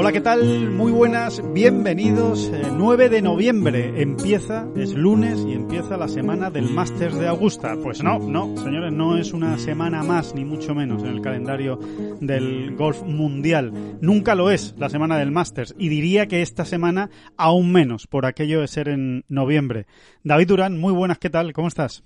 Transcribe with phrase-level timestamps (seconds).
[0.00, 0.70] Hola, ¿qué tal?
[0.70, 2.52] Muy buenas, bienvenidos.
[2.54, 7.76] Eh, 9 de noviembre empieza, es lunes y empieza la semana del Masters de Augusta.
[7.82, 11.80] Pues no, no, señores, no es una semana más, ni mucho menos, en el calendario
[12.20, 13.72] del golf mundial.
[14.00, 18.24] Nunca lo es la semana del Masters y diría que esta semana aún menos, por
[18.24, 19.86] aquello de ser en noviembre.
[20.22, 21.52] David Durán, muy buenas, ¿qué tal?
[21.52, 22.04] ¿Cómo estás?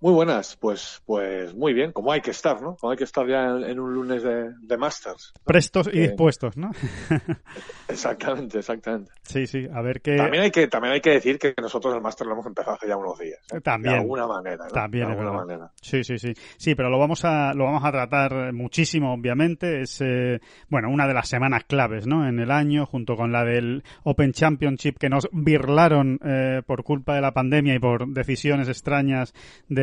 [0.00, 2.76] Muy buenas, pues, pues muy bien, como hay que estar, ¿no?
[2.76, 5.32] Como hay que estar ya en, en un lunes de, de Masters.
[5.44, 6.70] Prestos y Eh, dispuestos, ¿no?
[7.88, 9.10] Exactamente, exactamente.
[9.22, 10.16] sí, sí, a ver qué...
[10.16, 12.86] También hay que, también hay que decir que nosotros el Master lo hemos empezado hace
[12.86, 13.40] ya unos días.
[13.52, 13.60] ¿eh?
[13.60, 13.94] También.
[13.94, 14.70] De alguna manera, ¿no?
[14.70, 15.70] También, de alguna manera.
[15.80, 16.32] Sí, sí, sí.
[16.56, 19.80] Sí, pero lo vamos a, lo vamos a tratar muchísimo, obviamente.
[19.80, 22.28] Es, eh, bueno, una de las semanas claves, ¿no?
[22.28, 27.14] En el año, junto con la del Open Championship que nos birlaron eh, por culpa
[27.14, 29.32] de la pandemia y por decisiones extrañas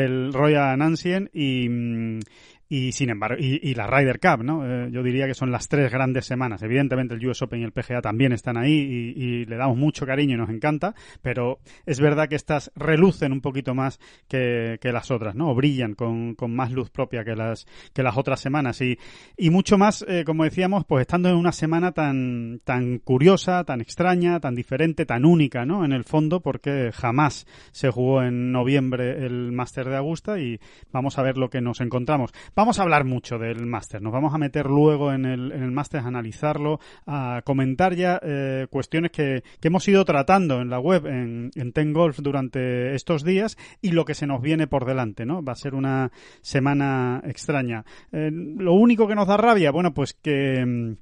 [0.06, 2.20] del Royal Ancien y, mm,
[2.68, 4.66] y sin embargo, y, la Ryder Cup, ¿no?
[4.66, 6.64] Eh, yo diría que son las tres grandes semanas.
[6.64, 10.36] Evidentemente el US Open y el PGA también están ahí y, le damos mucho cariño
[10.36, 15.12] y nos encanta, pero es verdad que estas relucen un poquito más que, que las
[15.12, 15.52] otras, ¿no?
[15.52, 18.82] O brillan con, con más luz propia que las, que las otras semanas.
[18.82, 18.98] Y,
[19.38, 23.82] y mucho más, eh, como decíamos, pues estando en una semana tan, tan curiosa, tan
[23.82, 25.86] extraña, tan diferente, tan única, ¿no?
[25.86, 30.60] En el fondo, porque jamás se jugó en noviembre el Máster de Augusta y
[30.92, 32.32] vamos a ver lo que nos encontramos.
[32.56, 36.00] Vamos a hablar mucho del máster, nos vamos a meter luego en el, en máster
[36.00, 41.52] a analizarlo, a comentar ya eh, cuestiones que, hemos ido tratando en la web, en,
[41.54, 45.44] en Ten Golf durante estos días y lo que se nos viene por delante, ¿no?
[45.44, 47.84] Va a ser una semana extraña.
[48.14, 50.96] Eh, lo único que nos da rabia, bueno, pues que...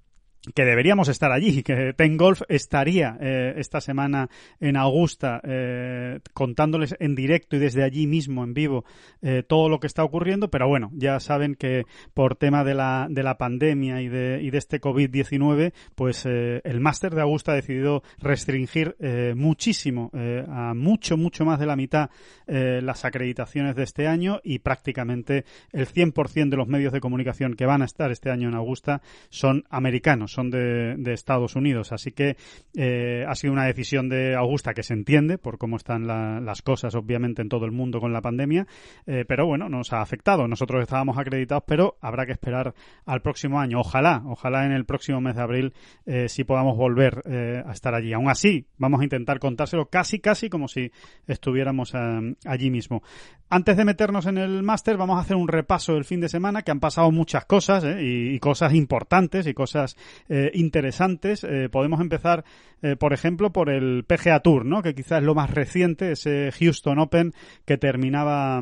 [0.53, 6.95] que deberíamos estar allí, que Ten Golf estaría eh, esta semana en Augusta eh, contándoles
[6.99, 8.83] en directo y desde allí mismo en vivo
[9.21, 13.07] eh, todo lo que está ocurriendo, pero bueno, ya saben que por tema de la,
[13.09, 17.55] de la pandemia y de, y de este COVID-19, pues el máster de Augusta ha
[17.55, 18.95] decidido restringir
[19.35, 22.09] muchísimo, a mucho, mucho más de la mitad
[22.47, 27.65] las acreditaciones de este año y prácticamente el 100% de los medios de comunicación que
[27.65, 31.91] van a estar este año en Augusta son americanos, son de, Estados Unidos.
[31.91, 32.37] Así que
[32.75, 36.61] eh, ha sido una decisión de Augusta que se entiende por cómo están la- las
[36.61, 38.67] cosas, obviamente, en todo el mundo con la pandemia.
[39.05, 40.47] Eh, pero bueno, nos ha afectado.
[40.47, 42.73] Nosotros estábamos acreditados, pero habrá que esperar
[43.05, 43.79] al próximo año.
[43.79, 45.73] Ojalá, ojalá en el próximo mes de abril
[46.05, 48.13] eh, sí podamos volver eh, a estar allí.
[48.13, 50.91] Aún así, vamos a intentar contárselo casi, casi como si
[51.27, 53.03] estuviéramos eh, allí mismo.
[53.49, 56.63] Antes de meternos en el máster, vamos a hacer un repaso del fin de semana,
[56.63, 59.95] que han pasado muchas cosas y cosas importantes y cosas
[60.29, 61.43] eh, interesantes.
[61.43, 62.43] Eh, podemos empezar,
[62.81, 64.81] eh, por ejemplo, por el PGA Tour, ¿no?
[64.81, 67.33] que quizás es lo más reciente, ese Houston Open
[67.65, 68.61] que terminaba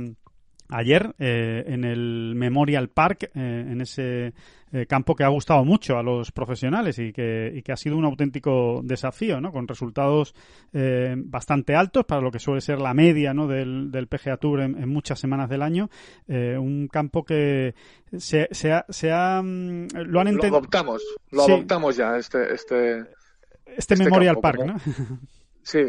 [0.71, 4.33] ayer eh, en el Memorial Park, eh, en ese
[4.73, 7.97] eh, campo que ha gustado mucho a los profesionales y que, y que ha sido
[7.97, 9.51] un auténtico desafío, ¿no?
[9.51, 10.33] Con resultados
[10.73, 13.47] eh, bastante altos para lo que suele ser la media, ¿no?
[13.47, 15.89] Del, del PGA Tour en, en muchas semanas del año.
[16.27, 17.75] Un campo que
[18.17, 20.57] se, se ha, se ha, mm, lo han Lo entendido.
[20.57, 21.51] adoptamos, lo Sí.
[21.51, 24.79] adoptamos ya, este, este, Este, este Memorial campo Park, como- ¿no?
[25.63, 25.79] sí,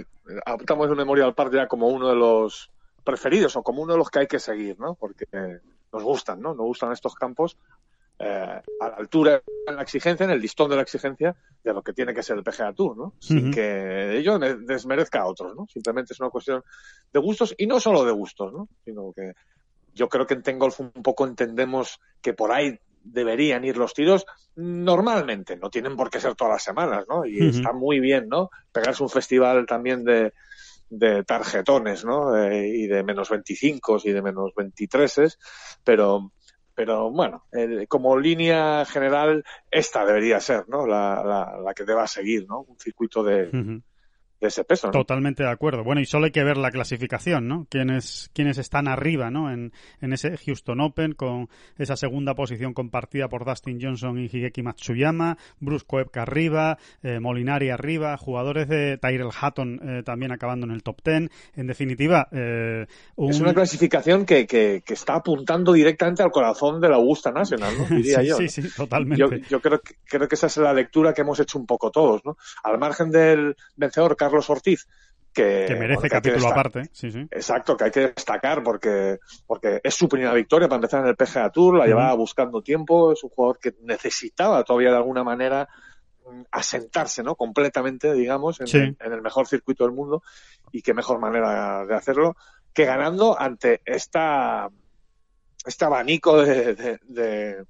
[0.44, 2.70] adoptamos el Memorial Park ya como uno de los
[3.04, 4.94] preferidos o como uno de los que hay que seguir, ¿no?
[4.94, 5.60] Porque eh,
[5.92, 6.54] nos gustan, ¿no?
[6.54, 7.56] Nos gustan estos campos
[8.18, 11.82] eh, a la altura, en la exigencia, en el listón de la exigencia de lo
[11.82, 13.14] que tiene que ser el PGA Tour, ¿no?
[13.18, 15.66] Sin que ello desmerezca a otros, ¿no?
[15.66, 16.62] Simplemente es una cuestión
[17.12, 18.68] de gustos y no solo de gustos, ¿no?
[18.84, 19.32] Sino que
[19.94, 23.94] yo creo que en Ten Golf un poco entendemos que por ahí deberían ir los
[23.94, 27.26] tiros normalmente, no tienen por qué ser todas las semanas, ¿no?
[27.26, 28.50] Y está muy bien, ¿no?
[28.70, 30.32] Pegarse un festival también de,
[30.92, 32.36] de tarjetones, ¿no?
[32.36, 35.38] Eh, y de menos 25 y de menos 23,
[35.82, 36.32] pero
[36.74, 40.86] pero bueno, eh, como línea general, esta debería ser, ¿no?
[40.86, 42.60] La, la, la que deba seguir, ¿no?
[42.62, 43.82] Un circuito de.
[44.42, 44.88] De ese peso.
[44.88, 44.92] ¿no?
[44.92, 45.84] Totalmente de acuerdo.
[45.84, 47.66] Bueno, y solo hay que ver la clasificación, ¿no?
[47.70, 49.52] Quienes, quienes están arriba, ¿no?
[49.52, 51.48] En, en ese Houston Open con
[51.78, 57.70] esa segunda posición compartida por Dustin Johnson y Higeki Matsuyama, Bruce Koepka arriba, eh, Molinari
[57.70, 61.30] arriba, jugadores de Tyrell Hatton eh, también acabando en el top ten.
[61.54, 63.30] En definitiva, eh, un...
[63.30, 67.74] es una clasificación que, que, que, está apuntando directamente al corazón de la Augusta Nacional,
[67.78, 67.84] ¿no?
[67.96, 68.36] Diría sí, yo.
[68.38, 69.20] Sí, sí, totalmente.
[69.20, 71.92] Yo, yo creo, que, creo que esa es la lectura que hemos hecho un poco
[71.92, 72.36] todos, ¿no?
[72.64, 74.86] Al margen del vencedor Carlos Ortiz,
[75.32, 77.26] que, que merece capítulo que aparte, sí, sí.
[77.30, 81.16] Exacto, que hay que destacar porque, porque es su primera victoria para empezar en el
[81.16, 81.88] PGA Tour, la uh -huh.
[81.88, 85.68] llevaba buscando tiempo, es un jugador que necesitaba todavía de alguna manera
[86.50, 87.34] asentarse, ¿no?
[87.34, 88.78] Completamente, digamos, en, sí.
[88.78, 90.22] en, en, el mejor circuito del mundo
[90.70, 92.36] y qué mejor manera de hacerlo
[92.72, 94.68] que ganando ante esta
[95.64, 97.64] este abanico de, de, de,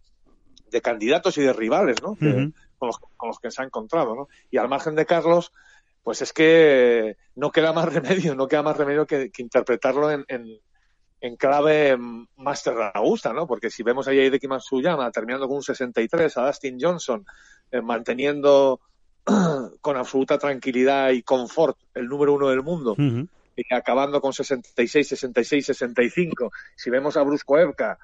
[0.71, 2.11] de candidatos y de rivales, ¿no?
[2.11, 2.55] Uh -huh.
[2.79, 4.29] con, los, con los que se ha encontrado, ¿no?
[4.51, 5.53] Y al margen de Carlos,
[6.03, 10.25] pues es que no queda más remedio, no queda más remedio que, que interpretarlo en,
[10.29, 10.59] en,
[11.21, 11.97] en, clave
[12.37, 13.47] Master Augusta, ¿no?
[13.47, 17.25] Porque si vemos a Hideki Matsuyama terminando con un 63, a Dustin Johnson
[17.71, 18.81] eh, manteniendo
[19.81, 23.29] con absoluta tranquilidad y confort el número uno del mundo, uh -huh.
[23.57, 26.51] y acabando con 66, 66, 65.
[26.75, 27.99] Si vemos a Bruce Koepka,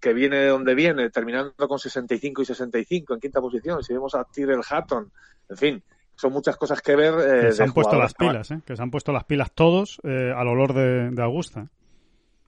[0.00, 3.82] que viene de donde viene, terminando con 65 y 65 en quinta posición.
[3.82, 5.10] Si vemos a Tyrell Hatton,
[5.48, 5.82] en fin,
[6.18, 7.14] son muchas cosas que ver.
[7.14, 8.60] Eh, que se han puesto las pilas, ¿eh?
[8.66, 11.68] que se han puesto las pilas todos eh, al olor de, de Augusta.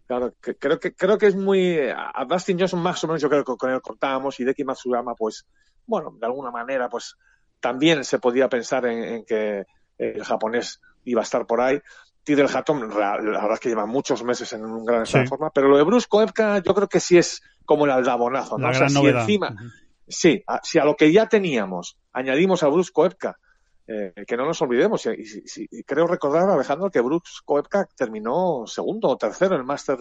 [0.08, 3.28] Claro, que, creo que creo que es muy a Dustin Johnson más o menos yo
[3.28, 5.46] creo que con él contábamos y Deki Matsuyama pues
[5.87, 7.14] bueno de alguna manera pues
[7.61, 9.67] también se podía pensar en, en que
[9.99, 11.81] el japonés iba a estar por ahí.
[12.25, 15.26] Tyrell Hatton, la, la verdad es que lleva muchos meses en un gran estado sí.
[15.26, 18.58] de forma, pero lo de Bruce Koepka yo creo que sí es como el aldabonazo,
[18.58, 18.64] ¿no?
[18.64, 19.20] La o sea, gran si novedad.
[19.20, 19.72] encima, uh -huh.
[20.08, 23.38] sí, a, si a lo que ya teníamos añadimos a Bruce Koepka,
[23.92, 28.64] eh, que no nos olvidemos, y, y, y, creo recordar, Alejandro, que Bruce Koepka terminó
[28.66, 29.98] segundo o tercero en el Máster,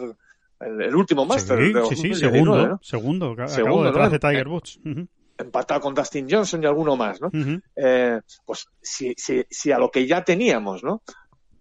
[0.60, 1.58] el, el, último Máster.
[1.58, 2.80] Sí, sí, sí, segundo, ¿no?
[2.84, 4.12] segundo, segundo, detrás ¿no?
[4.12, 4.80] de Tiger Woods.
[4.86, 5.08] Uh -huh
[5.40, 7.28] empatado con Dustin Johnson y alguno más, ¿no?
[7.28, 7.62] Uh -huh.
[7.76, 11.02] eh, pues si, si, si, a lo que ya teníamos, ¿no?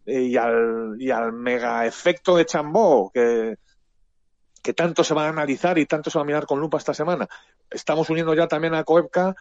[0.04, 3.56] Y al, y al mega efecto de Chambó, que,
[4.62, 6.94] que tanto se va a analizar y tanto se va a mirar con lupa esta
[6.94, 7.28] semana,
[7.70, 9.36] estamos uniendo ya también a Koepka,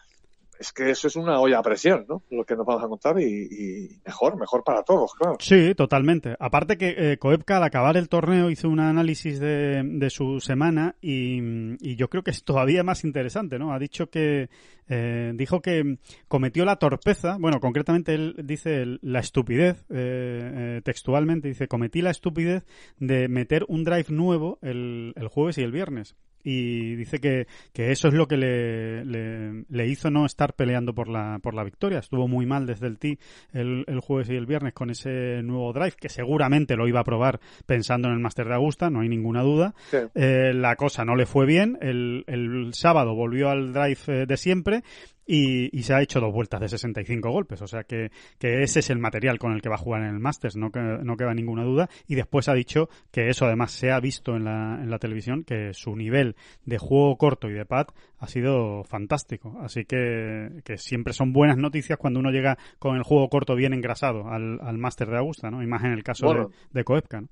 [0.59, 2.23] es que eso es una olla a presión, ¿no?
[2.29, 5.37] Lo que nos vamos a contar y, y mejor, mejor para todos, claro.
[5.39, 6.35] Sí, totalmente.
[6.39, 10.95] Aparte que eh, Koepka al acabar el torneo hizo un análisis de, de su semana
[11.01, 11.39] y,
[11.79, 13.73] y, yo creo que es todavía más interesante, ¿no?
[13.73, 14.49] Ha dicho que
[14.87, 21.67] eh, dijo que cometió la torpeza, bueno, concretamente él dice la estupidez, eh, textualmente dice
[21.67, 22.65] cometí la estupidez
[22.97, 27.91] de meter un drive nuevo el, el jueves y el viernes y dice que, que
[27.91, 31.63] eso es lo que le, le, le, hizo no estar peleando por la, por la
[31.63, 31.99] victoria.
[31.99, 33.19] Estuvo muy mal desde el tee
[33.53, 37.03] el, el, jueves y el viernes con ese nuevo drive, que seguramente lo iba a
[37.03, 39.73] probar pensando en el Master de Augusta, no hay ninguna duda.
[39.91, 39.97] Sí.
[40.15, 41.77] Eh, la cosa no le fue bien.
[41.81, 44.83] El, el sábado volvió al drive eh, de siempre
[45.27, 47.61] y, y, se ha hecho dos vueltas de 65 golpes.
[47.61, 50.09] O sea que, que, ese es el material con el que va a jugar en
[50.09, 51.89] el Masters, no, que, no queda ninguna duda.
[52.07, 55.43] Y después ha dicho que eso además se ha visto en la, en la televisión,
[55.43, 56.35] que su nivel
[56.65, 57.87] de juego corto y de pad
[58.19, 59.57] ha sido fantástico.
[59.61, 63.73] Así que, que siempre son buenas noticias cuando uno llega con el juego corto bien
[63.73, 65.61] engrasado al, al Master de Augusta, ¿no?
[65.61, 67.27] Y más en el caso bueno, de, de Koepka, ¿no?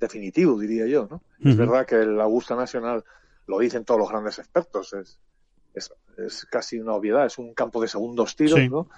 [0.00, 1.16] Definitivo, diría yo, ¿no?
[1.16, 1.50] Uh -huh.
[1.50, 3.04] Es verdad que el Augusta Nacional
[3.46, 5.20] lo dicen todos los grandes expertos, es,
[5.74, 5.92] es,
[6.26, 8.68] es casi una obviedad, es un campo de segundos tiros, sí.
[8.68, 8.88] ¿no?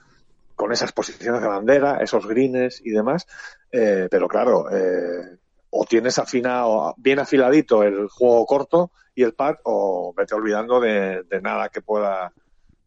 [0.54, 3.26] Con esas posiciones de bandera, esos greens y demás,
[3.70, 5.38] eh, pero claro, eh,
[5.70, 11.22] o tienes afinado, bien afiladito el juego corto y el pad, o vete olvidando de,
[11.22, 12.32] de nada que pueda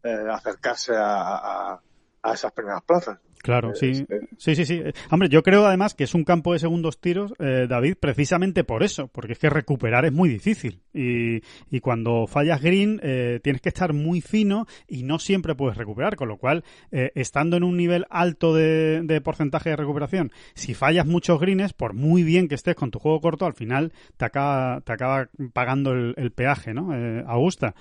[0.04, 1.82] eh, acercarse a, a,
[2.22, 3.20] a, esas primeras plazas.
[3.46, 4.08] Claro, sí.
[4.38, 4.82] Sí, sí, sí.
[5.12, 8.82] Hombre, yo creo además que es un campo de segundos tiros, eh, David, precisamente por
[8.82, 10.82] eso, porque es que recuperar es muy difícil.
[10.96, 15.78] Y, y cuando fallas green, eh, tienes que estar muy fino y no siempre puedes
[15.78, 20.32] recuperar, con lo cual, eh, estando en un nivel alto de, de, porcentaje de recuperación,
[20.56, 23.94] si fallas muchos greens, por muy bien que estés con tu juego corto, al final
[24.18, 26.96] te acaba, te acaba pagando el, el peaje, ¿no?
[26.96, 27.76] Eh, Augusta.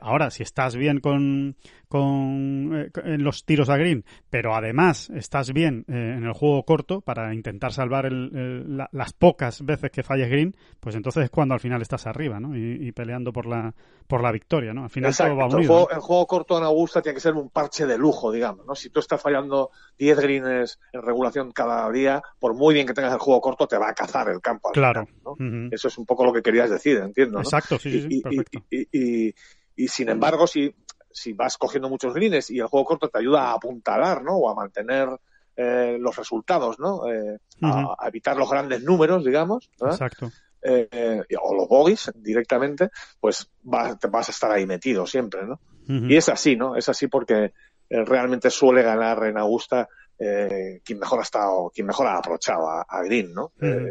[0.00, 1.56] ahora, si estás bien con,
[1.88, 7.34] con los tiros a green, pero además estás bien eh, en el juego corto para
[7.34, 11.54] intentar salvar el, el, la, las pocas veces que falles green, pues entonces es cuando
[11.54, 12.56] al final estás arriba, ¿no?
[12.56, 13.74] Y, y peleando por la
[14.06, 14.84] por la victoria, ¿no?
[14.84, 15.34] Al final Exacto.
[15.34, 15.60] todo va unido.
[15.60, 18.66] El juego, el juego, corto en Augusta tiene que ser un parche de lujo, digamos,
[18.66, 18.74] ¿no?
[18.74, 23.12] Si tú estás fallando 10 greens en regulación cada día, por muy bien que tengas
[23.12, 24.70] el juego corto, te va a cazar el campo.
[24.72, 25.04] claro.
[25.06, 25.30] Final, ¿no?
[25.32, 25.74] uh -huh.
[25.74, 27.34] Eso es un poco lo que querías decir, entiendo.
[27.38, 27.42] ¿no?
[27.42, 28.64] Exacto, sí, sí, sí y, perfecto.
[28.70, 29.34] Y,
[29.76, 30.74] y, sin embargo, si
[31.18, 34.36] si vas cogiendo muchos greens y el juego corto te ayuda a apuntalar, ¿no?
[34.36, 35.08] O a mantener
[35.56, 37.06] eh, los resultados, ¿no?
[37.10, 39.68] Eh, a, a evitar los grandes números, digamos.
[39.80, 39.94] ¿verdad?
[39.96, 40.30] Exacto.
[40.62, 45.44] eh, eh, o los bogies directamente, pues vas, te vas a estar ahí metido siempre,
[45.44, 45.60] ¿no?
[45.88, 46.76] Y es así, ¿no?
[46.76, 47.52] Es así porque
[47.90, 52.68] eh, realmente suele ganar en Augusta eh, quien mejor ha estado, quien mejor ha aprovechado
[52.68, 53.52] a, a Green, ¿no?
[53.60, 53.86] Eh,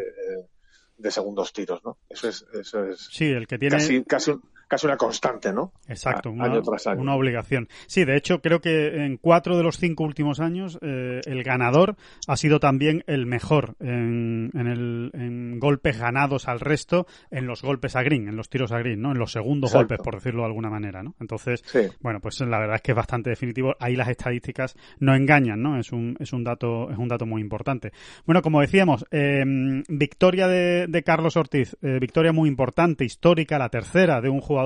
[0.97, 1.97] de segundos tiros, ¿no?
[2.09, 3.75] Eso es, eso es Sí, el que tiene...
[3.77, 5.71] casi, casi, un- casi una constante, ¿no?
[5.87, 7.01] Exacto, una, año tras año.
[7.01, 7.67] una obligación.
[7.87, 11.95] Sí, de hecho, creo que en cuatro de los cinco últimos años eh, el ganador
[12.27, 17.61] ha sido también el mejor en, en, el, en golpes ganados al resto, en los
[17.61, 19.11] golpes a green, en los tiros a green, ¿no?
[19.11, 19.95] En los segundos Exacto.
[19.95, 21.15] golpes, por decirlo de alguna manera, ¿no?
[21.19, 21.81] Entonces, Sí.
[22.01, 23.75] bueno, pues la verdad es que es bastante definitivo.
[23.79, 25.79] Ahí las estadísticas no engañan, ¿no?
[25.79, 27.91] Es un, es un dato, es un dato muy importante.
[28.25, 29.43] Bueno, como decíamos, eh,
[29.87, 34.56] victoria de, de Carlos Ortiz, eh, victoria muy importante, histórica, la tercera de un jugador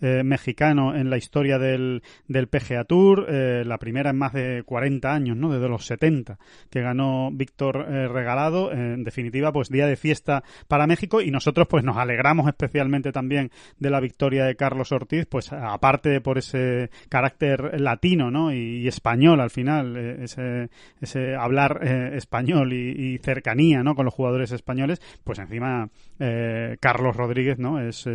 [0.00, 4.62] eh, mexicano en la historia del, del PGA Tour, eh, la primera en más de
[4.64, 5.52] 40 años, ¿no?
[5.52, 6.38] Desde los 70,
[6.70, 8.70] que ganó Víctor eh, Regalado.
[8.70, 13.50] En definitiva, pues día de fiesta para México y nosotros pues nos alegramos especialmente también
[13.78, 18.52] de la victoria de Carlos Ortiz, pues aparte de por ese carácter latino, ¿no?
[18.52, 20.68] Y, español al final, ese,
[21.00, 21.80] ese hablar
[22.14, 23.94] español y, y cercanía, ¿no?
[23.94, 25.88] Con los jugadores españoles, pues encima
[26.80, 27.80] Carlos Rodríguez, ¿no?
[27.80, 28.06] Es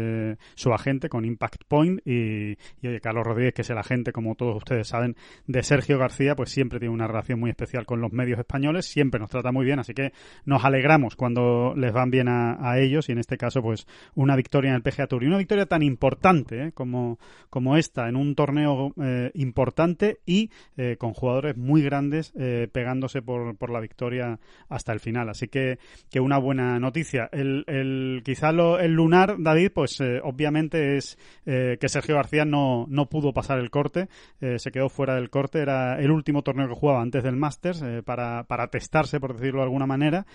[0.55, 4.55] su agente con Impact Point y, oye, Carlos Rodríguez, que es el agente, como todos
[4.55, 5.15] ustedes saben,
[5.47, 9.19] de Sergio García, pues siempre tiene una relación muy especial con los medios españoles, siempre
[9.19, 10.13] nos trata muy bien, así que
[10.45, 14.69] nos alegramos cuando les van bien a, ellos y en este caso, pues una victoria
[14.69, 16.71] en el PGA Tour y una victoria tan importante ¿eh?
[16.71, 22.33] como, como esta en un torneo eh, importante y eh, con jugadores muy grandes
[22.71, 24.39] pegándose por, por la victoria
[24.69, 25.29] hasta el final.
[25.29, 27.29] Así que, que una buena noticia.
[27.31, 30.98] El, el, quizá lo, el lunar, David, pues obviamente
[31.45, 34.07] eh, que Sergio García no, no pudo pasar el corte,
[34.41, 37.81] eh, se quedó fuera del corte, era el último torneo que jugaba antes del Masters
[37.81, 40.25] eh, para, para testarse, por decirlo de alguna manera.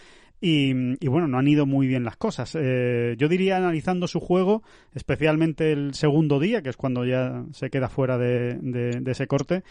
[0.40, 0.74] Y,
[1.06, 2.52] bueno, no han ido muy bien las cosas.
[2.52, 4.62] Yo diría, analizando su juego,
[4.94, 9.62] especialmente el segundo día, que es cuando ya se queda fuera de, ese corte,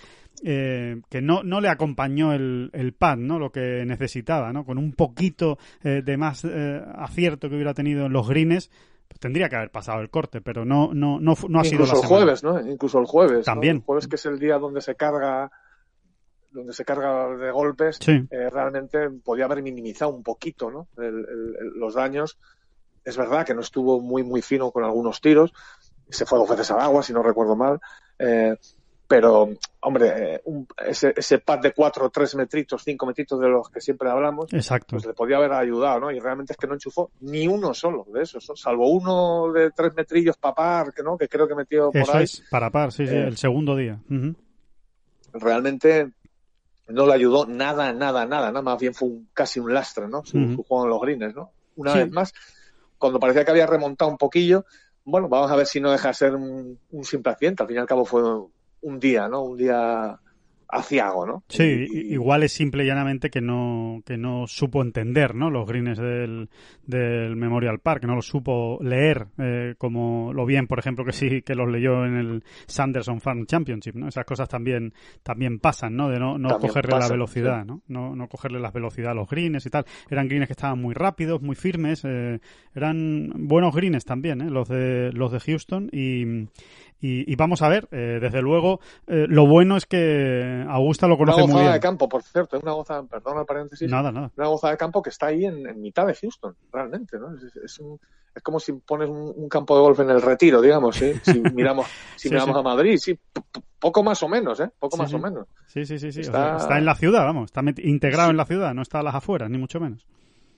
[0.42, 3.38] que no, no le acompañó el, el pad, ¿no?
[3.38, 4.66] Lo que necesitaba, ¿no?
[4.66, 8.72] Con un poquito de más acierto que hubiera tenido en los greens,
[9.24, 11.94] tendría que haber pasado el corte, pero no, no, no, no ha sido la Incluso
[11.94, 12.08] el semana.
[12.08, 12.60] jueves, ¿no?
[12.72, 13.38] Incluso el jueves.
[13.39, 13.44] ¿no?
[13.44, 13.77] También.
[13.77, 15.50] El jueves que es el día donde se carga
[16.51, 18.12] donde se carga de golpes, Sí.
[18.30, 20.88] eh, realmente podía haber minimizado un poquito ¿no?
[20.98, 22.38] El- el- el- los daños.
[23.03, 25.51] Es verdad que no estuvo muy, muy fino con algunos tiros.
[26.10, 27.80] Se fue dos veces al agua, si no recuerdo mal.
[28.20, 28.56] Eh,
[29.07, 29.50] pero,
[29.81, 33.81] hombre, eh, un- ese, ese pad de cuatro, tres metritos, cinco metritos de los que
[33.81, 34.95] siempre hablamos, Exacto.
[34.95, 36.12] pues le podía haber ayudado, ¿no?
[36.12, 38.55] Y realmente es que no enchufó ni uno solo de esos, ¿no?
[38.55, 42.17] salvo uno de tres metrillos para par, que no, que creo que metió por Eso
[42.17, 42.24] ahí.
[42.24, 44.00] es, para par, sí, sí, Eh, el segundo día.
[45.33, 46.12] Realmente
[46.88, 50.24] no le ayudó nada, nada, nada, nada, más bien fue un, casi un lastre, ¿no?
[50.25, 50.55] Su, Ujú.
[50.55, 51.51] su juego en los greens, ¿no?
[51.75, 52.00] Una Sí.
[52.00, 52.33] vez más,
[52.98, 54.65] cuando parecía que había remontado un poquillo,
[55.05, 57.63] bueno, vamos a ver si no deja de ser un, un simple accidente.
[57.63, 58.22] Al fin y al cabo fue
[58.84, 59.42] un día, ¿no?
[59.44, 60.20] Un día
[60.75, 61.44] aciago, ¿no?
[61.50, 65.52] Sí, Y- igual es simple y llanamente que no, que no supo entender ¿no?
[65.52, 66.50] los greens del,
[66.86, 71.44] del Memorial Park, no los supo leer eh, como lo bien, por ejemplo, que sí
[71.44, 74.08] que los leyó en el Sanderson Farm Championship, ¿no?
[74.08, 76.10] Esas cosas también, también pasan, ¿no?
[76.10, 77.68] De no, no También cogerle la velocidad, sí.
[77.68, 77.82] ¿no?
[77.88, 78.16] ¿no?
[78.16, 79.86] No cogerle la velocidad a los greens y tal.
[80.10, 82.40] Eran greens que estaban muy rápidos, muy firmes, eh,
[82.74, 84.50] eran buenos greens también, ¿eh?
[84.50, 86.48] Los de, los de Houston y,
[87.05, 91.15] y, y vamos a ver, eh, desde luego, eh, lo bueno es que Augusta lo
[91.15, 91.74] Una conoce muy gozada bien.
[91.74, 94.31] de campo, por cierto, una gozada, perdón el paréntesis, Nada, nada.
[94.38, 97.36] una gozada de campo que está ahí en, en mitad de Houston, realmente, ¿no?
[97.36, 98.00] Es, es un-
[98.36, 101.12] es como si pones un, un campo de golf en el retiro, digamos, ¿sí?
[101.24, 102.60] Si miramos, si Sí, miramos sí.
[102.60, 103.19] a Madrid, sí,
[103.79, 104.69] poco más o menos, ¿eh?
[104.79, 105.15] Poco Sí, más sí.
[105.17, 105.48] o menos.
[105.67, 107.45] Sí, sí, sí, o Está- sea, está en la ciudad, vamos.
[107.51, 110.07] Está integrado en la ciudad, no está a las afueras, ni mucho menos.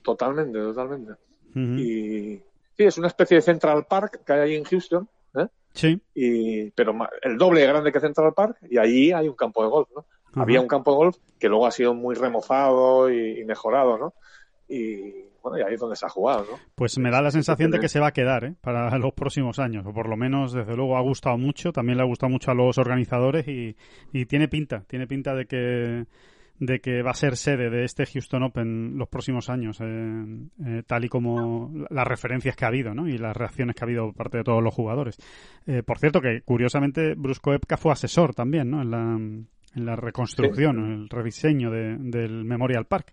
[0.02, 1.12] Totalmente, totalmente.
[1.54, 2.36] Y
[2.76, 5.46] sí, es una especie de Central Park que hay ahí en Houston, ¿eh?
[5.76, 6.00] Sí.
[6.14, 9.68] Y, pero el doble de grande que Central Park, y allí hay un campo de
[9.68, 10.04] golf, ¿no?
[10.34, 14.14] Había un campo de golf que luego ha sido muy remozado y, y mejorado, ¿no?
[14.68, 16.58] Y bueno, y ahí es donde se ha jugado, ¿no?
[16.74, 18.54] Pues me da la sensación de que se va a quedar ¿eh?
[18.60, 21.72] para los próximos años, o por lo menos, desde luego, ha gustado mucho.
[21.72, 23.76] También le ha gustado mucho a los organizadores y,
[24.12, 26.06] y tiene pinta, tiene pinta de que
[26.58, 29.84] de que va a ser sede de este Houston Open los próximos años, eh,
[30.64, 33.08] eh, tal y como las referencias que ha habido, ¿no?
[33.08, 35.18] Y las reacciones que ha habido por parte de todos los jugadores.
[35.66, 38.80] Eh, por cierto, que curiosamente Brusco Epka fue asesor también, ¿no?
[38.82, 43.12] En la, en la reconstrucción, en el rediseño de- del Memorial Park.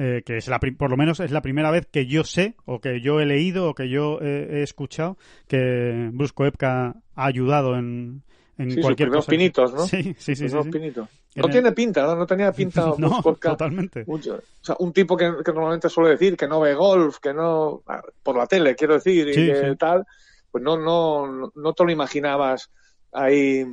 [0.00, 2.78] Eh, que es la por lo menos es la primera vez que yo sé o
[2.80, 5.18] que yo he leído o que yo he, he escuchado
[5.48, 8.22] que Brusco Epka ha ayudado en,
[8.58, 9.28] en Sí, cualquier cosa.
[9.30, 9.80] pinitos, ¿no?
[9.80, 10.70] Sí, sí, sí, sí, sí.
[10.70, 11.08] pinitos.
[11.42, 12.16] No tiene pinta, ¿no?
[12.16, 12.92] No tenía pinta.
[12.98, 14.04] no, totalmente.
[14.06, 14.18] o
[14.60, 17.82] sea, un tipo que, normalmente suele decir que no ve golf, que no.
[18.22, 20.04] por la tele, quiero decir, y que tal.
[20.50, 22.70] Pues no, no, no te lo imaginabas
[23.12, 23.66] ahí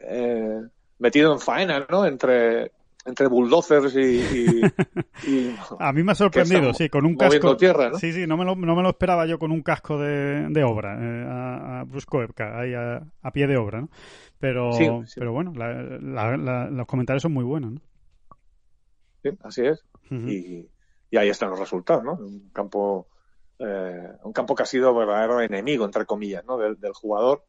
[0.00, 0.60] eh,
[0.98, 2.04] metido en faena, ¿no?
[2.06, 2.72] Entre,
[3.04, 4.62] entre bulldozers y,
[5.78, 8.54] a mí me ha sorprendido sí con un casco tierra, sí sí no me, lo,
[8.54, 12.06] no me lo esperaba yo con un casco de, de obra eh, a, a Bruce
[12.38, 13.88] ahí a, pie de obra ¿no?
[14.38, 14.70] pero
[15.16, 17.80] pero bueno los comentarios son muy buenos ¿no?
[19.22, 19.84] sí así es.
[20.10, 20.68] Y,
[21.10, 23.08] y, ahí están los resultados no un campo
[23.58, 27.44] eh, un campo que ha sido verdadero enemigo entre comillas no del, del jugador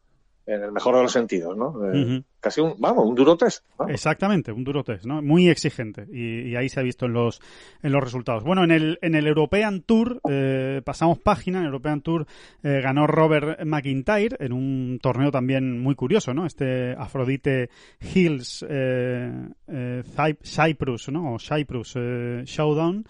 [0.45, 1.73] en el mejor de los sentidos, ¿no?
[1.93, 3.63] Eh, casi un, vamos, un duro test.
[3.87, 5.21] Exactamente, un duro test, ¿no?
[5.21, 7.41] Muy exigente y, ahí se ha visto en los
[7.81, 8.43] en los resultados.
[8.43, 11.59] Bueno, en el en el European Tour eh, pasamos página.
[11.59, 12.27] En el European Tour
[12.61, 16.45] eh, ganó Robert McIntyre en un torneo también muy curioso, ¿no?
[16.45, 17.69] Este Afrodite
[18.01, 18.65] Hills
[20.43, 21.35] Cyprus, ¿no?
[21.35, 23.05] O Cyprus Showdown.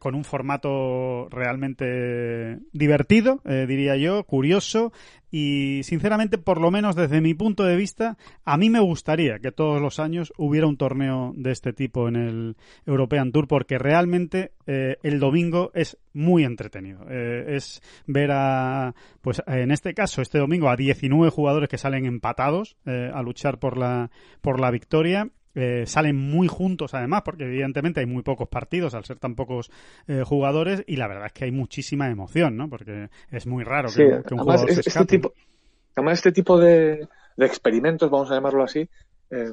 [0.00, 4.92] Con un formato realmente divertido, diría yo, curioso,
[5.34, 9.50] y sinceramente, por lo menos desde mi punto de vista, a mí me gustaría que
[9.50, 14.52] todos los años hubiera un torneo de este tipo en el European Tour porque realmente
[14.66, 17.06] eh, el domingo es muy entretenido.
[17.08, 22.04] Eh, es ver a, pues en este caso, este domingo, a 19 jugadores que salen
[22.04, 24.10] empatados eh, a luchar por la,
[24.42, 29.04] por la victoria eh, salen muy juntos además, porque evidentemente hay muy pocos partidos al
[29.04, 29.70] ser tan pocos
[30.06, 32.68] eh, jugadores y la verdad es que hay muchísima emoción, ¿no?
[32.68, 35.34] Porque es muy raro que, un jugador se este tipo,
[35.94, 37.06] además, este tipo de,
[37.36, 38.88] experimentos, vamos a llamarlo así,
[39.30, 39.52] eh,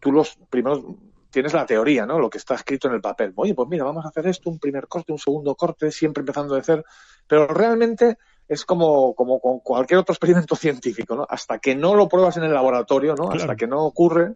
[0.00, 0.84] tú los primeros
[1.30, 2.18] tienes la teoría, ¿no?
[2.18, 3.32] Lo que está escrito en el papel.
[3.36, 6.54] Oye, pues mira, vamos a hacer esto, un primer corte, un segundo corte, siempre empezando
[6.54, 6.84] de cero.
[7.26, 8.16] Pero realmente
[8.48, 11.26] es como, como con cualquier otro experimento científico, ¿no?
[11.28, 13.30] Hasta que no lo pruebas en el laboratorio, ¿no?
[13.30, 14.34] Hasta que no ocurre,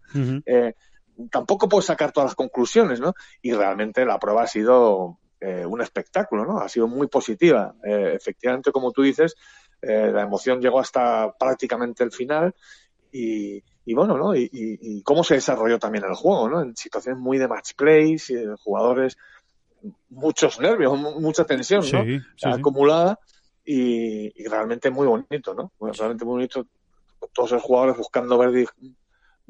[1.31, 3.15] tampoco puedo sacar todas las conclusiones, ¿no?
[3.43, 6.59] Y realmente la prueba ha sido eh, un espectáculo, ¿no?
[6.59, 7.75] Ha sido muy positiva.
[7.85, 9.35] Eh, efectivamente, como tú dices,
[9.81, 12.55] eh, la emoción llegó hasta prácticamente el final
[13.11, 13.63] y,
[13.95, 14.37] bueno, ¿no?
[14.37, 16.63] Y, cómo se desarrolló también el juego, ¿no?
[16.63, 18.17] En situaciones muy de match play,
[18.63, 19.17] jugadores,
[20.11, 22.53] muchos nervios, mucha tensión, ¿no?
[22.53, 23.19] Acumulada
[23.65, 25.73] y, realmente muy bonito, ¿no?
[25.81, 26.67] realmente muy bonito.
[27.33, 28.69] Todos los jugadores buscando ver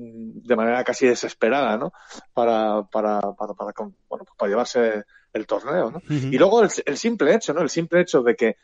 [0.01, 1.93] de manera casi desesperada, ¿no?
[2.33, 3.73] Para, para, para, para,
[4.09, 6.03] bueno, pues para llevarse el torneo, ¿no?
[6.09, 7.61] Y luego el, simple hecho, ¿no?
[7.61, 8.57] El simple hecho de que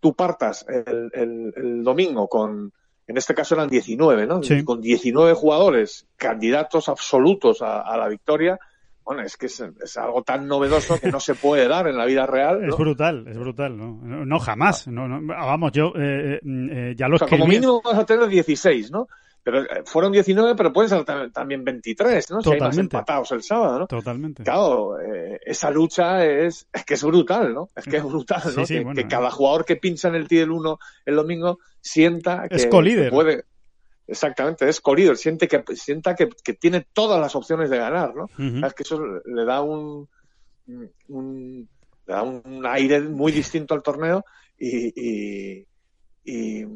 [0.00, 2.72] tú partas el, el, domingo con,
[3.06, 4.40] en este caso eran 19, ¿no?
[4.64, 8.58] Con 19 jugadores, candidatos absolutos a, la victoria,
[9.04, 9.62] bueno, es que es,
[9.98, 12.64] algo tan novedoso que no se puede dar en la vida real.
[12.64, 13.98] Es brutal, es brutal, ¿no?
[14.02, 14.88] No, jamás.
[14.88, 18.90] No, vamos, yo eh, eh, eh ya lo o Como mínimo vas a tener 16,
[18.90, 19.08] ¿no?
[19.44, 22.40] Pero eh, fueron 19, pero pueden ser también 23, ¿no?
[22.40, 23.86] Si hay más empatados el sábado, ¿no?
[23.86, 24.42] Totalmente.
[24.42, 27.68] Claro, eh, esa lucha es, es que es brutal, ¿no?
[27.76, 28.64] Es que es brutal, ¿no?
[28.64, 32.66] que, cada jugador que pincha en el tee del 1 el domingo sienta que, es
[32.66, 33.44] puede.
[34.06, 38.28] Exactamente, es co-líder, siente que, sienta que, que, tiene todas las opciones de ganar, ¿no?
[38.66, 40.08] Es que eso le da un,
[41.08, 41.68] un,
[42.06, 44.24] le da un aire muy distinto al torneo
[44.58, 45.66] y, y,
[46.24, 46.66] y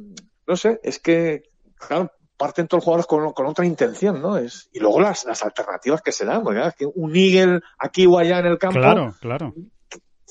[0.46, 1.42] no sé, es que,
[1.76, 4.38] claro, parten todos los jugadores con, con, otra intención, ¿no?
[4.38, 8.18] Es, y luego las, las alternativas que se dan, porque que un Eagle aquí o
[8.18, 8.78] allá en el campo.
[8.78, 9.52] Claro, claro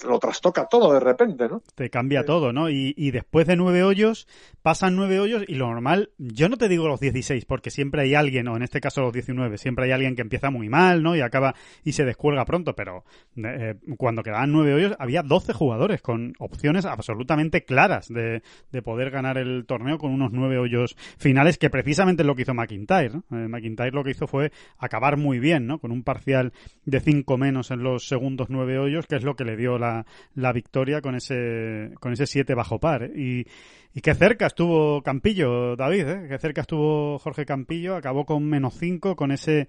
[0.06, 1.62] lo trastoca todo de repente, ¿no?
[1.76, 2.70] Te cambia todo, ¿no?
[2.70, 4.28] Y, y, después de nueve hoyos,
[4.62, 8.16] pasan nueve hoyos y lo normal, yo no te digo los 16, porque siempre hay
[8.16, 11.16] alguien, o en este caso los 19, siempre hay alguien que empieza muy mal, ¿no?
[11.16, 13.04] Y acaba y se descuelga pronto, pero
[13.38, 19.10] eh, cuando quedaban nueve hoyos había 12 jugadores con opciones absolutamente claras de, de, poder
[19.10, 23.10] ganar el torneo con unos nueve hoyos finales, que precisamente es lo que hizo McIntyre,
[23.10, 23.38] ¿no?
[23.38, 25.80] Eh, McIntyre lo que hizo fue acabar muy bien, ¿no?
[25.80, 26.54] Con un parcial
[26.86, 29.87] de cinco menos en los segundos nueve hoyos, que es lo que le dio la
[30.36, 33.04] la, victoria con ese con ese 7 bajo par.
[33.04, 33.12] ¿eh?
[33.16, 33.48] Y,
[33.94, 36.26] y qué cerca estuvo Campillo, David, ¿eh?
[36.30, 39.68] qué cerca estuvo Jorge Campillo, acabó con menos 5, con ese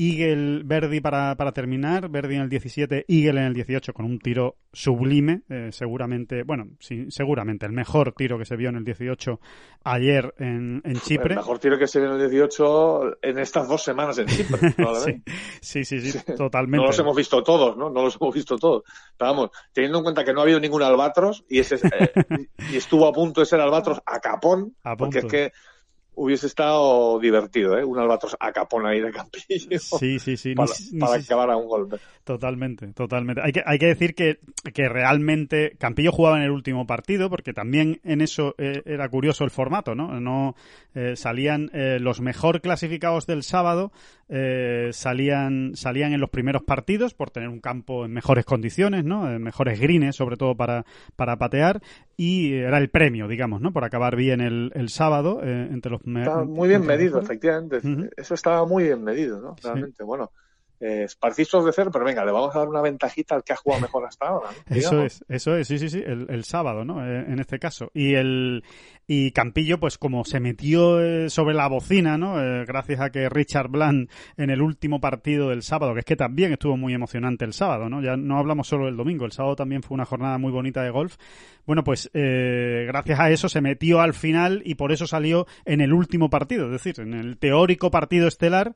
[0.00, 4.18] Eagle Verdi para, para terminar, Verdi en el 17, Eagle en el 18 con un
[4.18, 8.84] tiro sublime, eh, seguramente, bueno, sí, seguramente el mejor tiro que se vio en el
[8.84, 9.38] 18
[9.84, 11.34] ayer en, en Chipre.
[11.34, 14.58] El mejor tiro que se vio en el 18 en estas dos semanas en Chipre,
[15.60, 16.78] sí, sí, sí, totalmente.
[16.78, 17.90] No los hemos visto todos, ¿no?
[17.90, 18.84] No los hemos visto todos.
[19.18, 22.12] Pero vamos, teniendo en cuenta que no ha habido ningún albatros y, ese, eh,
[22.72, 25.52] y estuvo a punto de ser albatros a capón, porque es que
[26.14, 27.84] hubiese estado divertido, ¿eh?
[27.84, 29.78] Un albatros a capón ahí de Campillo.
[29.78, 30.54] Sí, sí, sí.
[30.54, 31.96] Para, acabar a un golpe.
[32.24, 33.40] Totalmente, totalmente.
[33.42, 34.38] Hay que, hay que decir que,
[34.74, 39.44] que realmente Campillo jugaba en el último partido, porque también en eso eh, era curioso
[39.44, 40.20] el formato, ¿no?
[40.20, 40.54] No
[40.94, 43.92] eh, salían eh, los mejor clasificados del sábado
[44.30, 49.30] eh, salían, salían en los primeros partidos por tener un campo en mejores condiciones, ¿no?
[49.30, 51.82] En mejores greens, sobre todo para, para patear,
[52.16, 53.72] y era el premio, digamos, ¿no?
[53.72, 56.00] Por acabar bien el, el sábado eh, entre los...
[56.06, 57.80] Estaba muy bien medido, efectivamente.
[58.16, 59.56] Eso estaba muy bien medido, ¿no?
[59.62, 60.30] Realmente, bueno
[60.80, 63.82] eh, de cero, pero venga, le vamos a dar una ventajita al que ha jugado
[63.82, 64.48] mejor hasta ahora.
[64.66, 67.04] Eso es, eso es, sí, sí, sí, el, sábado, ¿no?
[67.06, 67.90] Eh, en este caso.
[67.92, 68.62] Y el
[69.12, 72.40] y Campillo, pues como se metió eh, sobre la bocina, ¿no?
[72.40, 76.14] Eh, gracias a que Richard Bland en el último partido del sábado, que es que
[76.14, 78.00] también estuvo muy emocionante el sábado, ¿no?
[78.00, 80.90] Ya no hablamos solo del domingo, el sábado también fue una jornada muy bonita de
[80.90, 81.16] golf.
[81.70, 85.92] Bueno, pues gracias a eso se metió al final y por eso salió en el
[85.92, 88.72] último partido, es decir, en el teórico partido estelar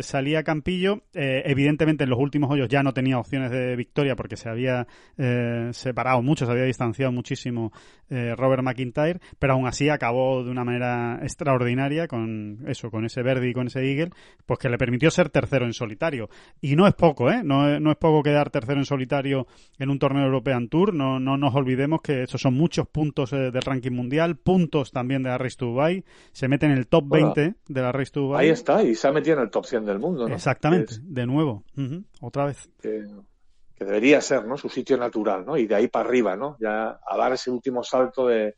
[0.00, 1.02] salía Campillo.
[1.14, 4.86] Eh, evidentemente en los últimos hoyos ya no tenía opciones de victoria porque se había
[5.16, 7.72] eh, separado mucho, se había distanciado muchísimo
[8.10, 13.22] eh, Robert McIntyre, pero aún así acabó de una manera extraordinaria con eso, con ese
[13.22, 14.10] verde y con ese eagle,
[14.46, 16.28] pues que le permitió ser tercero en solitario.
[16.60, 17.42] Y no es poco, ¿eh?
[17.44, 19.46] No, no es poco quedar tercero en solitario
[19.78, 23.50] en un torneo European Tour, no, no nos olvidemos que esos son muchos puntos eh,
[23.50, 27.04] del ranking mundial, puntos también de la Race to Dubai, se mete en el top
[27.08, 28.46] 20 de la Race to Dubai.
[28.46, 30.34] Ahí está, y se ha metido en el top 100 del mundo, ¿no?
[30.34, 31.64] Exactamente, de nuevo,
[32.20, 32.68] otra vez.
[32.80, 33.06] Que,
[33.78, 34.56] debería ser, ¿no?
[34.56, 35.56] Su sitio natural, ¿no?
[35.56, 36.56] Y de ahí para arriba, ¿no?
[36.60, 38.56] Ya a dar ese último salto de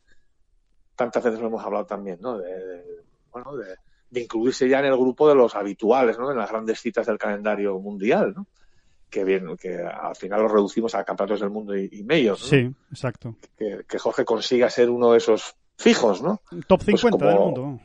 [0.95, 2.37] tantas veces lo hemos hablado también, ¿no?
[2.37, 2.83] De,
[3.31, 6.31] bueno, de, incluirse ya en el grupo de los habituales, ¿no?
[6.31, 8.47] En las grandes citas del calendario mundial, ¿no?
[9.09, 12.47] Que bien, que al final lo reducimos a campeonatos del mundo y, medios, ¿no?
[12.47, 13.35] Sí, exacto.
[13.57, 16.41] Que, Jorge consiga ser uno de esos fijos, ¿no?
[16.67, 17.79] Top 50 pues del mundo.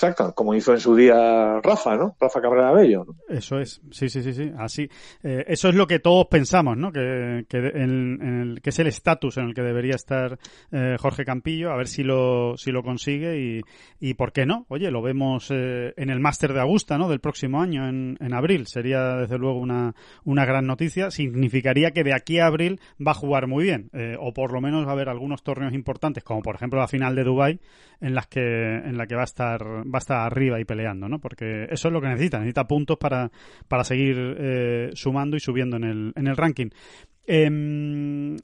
[0.00, 2.14] Exacto, como hizo en su día Rafa, ¿no?
[2.20, 3.04] Rafa Cabrera Bello.
[3.04, 3.14] ¿no?
[3.28, 4.88] Eso es, sí, sí, sí, sí, así.
[5.24, 6.92] Eh, eso es lo que todos pensamos, ¿no?
[6.92, 10.38] Que, que, en, el, que es el estatus en el que debería estar
[10.70, 13.60] eh, Jorge Campillo, a ver si lo, si lo consigue y,
[13.98, 14.66] y por qué no.
[14.68, 17.08] Oye, lo vemos eh, en el Máster de Augusta, ¿no?
[17.08, 18.68] Del próximo año, en, en abril.
[18.68, 21.10] Sería, desde luego, una, una gran noticia.
[21.10, 24.86] Significaría que de aquí a abril va a jugar muy bien, o por lo menos
[24.86, 27.60] va a haber algunos torneos importantes, como por ejemplo la final de Dubai
[28.00, 29.60] en las que, en la que va a estar
[29.92, 31.18] va a estar arriba y peleando, ¿no?
[31.18, 33.30] Porque eso es lo que necesita, necesita puntos para,
[33.68, 36.70] para seguir eh, sumando y subiendo en el, en el ranking.
[37.26, 38.36] Em,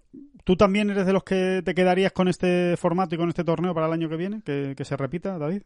[0.44, 3.72] ¿Tú también eres de los que te quedarías con este formato y con este torneo
[3.72, 4.42] para el año que viene?
[4.42, 5.62] ¿Que, se repita, David?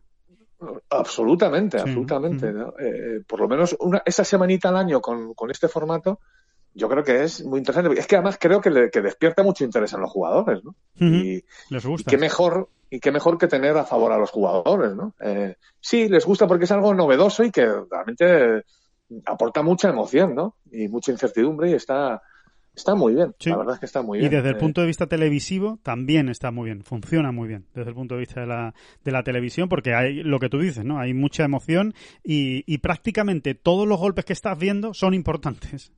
[0.91, 2.49] Absolutamente, absolutamente.
[2.79, 6.21] Eh, por lo menos una, esa semanita al año con, con, este formato,
[6.75, 7.99] yo creo que es muy interesante.
[7.99, 10.77] Es que además creo que, le, que despierta mucho interés en los jugadores, ¿no?
[10.95, 12.09] y, Les gusta.
[12.09, 15.15] Y qué mejor, y qué mejor que tener a favor a los jugadores, ¿no?
[15.21, 18.65] Eh, sí, les gusta porque es algo novedoso y que realmente
[19.27, 20.57] aporta mucha emoción, ¿no?
[20.71, 22.23] Y mucha incertidumbre y está,
[22.75, 23.35] está muy bien.
[23.45, 24.31] La verdad es que está muy bien.
[24.31, 27.67] Y desde el eh, punto de vista televisivo también está muy bien, funciona muy bien
[27.75, 28.75] desde el punto de vista de la,
[29.05, 30.99] de la televisión porque hay lo que tú dices, ¿no?
[30.99, 35.93] Hay mucha emoción y, y prácticamente todos los golpes que estás viendo son importantes.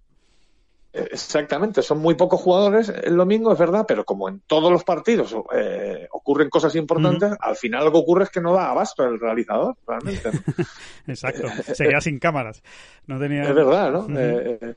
[0.93, 5.37] Exactamente, son muy pocos jugadores el domingo, es verdad, pero como en todos los partidos
[5.55, 9.21] eh, ocurren cosas importantes, al final lo que ocurre es que no da abasto el
[9.21, 10.31] realizador, realmente.
[11.07, 12.63] Exacto, se queda sin cámaras.
[13.07, 13.43] No tenía...
[13.43, 14.19] Es verdad, ¿no?
[14.19, 14.75] Eh, eh,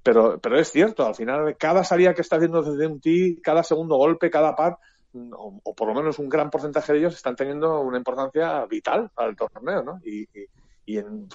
[0.00, 3.64] pero, pero es cierto, al final cada salida que está haciendo desde un tee, cada
[3.64, 4.78] segundo golpe, cada par,
[5.12, 9.34] o, por lo menos un gran porcentaje de ellos están teniendo una importancia vital el
[9.34, 10.00] torneo, ¿no?
[10.04, 10.46] y y
[10.96, 11.28] en,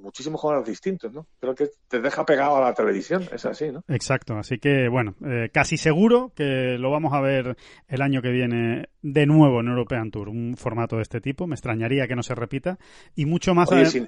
[0.00, 1.26] muchísimos jugadores distintos, ¿no?
[1.38, 3.84] Creo que te deja pegado a la televisión, es así, ¿no?
[3.88, 8.30] Exacto, así que bueno, eh, casi seguro que lo vamos a ver el año que
[8.30, 12.22] viene de nuevo en European Tour, un formato de este tipo, me extrañaría que no
[12.22, 12.78] se repita
[13.14, 13.68] y mucho más...
[13.68, 14.06] sin,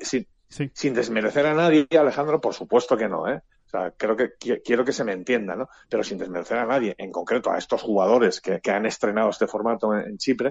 [0.72, 3.42] sin, desmerecer a nadie, Alejandro, por supuesto que no, ¿eh?
[3.66, 4.30] O sea, creo que
[4.64, 5.68] quiero que se me entienda, ¿no?
[5.90, 9.94] Pero sin desmerecer a nadie, en concreto a estos jugadores que, han estrenado este formato
[9.94, 10.48] en, Chipre.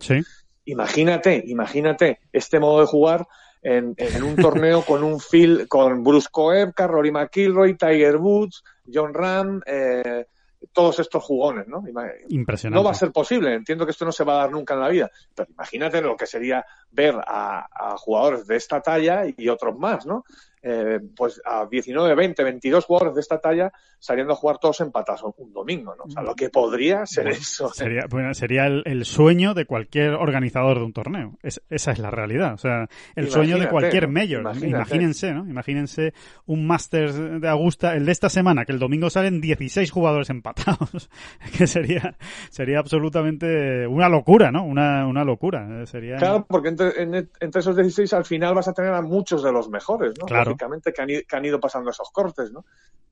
[0.65, 3.25] Imagínate, imagínate este modo de jugar
[3.61, 9.13] en, en un torneo con un Phil, con Bruce Koepka, Rory McIlroy, Tiger Woods, John
[9.13, 10.25] Ram, eh,
[10.71, 11.83] todos estos jugones, ¿no?
[12.29, 12.79] Impresionante.
[12.79, 14.79] No va a ser posible, entiendo que esto no se va a dar nunca en
[14.79, 19.49] la vida, pero imagínate lo que sería ver a, a jugadores de esta talla y
[19.49, 20.23] otros más, ¿no?
[20.69, 25.23] Eh, pues a 19, 20, 22 jugadores de esta talla saliendo a jugar todos empatados
[25.37, 26.03] un domingo, ¿no?
[26.03, 27.71] O sea, lo que podría ser eso.
[27.73, 28.03] Sería,
[28.33, 31.37] sería el, sueño de cualquier organizador de un torneo.
[31.41, 32.53] esa es la realidad.
[32.53, 34.41] O sea, el sueño de cualquier mayor.
[34.61, 35.47] Imagínense, ¿no?
[35.47, 36.13] Imagínense
[36.45, 41.09] un Masters de Augusta, el de esta semana, que el domingo salen 16 jugadores empatados.
[41.57, 42.17] que sería,
[42.49, 44.65] sería absolutamente una locura, ¿no?
[44.65, 45.85] Una, una locura.
[45.85, 46.17] Sería...
[46.17, 49.69] Claro, porque entre, entre esos 16 al final vas a tener a muchos de los
[49.69, 50.25] mejores, ¿no?
[50.25, 51.01] Claro que
[51.35, 52.65] han, ido, pasando esos cortes, ¿no?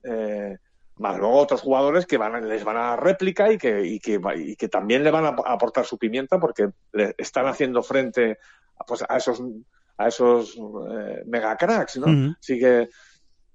[0.04, 0.58] Eh,
[0.98, 4.20] más luego otros jugadores que van, les van a dar réplica y que, y que,
[4.36, 8.38] y que también le van a aportar su pimienta porque le están haciendo frente
[8.88, 9.42] pues, a esos
[9.98, 12.36] a esos eh, mega cracks, ¿no?
[12.40, 12.90] Así que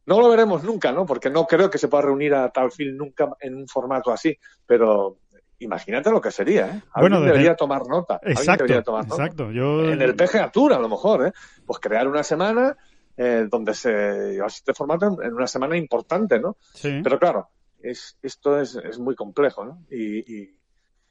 [0.07, 1.05] no lo veremos nunca, ¿no?
[1.05, 4.37] Porque no creo que se pueda reunir a tal film nunca en un formato así,
[4.66, 5.18] pero
[5.59, 6.83] imagínate lo que sería, ¿eh?
[6.92, 8.18] Alguien bueno, debería tomar nota.
[8.22, 9.22] Exacto, debería tomar nota.
[9.22, 9.50] exacto.
[9.50, 9.85] Yo...
[9.85, 11.33] En el PGA Tour, a lo mejor, ¿eh?
[11.66, 12.76] Pues crear una semana
[13.22, 13.90] eh, donde se
[14.33, 16.56] llevase este formato en, una semana importante, ¿no?
[16.72, 17.00] Sí.
[17.02, 17.48] Pero claro,
[17.83, 19.85] es, esto es, es muy complejo, ¿no?
[19.90, 20.54] y,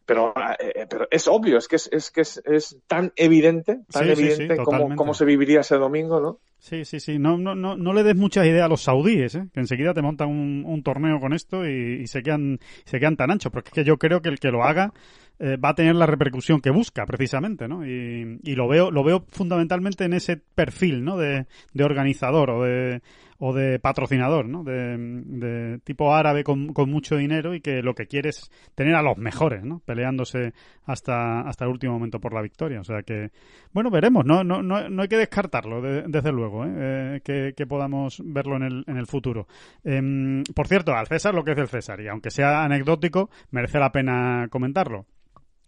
[0.10, 4.10] pero, eh, pero es obvio, es que es, es que es, es tan evidente, tan
[4.10, 6.40] evidente cómo, se viviría ese domingo, ¿no?
[6.58, 7.20] Sí, sí, sí.
[7.20, 9.48] No, no, no, no le des muchas ideas a los saudíes, ¿eh?
[9.54, 13.30] que enseguida te montan un, un torneo con esto y, se quedan se quedan tan
[13.30, 13.52] anchos.
[13.52, 14.94] Porque es que yo creo que el que lo haga
[15.40, 17.86] eh, va a tener la repercusión que busca, precisamente, ¿no?
[17.86, 21.18] Y, y, lo veo lo veo fundamentalmente en ese perfil, ¿no?
[21.18, 23.02] De, de organizador o de
[23.40, 24.64] o de patrocinador, ¿no?
[24.64, 29.02] De, tipo árabe con, con, mucho dinero y que lo que quiere es tener a
[29.02, 29.80] los mejores, ¿no?
[29.86, 30.54] Peleándose
[30.86, 32.82] hasta, hasta el último momento por la victoria.
[32.82, 33.32] O sea que,
[33.72, 36.70] bueno, veremos, no, no, no, no hay que descartarlo, desde luego, ¿eh?
[36.76, 39.48] eh que, que, podamos verlo en el, en el futuro.
[39.86, 43.80] Em, por cierto, al César lo que es el César, y aunque sea anecdótico, merece
[43.80, 45.06] la pena comentarlo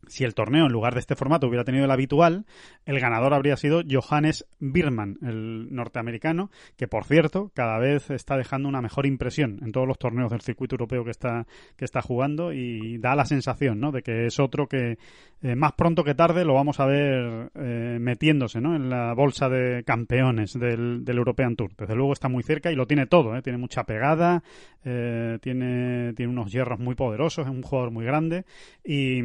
[0.07, 2.45] si el torneo en lugar de este formato hubiera tenido el habitual,
[2.85, 8.69] el ganador habría sido Johannes Birman, el norteamericano, que por cierto cada vez está dejando
[8.69, 12.53] una mejor impresión en todos los torneos del circuito europeo que está, que está jugando
[12.53, 13.91] y da la sensación ¿no?
[13.91, 14.97] de que es otro que
[15.43, 18.75] eh, más pronto que tarde lo vamos a ver eh, metiéndose ¿no?
[18.75, 21.71] en la bolsa de campeones del, del, European Tour.
[21.75, 23.41] Desde luego está muy cerca y lo tiene todo, ¿eh?
[23.41, 24.43] tiene mucha pegada,
[24.83, 28.45] tiene, tiene unos hierros muy poderosos, es un jugador muy grande
[28.83, 29.19] y,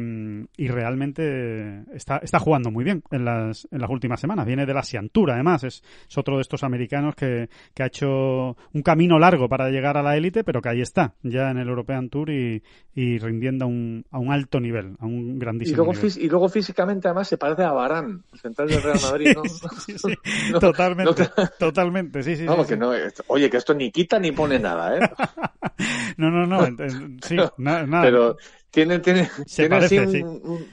[0.55, 4.45] y realmente está, está jugando muy bien en las, en las últimas semanas.
[4.45, 8.57] Viene de la Siantura, además, es, es otro de estos americanos que, que, ha hecho
[8.73, 11.67] un camino largo para llegar a la élite, pero que ahí está, ya en el
[11.67, 15.77] European Tour y, y rindiendo a un, a un alto nivel, a un grandísimo y
[15.77, 16.17] luego nivel.
[16.17, 19.43] Y luego físicamente, además, se parece a Barán, el central del Real Madrid, ¿no?
[19.85, 20.13] sí, sí,
[20.59, 22.45] totalmente, totalmente, sí, sí.
[22.67, 22.91] que no,
[23.27, 25.11] oye, que esto ni quita ni pone nada, ¿eh?
[26.17, 26.65] no, no, no,
[27.21, 28.01] sí, nada.
[28.01, 28.37] Pero
[28.71, 30.67] tiene, tiene, tiene así un,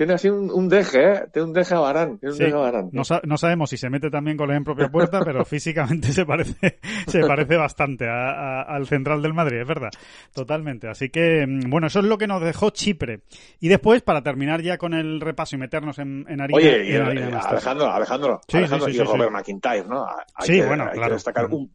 [0.00, 1.26] tiene así un, deje, ¿eh?
[1.30, 2.18] Tiene un deje a Barán.
[2.18, 2.88] Tiene un deje a Barán.
[2.90, 6.78] No, no, sabemos si se mete también con en propia puerta, pero físicamente se parece,
[7.06, 9.90] se parece bastante a, al central del Madrid, es verdad.
[10.32, 10.88] Totalmente.
[10.88, 13.24] Así que, mm, bueno, eso es lo que nos dejó Chipre.
[13.60, 16.56] Y después, para terminar ya con el repaso y meternos en, en harina.
[16.56, 20.06] Oye, y, Alejandro, Alejandro, sí, Alejandro y Robert McIntyre, ¿no?
[20.34, 21.08] Hay sí, bueno, claro.
[21.08, 21.70] que destacar un,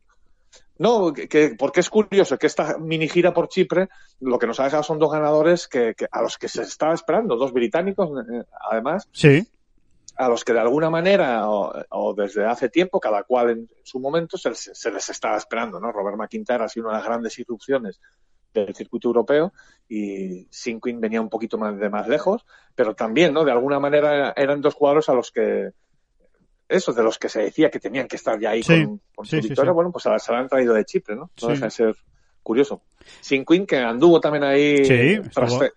[0.77, 3.87] no, que, porque es curioso que esta mini gira por Chipre
[4.19, 7.37] lo que nos ha dejado son dos ganadores que, a los que se estaba esperando,
[7.37, 9.07] dos británicos eh, además.
[9.11, 9.47] Sí.
[10.17, 14.37] A los que de alguna manera o, desde hace tiempo, cada cual en su momento,
[14.37, 15.91] se les, estaba esperando, ¿no?
[15.91, 17.99] Robert McIntyre ha sido una de las grandes irrupciones
[18.53, 19.51] del circuito europeo
[19.89, 23.43] y Sinquin venía un poquito más de más lejos, pero también, ¿no?
[23.43, 25.71] De alguna manera eran dos jugadores a los que
[26.67, 29.71] esos de los que se decía que tenían que estar ya ahí con, su victoria,
[29.71, 31.31] bueno, pues se la han traído de Chipre, ¿no?
[31.41, 31.95] No deja de ser
[32.45, 32.83] curioso.
[33.21, 34.83] Sin que anduvo también ahí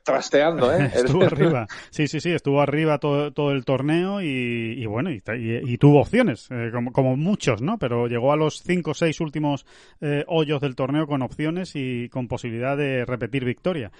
[0.04, 0.90] trasteando, ¿eh?
[0.94, 1.66] estuvo arriba.
[1.90, 6.70] Sí, sí, sí, estuvo arriba todo, todo el torneo y, bueno, y, tuvo opciones, eh,
[6.72, 7.78] como, como, muchos, ¿no?
[7.78, 9.64] Pero llegó a los cinco o seis últimos
[10.02, 13.90] eh, hoyos del torneo con opciones y con posibilidad de repetir victoria.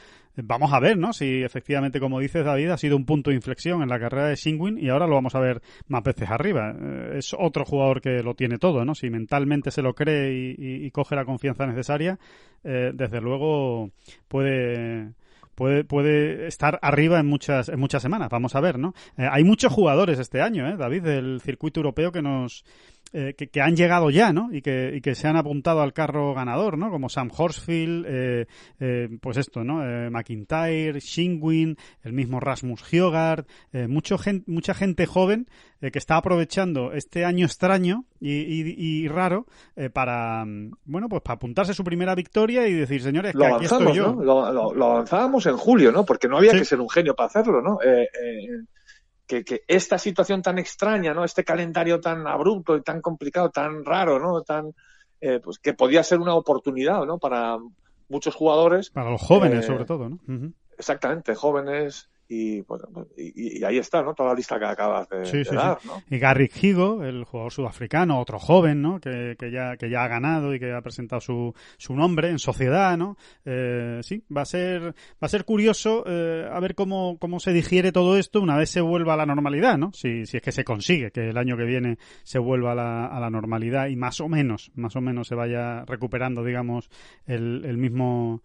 [0.41, 1.13] Vamos a ver, ¿no?
[1.13, 4.37] Si efectivamente, como dices David, ha sido un punto de inflexión en la carrera de
[4.37, 6.77] Singwin y ahora lo vamos a ver más veces arriba.
[6.81, 8.95] Eh, es otro jugador que lo tiene todo, ¿no?
[8.95, 12.19] Si mentalmente se lo cree y, coge la confianza necesaria,
[12.63, 13.91] desde luego
[14.29, 15.13] puede
[15.59, 18.29] puede, puede estar arriba en muchas, en muchas semanas.
[18.31, 18.95] Vamos a ver, ¿no?
[19.17, 22.65] Eh, hay muchos jugadores este año, ¿eh, David, del circuito europeo que nos,
[23.13, 24.51] eh, que, han llegado ya, ¿no?
[24.53, 26.91] Y que, y que se han apuntado al carro ganador, ¿no?
[26.91, 28.47] Como Sam Horsfield, eh,
[28.81, 29.79] eh, pues esto, ¿no?
[30.11, 33.47] McIntyre, Shingwin, el mismo Rasmus Hjogard,
[33.89, 34.17] mucho
[34.47, 35.47] mucha gente joven
[35.81, 39.47] que está aprovechando este año extraño y, y, raro
[39.93, 40.45] para,
[40.85, 44.15] bueno, pues para apuntarse su primera victoria y decir, señores, que aquí estoy yo.
[44.15, 44.53] ¿no?
[44.53, 46.05] Lo, avanzábamos en julio, ¿no?
[46.05, 47.79] Porque no había que ser un genio para hacerlo, ¿no?
[49.29, 51.25] Que, esta situación tan extraña, ¿no?
[51.25, 54.43] Este calendario tan abrupto y tan complicado, tan raro, ¿no?
[54.43, 54.75] Tan,
[55.21, 57.19] eh, pues que podía ser una oportunidad, ¿no?
[57.19, 57.59] Para
[58.09, 58.91] muchos jugadores.
[58.91, 60.19] Para los jóvenes, eh, sobre todo, ¿no?
[60.77, 62.83] Exactamente, jóvenes y, pues,
[63.17, 64.15] y, ahí está, ¿no?
[64.15, 66.03] Toda la lista que acabas de, dar, ¿no?
[66.11, 69.01] Y Garrick Higo, el jugador sudafricano, otro joven, ¿no?
[69.01, 72.39] Que, que, ya, que ya ha ganado y que ha presentado su, su nombre en
[72.39, 73.17] sociedad, ¿no?
[73.47, 77.53] Eh, sí, va a ser, va a ser curioso eh, a ver cómo, cómo se
[77.53, 79.93] digiere todo esto una vez se vuelva a la normalidad, ¿no?
[79.95, 83.07] Si, si es que se consigue que el año que viene se vuelva a la,
[83.07, 86.91] a la normalidad y más o menos, más o menos se vaya recuperando, digamos,
[87.27, 88.43] el, el mismo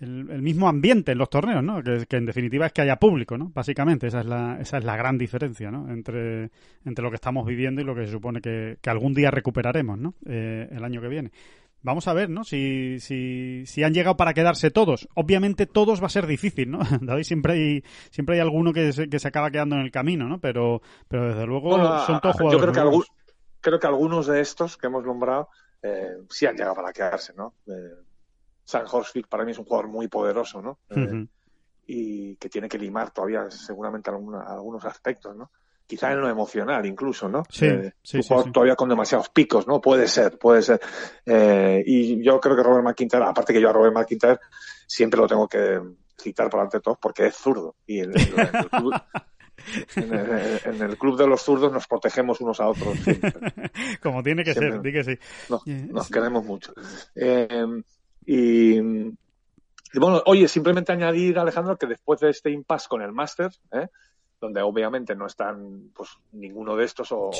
[0.00, 1.82] el, mismo ambiente en los torneos, ¿no?
[1.82, 3.50] Que, en definitiva es que haya público, ¿no?
[3.54, 5.90] Básicamente, esa es la, esa es la gran diferencia, ¿no?
[5.90, 6.50] Entre,
[6.84, 9.98] entre lo que estamos viviendo y lo que se supone que, que algún día recuperaremos,
[9.98, 10.14] ¿no?
[10.26, 11.30] Eh, el año que viene.
[11.82, 12.44] Vamos a ver, ¿no?
[12.44, 15.08] Si, si, si han llegado para quedarse todos.
[15.14, 16.80] Obviamente todos va a ser difícil, ¿no?
[17.00, 20.28] David, siempre hay, siempre hay alguno que se, que se acaba quedando en el camino,
[20.28, 20.40] ¿no?
[20.40, 22.66] Pero, pero desde luego son todos jugadores.
[22.66, 23.06] Yo creo que,
[23.60, 25.48] creo que algunos de estos que hemos nombrado
[25.82, 27.54] eh, sí han llegado para quedarse, ¿no?
[27.66, 28.09] Eh,
[28.70, 30.78] San Horsfield para mí es un jugador muy poderoso, ¿no?
[30.90, 31.26] Eh,
[31.86, 35.50] y que tiene que limar todavía seguramente algunos aspectos, ¿no?
[35.84, 37.42] Quizá en lo emocional incluso, ¿no?
[37.50, 39.80] Sí, eh, un jugador todavía con demasiados picos, ¿no?
[39.80, 40.80] Puede ser, puede ser.
[41.26, 44.38] Eh, y yo creo que Robert McIntyre, aparte que yo a Robert McIntyre
[44.86, 45.80] siempre lo tengo que
[46.16, 47.74] citar por ante todos porque es zurdo.
[47.88, 48.12] Y en,
[49.96, 52.96] el, club, de los zurdos nos protegemos unos a otros.
[54.00, 55.18] Como tiene que ser, di que sí.
[55.66, 56.72] nos queremos mucho.
[58.32, 58.80] Y,
[59.98, 63.88] bueno, oye, simplemente añadir, Alejandro, que después de este impasse con el Master, ¿eh?
[64.40, 67.32] donde obviamente no están pues ninguno de estos o,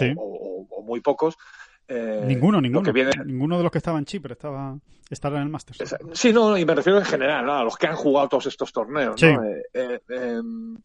[0.83, 1.38] muy pocos.
[1.87, 2.92] Eh, ninguno, ninguno.
[3.24, 4.76] Ninguno de los que estaban en Chipre estaba,
[5.09, 5.76] estaba en el Master.
[6.12, 9.22] Sí, no, y me refiero en general, a los que han jugado todos estos torneos.
[9.22, 9.44] ¿no?
[9.44, 10.76] Eh, em,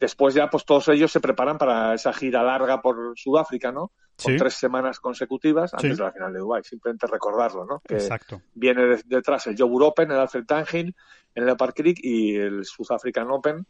[0.00, 3.92] después ya pues todos ellos se preparan para esa gira larga por Sudáfrica, ¿no?
[4.20, 6.64] Con tres semanas consecutivas antes de la final de Dubai.
[6.64, 7.80] Simplemente recordarlo, ¿no?
[7.80, 8.42] Que Exacto.
[8.54, 10.94] Viene detrás el Jobur Open, el Alfred Tangil,
[11.34, 13.66] el Leopard Creek y el South African Open.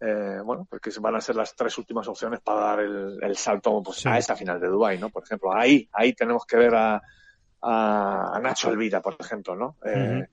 [0.00, 4.04] Eh, bueno, porque van a ser las tres últimas opciones para dar el, salto pues,
[4.06, 5.10] a esa final de Dubai, ¿no?
[5.10, 7.02] Por ejemplo, ahí, ahí tenemos que ver a,
[7.62, 9.76] a, Nacho Elvira, por ejemplo, ¿no?
[9.84, 10.26] Eh,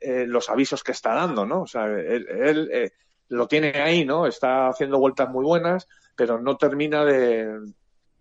[0.00, 1.62] eh, los avisos que está dando, ¿no?
[1.62, 2.92] O sea, él, él eh,
[3.28, 4.26] lo tiene ahí, ¿no?
[4.26, 7.72] Está haciendo vueltas muy buenas, pero no termina de,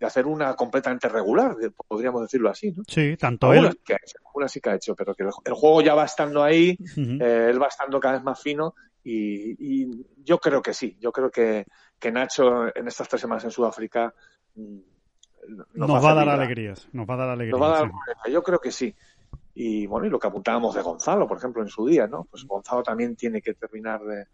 [0.02, 1.56] hacer una completamente regular,
[1.88, 2.84] podríamos decirlo así, ¿no?
[2.88, 3.78] Sí, tanto él.
[4.34, 7.62] una sí que ha hecho, pero que el, juego ya va estando ahí, eh, él
[7.62, 11.65] va estando cada vez más fino y, yo creo que sí, yo creo que,
[12.00, 14.12] que Nacho en estas tres semanas en Sudáfrica
[14.56, 14.78] mm,
[15.76, 17.62] nos, va, a dar alegrías, nos va a dar alegrías.
[17.62, 17.91] va a dar,
[18.32, 18.96] Yo creo que sí.
[19.54, 22.26] Y bueno, y lo que apuntábamos de Gonzalo, por ejemplo, en su día, ¿no?
[22.26, 24.26] Pues Gonzalo también tiene que terminar de,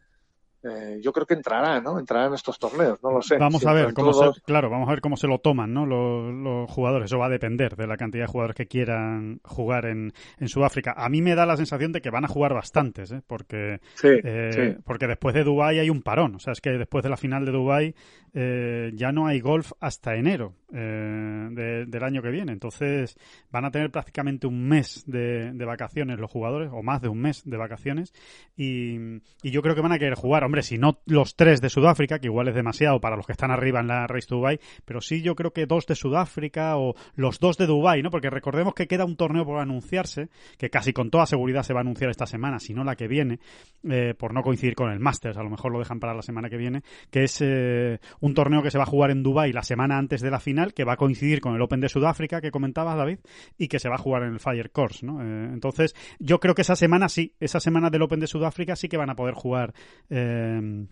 [0.64, 1.98] eh, yo creo que entrará, ¿no?
[1.98, 3.38] Entrará en estos torneos, no lo sé.
[3.38, 5.86] Vamos a ver cómo se, claro, vamos a ver cómo se lo toman, ¿no?
[5.86, 7.06] Los, jugadores.
[7.06, 10.94] Eso va a depender de la cantidad de jugadores que quieran jugar en, en Sudáfrica.
[10.96, 13.22] A mí me da la sensación de que van a jugar bastantes, ¿eh?
[13.26, 16.36] Porque, eh, porque después de Dubai hay un parón.
[16.36, 17.96] O sea, es que después de la final de Dubai
[18.34, 22.52] eh, ya no hay golf hasta enero eh, del año que viene.
[22.52, 23.18] Entonces
[23.52, 27.20] van a tener prácticamente un mes de, de, vacaciones los jugadores, o más de un
[27.20, 28.14] mes de vacaciones.
[28.56, 28.96] Y,
[29.44, 32.20] y yo creo que van a querer jugar hombre, si no los tres de Sudáfrica,
[32.20, 35.02] que igual es demasiado para los que están arriba en la Race to Dubai, pero
[35.02, 38.10] sí yo creo que dos de Sudáfrica o los dos de Dubai, ¿no?
[38.10, 41.80] Porque recordemos que queda un torneo por anunciarse, que casi con toda seguridad se va
[41.80, 43.40] a anunciar esta semana, si no la que viene,
[43.90, 46.50] eh, por no coincidir con el Masters, a lo mejor lo dejan para la semana
[46.50, 49.64] que viene, que es eh, un torneo que se va a jugar en Dubai la
[49.64, 52.52] semana antes de la final, que va a coincidir con el Open de Sudáfrica que
[52.52, 53.20] comentabas, David,
[53.58, 55.22] y que se va a jugar en el Fire Course, ¿no?
[55.22, 58.88] Eh, entonces, yo creo que esa semana sí, esa semana del Open de Sudáfrica sí
[58.88, 59.74] que van a poder jugar
[60.10, 60.86] eh,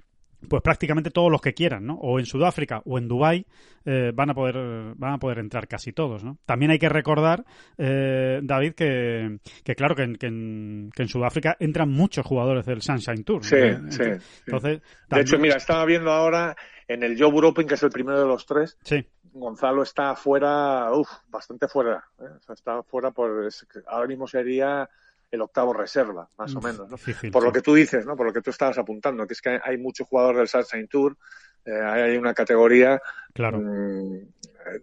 [0.48, 1.96] pues prácticamente todos los que quieran, ¿no?
[1.96, 3.46] O en Sudáfrica o en Dubái
[3.86, 6.38] eh, van a poder van a poder entrar casi todos, ¿no?
[6.46, 7.44] También hay que recordar,
[7.78, 13.24] eh, David, que, que claro que en, que, en, Sudáfrica entran muchos jugadores del Sunshine
[13.24, 13.44] Tour.
[13.44, 13.58] Sí,
[13.90, 14.04] sí.
[14.46, 16.56] Entonces, de hecho, mira, estaba viendo ahora
[16.90, 18.78] en el Joe Open, que es el primero de los tres.
[18.84, 19.08] Sí.
[19.32, 22.04] Gonzalo está fuera, uff, bastante fuera.
[22.52, 23.48] está fuera por,
[23.86, 24.90] ahora mismo sería
[25.32, 26.98] el octavo reserva, más o menos, ¿no?
[27.32, 28.18] por lo que tú dices, ¿no?
[28.18, 31.16] Por lo que tú estabas apuntando, que es que hay muchos jugadores del Sunshine Tour,
[31.64, 33.00] eh, hay una categoría
[33.32, 33.60] claro.
[33.60, 34.82] Mm, eh,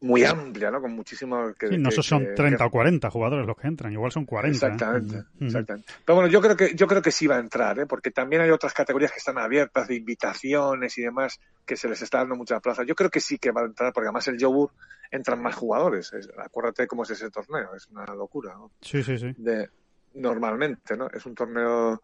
[0.00, 0.80] muy amplia, ¿no?
[0.80, 1.54] Con muchísimos...
[1.56, 4.66] Que, sí, no son 30 o 40 jugadores los que entran, igual son 40.
[4.66, 4.70] ¿eh?
[4.72, 5.92] Exactamente, exactamente.
[6.04, 7.86] Pero bueno, yo creo que yo creo que sí va a entrar, ¿eh?
[7.86, 12.02] Porque también hay otras categorías que están abiertas de invitaciones y demás que se les
[12.02, 12.84] está dando mucha plaza.
[12.84, 14.70] Yo creo que sí que va a entrar, porque además el Jobur
[15.10, 16.12] entran más jugadores.
[16.38, 18.72] acuérdate cómo es ese torneo, es una locura, ¿no?
[18.80, 19.34] Sí, sí, sí.
[19.38, 19.68] De,
[20.14, 21.08] normalmente, ¿no?
[21.08, 22.00] Es un torneo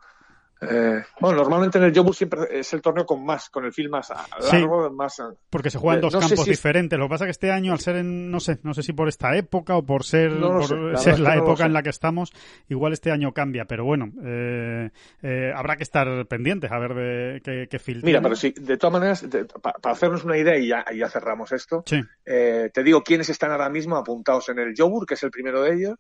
[0.63, 3.91] eh, bueno, normalmente en el Jobu siempre es el torneo con más, con el film
[3.91, 4.13] más
[4.53, 5.21] largo, más.
[5.51, 6.99] Porque se juegan dos campos diferentes.
[6.99, 8.93] Lo que pasa es que este año, al ser en, no sé, no sé si
[8.93, 12.33] por esta época o por ser, la, época en la que estamos,
[12.69, 13.65] igual este año cambia.
[13.65, 14.91] Pero bueno, eh,
[15.23, 18.93] eh, habrá que estar pendientes a ver de qué, qué Mira, pero sí, de todas
[18.93, 19.27] maneras,
[19.61, 21.85] para hacernos una idea y ya, ya cerramos esto,
[22.25, 25.75] te digo quiénes están ahora mismo apuntados en el Jobur, que es el primero de
[25.75, 25.99] ellos.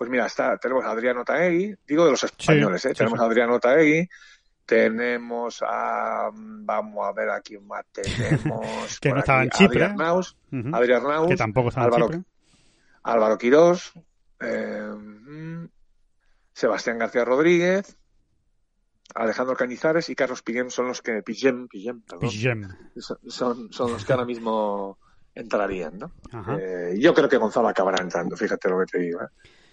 [0.00, 2.94] Pues mira, está, tenemos a Adriano Taegui, digo de los españoles, ¿eh?
[2.94, 4.08] tenemos a Adriano Taegui,
[4.64, 8.98] tenemos a, vamos a ver a quién más tenemos.
[9.02, 9.84] que no estaba en Chipre.
[9.84, 10.38] Adrián Naus,
[10.72, 12.30] Adrián Naus, que tampoco estaba Álvaro, en Chipre.
[13.02, 13.92] Álvaro Quirós,
[14.40, 14.88] eh,
[16.54, 17.98] Sebastián García Rodríguez,
[19.14, 22.00] Alejandro Cañizares y Carlos Piguem son los que Piguem, Piguem,
[23.28, 24.96] Son, son, los que ahora mismo
[25.34, 26.12] entrarían, ¿no?
[26.58, 29.20] Eh, yo creo que Gonzalo acabará entrando, fíjate lo que te digo.
[29.20, 29.28] ¿eh?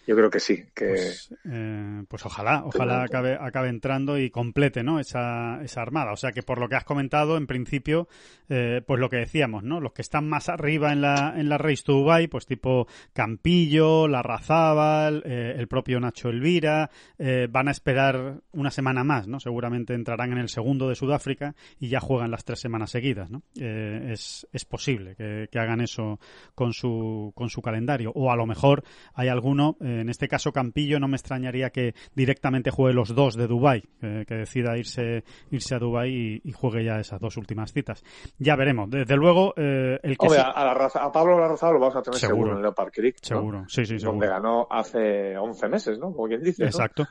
[0.08, 0.64] Yo creo que sí.
[0.74, 0.86] Que...
[0.86, 5.02] Pues, eh, pues ojalá, ojalá acabe, acabe entrando y complete ¿no?
[5.02, 6.14] esa, esa armada.
[6.14, 8.08] O sea que por lo que has comentado, en principio,
[8.48, 9.82] eh, pues lo que decíamos, ¿no?
[9.82, 14.08] Los que están más arriba en la, en la Race to Dubai, pues tipo Campillo,
[14.08, 16.90] Larrazábal, eh, el propio Nacho Elvira,
[17.20, 19.42] eh, van a esperar una semana más, ¿no?
[19.42, 23.44] Seguramente entrarán en el segundo de Sudáfrica y ya juegan las tres semanas seguidas, ¿no?
[23.56, 26.18] Es, es posible que, que, hagan eso
[26.56, 28.14] con su, con su calendario.
[28.16, 28.84] O a lo mejor
[29.14, 33.48] hay alguno en este caso Campillo no me extrañaría que directamente juegue los dos de
[33.48, 38.04] Dubai, que decida irse irse a Dubai y, juegue ya esas dos últimas citas.
[38.40, 38.90] Ya veremos.
[38.90, 42.62] Desde luego eh, el que a, a, Pablo Larrazado lo vamos a tener seguro, en
[42.62, 44.12] Leopard Creek, seguro, sí, sí, seguro.
[44.12, 46.12] Donde ganó hace 11 meses, ¿no?
[46.14, 46.66] Como quien dice.
[46.66, 47.06] Exacto.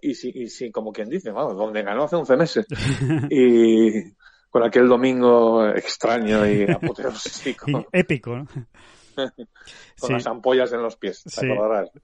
[0.00, 2.66] Y sí, y sí, como quien dice, vamos, donde ganó hace 11 meses.
[3.30, 4.12] y
[4.50, 7.66] con aquel domingo extraño y apoteósico.
[7.70, 8.46] y épico, ¿no?
[10.00, 11.48] con las ampollas en los pies, ¿te sí.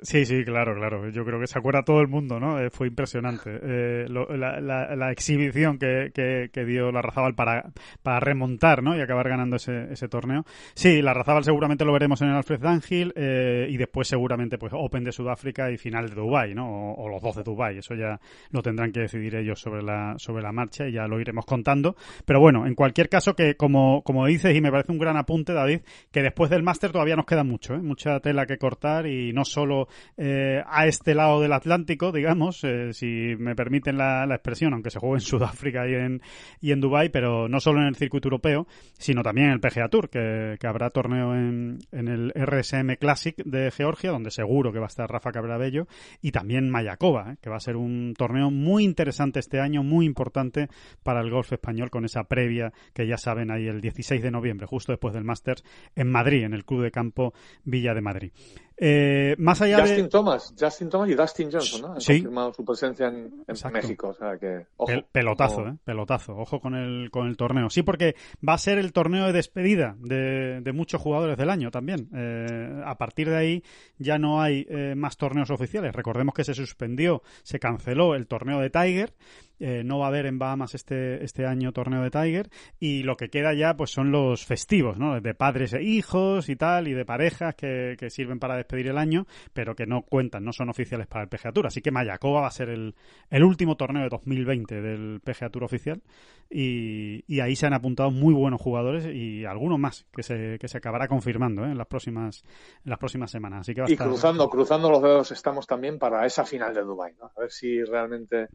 [0.01, 1.09] Sí, sí, claro, claro.
[1.11, 2.61] Yo creo que se acuerda todo el mundo, ¿no?
[2.61, 3.51] Eh, fue impresionante.
[3.63, 8.97] Eh, la, la, exhibición que, que, dio la Razabal para, para remontar, ¿no?
[8.97, 10.45] Y acabar ganando ese, ese torneo.
[10.75, 14.73] Sí, la Razabal seguramente lo veremos en el Alfred Dangil eh, y después seguramente pues
[14.75, 16.95] Open de Sudáfrica y final de Dubai, ¿no?
[16.95, 17.79] O, los dos de Dubai.
[17.79, 18.19] Eso ya
[18.51, 21.97] lo tendrán que decidir ellos sobre la, sobre la marcha y ya lo iremos contando.
[22.25, 25.53] Pero bueno, en cualquier caso que como, como dices y me parece un gran apunte,
[25.53, 27.83] David, que después del máster todavía nos queda mucho, ¿eh?
[27.83, 32.93] mucha tela que cortar y no solo eh, a este lado del Atlántico, digamos, eh,
[32.93, 36.23] si me permiten la, expresión, aunque se juegue en Sudáfrica y en,
[36.61, 38.67] y en Dubái, pero no solo en el circuito europeo,
[38.99, 43.71] sino también en el PGA Tour, que, habrá torneo en, en, el RSM Classic de
[43.71, 45.87] Georgia, donde seguro que va a estar Rafa Cabrabello,
[46.23, 50.69] y también Mayakoba, que va a ser un torneo muy interesante este año, muy importante
[51.03, 54.67] para el golf español con esa previa que ya saben ahí el 16 de noviembre,
[54.67, 57.35] justo después del Masters en Madrid, en el Club de Campo
[57.65, 58.33] Villa de Madrid.
[58.77, 60.09] Eh, más allá Justin de...
[60.09, 61.87] Thomas, Justin Thomas y Dustin Johnson, ¿no?
[61.89, 64.67] Han confirmado su presencia en, México, o sea que
[65.13, 67.71] pelotazo, eh, pelotazo, ojo con el con el torneo.
[67.71, 68.17] Sí, porque
[68.47, 72.09] va a ser el torneo de despedida de, de muchos jugadores del año también.
[72.15, 73.63] Eh, a partir de ahí
[73.99, 75.95] ya no hay eh, más torneos oficiales.
[75.95, 79.15] Recordemos que se suspendió, se canceló el torneo de Tiger
[79.61, 82.51] eh, no va a haber en Bahamas este, este año torneo de Tiger
[82.81, 85.21] y lo que queda ya pues son los festivos, ¿no?
[85.21, 88.99] De padres e hijos y tal, y de parejas que, que sirven para despedir el
[88.99, 91.67] año, pero que no cuentan, no son oficiales para el PGA Tour.
[91.67, 92.95] Así que Mayacoba va a ser el,
[93.31, 96.03] el último torneo de 2020 del PGA Tour oficial
[96.51, 100.69] y, y, ahí se han apuntado muy buenos jugadores y algunos más que se, que
[100.69, 101.71] se acabará confirmando ¿eh?
[101.71, 102.45] en las próximas
[102.85, 103.63] en las próximas semanas.
[103.63, 107.31] Así que y cruzando, cruzando los dedos estamos también para esa final de Dubai, ¿no?
[107.37, 108.49] A ver si realmente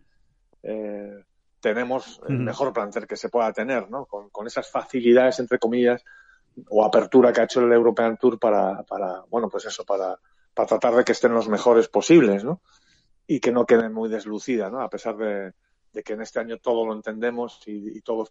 [0.64, 1.24] eh,
[1.60, 4.06] tenemos el mejor plantel que se pueda tener, ¿no?
[4.06, 6.04] Con, con, esas facilidades, entre comillas,
[6.70, 10.18] o apertura que ha hecho el European Tour para, para bueno, pues eso, para,
[10.54, 12.62] para tratar de que estén los mejores posibles, ¿no?
[13.28, 14.82] Y que no queden muy deslucida, ¿no?
[14.82, 15.54] A pesar de,
[15.94, 18.28] de que en este año todo lo entendemos y, y todo,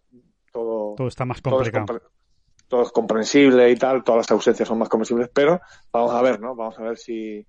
[0.51, 1.85] todo, todo está más complicado.
[1.85, 2.03] Todo es,
[2.67, 5.59] todo es comprensible y tal, todas las ausencias son más comprensibles, pero
[5.91, 6.55] vamos a ver, ¿no?
[6.55, 7.45] Vamos a ver si,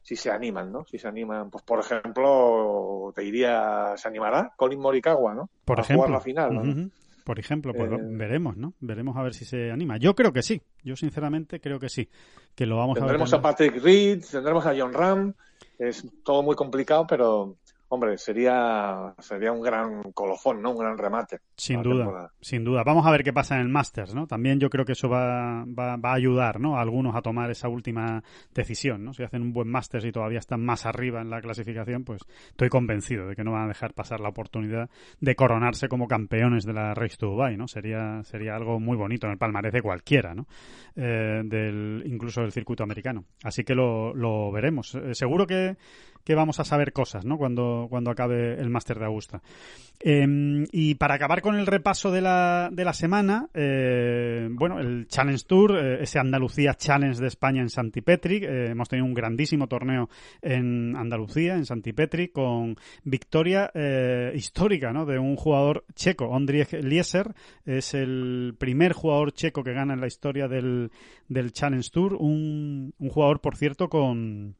[0.00, 0.84] si se animan, ¿no?
[0.84, 5.50] Si se animan, pues por ejemplo, te diría, ¿se animará Colin Morikawa, ¿no?
[5.64, 6.06] Por a ejemplo.
[6.06, 6.90] Jugar la final, ¿no?
[7.24, 7.96] Por ejemplo, pues eh...
[8.00, 8.74] veremos, ¿no?
[8.80, 9.96] Veremos a ver si se anima.
[9.96, 10.60] Yo creo que sí.
[10.82, 12.08] Yo sinceramente creo que sí.
[12.54, 13.08] Que lo vamos a ver.
[13.08, 15.34] Tendremos a Patrick Reed, tendremos a John Ram.
[15.78, 17.56] Es todo muy complicado, pero
[17.92, 20.70] hombre, sería, sería un gran colofón, ¿no?
[20.70, 21.40] Un gran remate.
[21.54, 22.32] Sin duda, temporada.
[22.40, 22.82] sin duda.
[22.84, 24.26] Vamos a ver qué pasa en el Masters, ¿no?
[24.26, 26.78] También yo creo que eso va, va, va, a ayudar, ¿no?
[26.78, 28.22] A algunos a tomar esa última
[28.54, 29.12] decisión, ¿no?
[29.12, 32.70] Si hacen un buen Masters y todavía están más arriba en la clasificación, pues estoy
[32.70, 34.88] convencido de que no van a dejar pasar la oportunidad
[35.20, 37.68] de coronarse como campeones de la Race to Dubai, ¿no?
[37.68, 40.46] Sería, sería algo muy bonito en el palmarés de cualquiera, ¿no?
[40.96, 43.26] Eh, del, incluso del circuito americano.
[43.44, 44.94] Así que lo, lo veremos.
[44.94, 45.76] Eh, seguro que,
[46.24, 47.38] que vamos a saber cosas, ¿no?
[47.38, 49.42] Cuando, cuando acabe el Máster de Augusta.
[50.00, 55.06] Eh, y para acabar con el repaso de la, de la semana, eh, bueno, el
[55.06, 59.68] Challenge Tour, eh, ese Andalucía Challenge de España en Santipetri, eh, hemos tenido un grandísimo
[59.68, 60.08] torneo
[60.40, 65.06] en Andalucía, en Santipetri, con victoria eh, histórica, ¿no?
[65.06, 70.06] De un jugador checo, Ondrieg Lieser, es el primer jugador checo que gana en la
[70.08, 70.90] historia del,
[71.28, 74.56] del Challenge Tour, un, un jugador, por cierto, con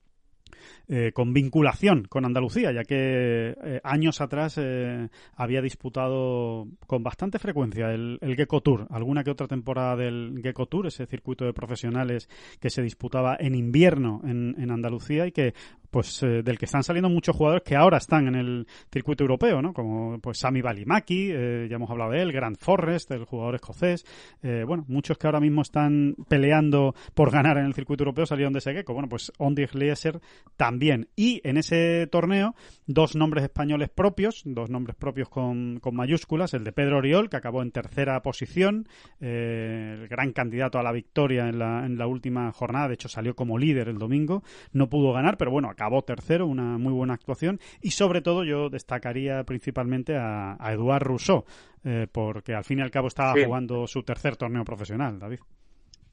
[0.89, 7.39] eh, con vinculación con Andalucía, ya que eh, años atrás eh, había disputado con bastante
[7.39, 11.53] frecuencia el, el Gecko Tour, alguna que otra temporada del Gecko Tour, ese circuito de
[11.53, 12.29] profesionales
[12.61, 15.55] que se disputaba en invierno en, en Andalucía y que
[15.93, 19.61] pues eh, del que están saliendo muchos jugadores que ahora están en el circuito europeo,
[19.61, 19.75] ¿no?
[19.75, 24.07] Como pues Sami Balimaki, eh, ya hemos hablado de él, Grant Forrest, el jugador escocés,
[24.43, 28.55] eh, bueno, muchos que ahora mismo están peleando por ganar en el circuito europeo salieron
[28.55, 28.95] de ese Gecko.
[28.95, 30.19] Bueno, pues Ondi Glieser
[30.57, 31.09] también.
[31.17, 32.55] Y en ese torneo,
[32.87, 37.37] dos nombres españoles propios, dos nombres propios con, con mayúsculas, el de Pedro Oriol, que
[37.37, 38.87] acabó en tercera posición,
[39.21, 43.35] el gran candidato a la victoria en la, en la última jornada, de hecho salió
[43.35, 44.43] como líder el domingo,
[44.73, 47.59] no pudo ganar, pero bueno, acabó tercero, una muy buena actuación.
[47.81, 51.45] Y sobre todo yo destacaría principalmente a, a Eduard Rousseau,
[51.85, 53.45] eh, porque al fin y al cabo estaba Sí.
[53.45, 55.39] jugando su tercer torneo profesional, David.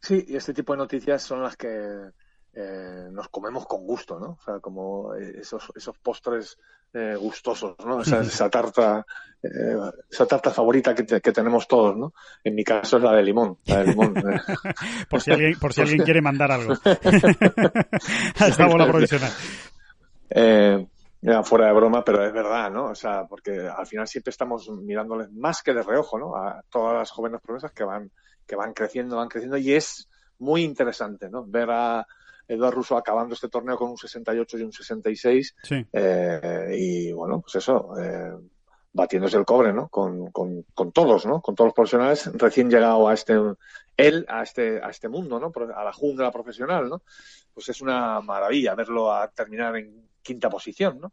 [0.01, 1.67] Sí, y este tipo de noticias son las que
[2.61, 4.31] eh, nos comemos con gusto, ¿no?
[4.31, 6.57] O sea, como eh, esos, esos postres
[6.93, 8.01] eh, gustosos, ¿no?
[8.01, 9.05] Esa, esa tarta,
[9.41, 9.77] eh,
[10.09, 12.13] esa tarta favorita que, te- que tenemos todos, ¿no?
[12.43, 14.13] En mi caso es la de limón, la de limón.
[15.09, 16.73] Por si alguien, por si alguien quiere mandar algo.
[18.39, 19.31] esta bola provisional.
[20.29, 20.85] Eh,
[21.21, 22.85] ya, fuera de broma, pero es verdad, ¿no?
[22.87, 26.35] O sea, porque al final siempre estamos mirándoles más que de reojo, ¿no?
[26.35, 28.11] A todas las jóvenes promesas que van,
[28.45, 30.07] que van creciendo, van creciendo y es
[30.39, 31.45] muy interesante, ¿no?
[31.45, 32.07] Ver a
[32.49, 35.85] Eduardo Russo acabando este torneo con un 68 y un 66 Sí.
[35.93, 38.33] eh, y bueno, pues eso, eh,
[38.91, 39.87] batiéndose el cobre, ¿no?
[39.87, 41.41] Con, con, con todos, ¿no?
[41.41, 43.39] Con todos los profesionales recién llegado a este,
[43.95, 45.53] él a este, a este mundo, ¿no?
[45.75, 47.03] A la jungla profesional, ¿no?
[47.53, 51.11] Pues es una maravilla verlo a terminar en quinta posición, ¿no?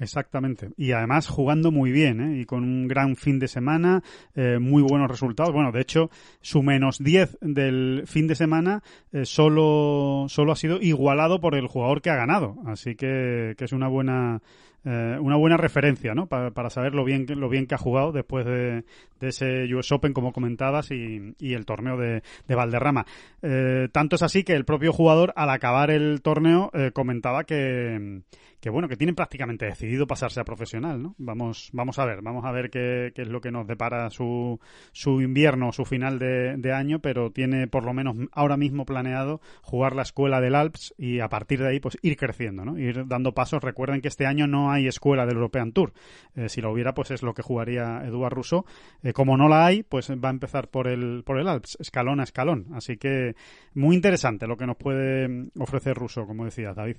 [0.00, 0.70] Exactamente.
[0.76, 2.40] Y además jugando muy bien, ¿eh?
[2.40, 4.02] Y con un gran fin de semana,
[4.34, 5.52] eh, muy buenos resultados.
[5.52, 8.82] Bueno, de hecho, su menos 10 del fin de semana
[9.12, 12.56] eh, solo, solo ha sido igualado por el jugador que ha ganado.
[12.66, 14.42] Así que, que es una buena,
[14.84, 16.26] eh, una buena referencia, ¿no?
[16.26, 18.84] Pa- para saber lo bien, lo bien que ha jugado después de,
[19.20, 23.06] de ese US Open, como comentabas, y, y el torneo de, de Valderrama.
[23.42, 28.22] Eh, tanto es así que el propio jugador, al acabar el torneo, eh, comentaba que,
[28.64, 31.14] que bueno, que tiene prácticamente decidido pasarse a profesional, ¿no?
[31.18, 34.58] Vamos, vamos a ver, vamos a ver qué, qué es lo que nos depara su,
[34.90, 39.94] su invierno, su final de, año, pero tiene por lo menos ahora mismo planeado jugar
[39.94, 42.78] la escuela del Alps y a partir de ahí pues ir creciendo, ¿no?
[42.78, 43.62] Ir dando pasos.
[43.62, 45.92] Recuerden que este año no hay escuela del European Tour.
[46.34, 48.64] Eh, si lo hubiera, pues es lo que jugaría Eduard Rousseau.
[49.02, 52.18] Eh, como no la hay, pues va a empezar por el, por el Alps, escalón
[52.18, 52.68] a escalón.
[52.72, 53.34] Así que
[53.74, 56.96] muy interesante lo que nos puede mm, ofrecer Rousseau, como decías, David.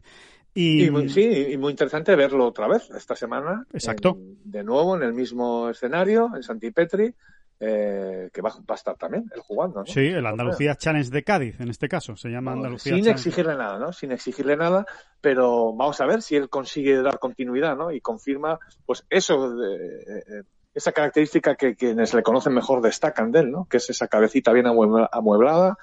[0.57, 3.65] Y, Y muy, sí, y muy interesante verlo otra vez esta semana.
[3.73, 4.17] Exacto.
[4.17, 7.13] en- de nuevo en el mismo escenario, en Santipetri,
[7.59, 9.79] eh, que va, va a estar también él jugando.
[9.81, 9.85] ¿no?
[9.85, 12.15] Sí, el Andalucía Challenge de Cádiz, en este caso.
[12.15, 13.11] Se llama Andalucía sin Challenge.
[13.11, 13.91] exigirle nada, ¿no?
[13.93, 14.85] Sin exigirle nada,
[15.21, 17.91] pero vamos a ver si él consigue dar continuidad, ¿no?
[17.91, 20.43] Y confirma, pues eso, de- eh,
[20.73, 23.65] esa característica que quienes le conocen mejor destacan de él, ¿no?
[23.69, 25.77] Que es esa cabecita bien amuebla- amueblada,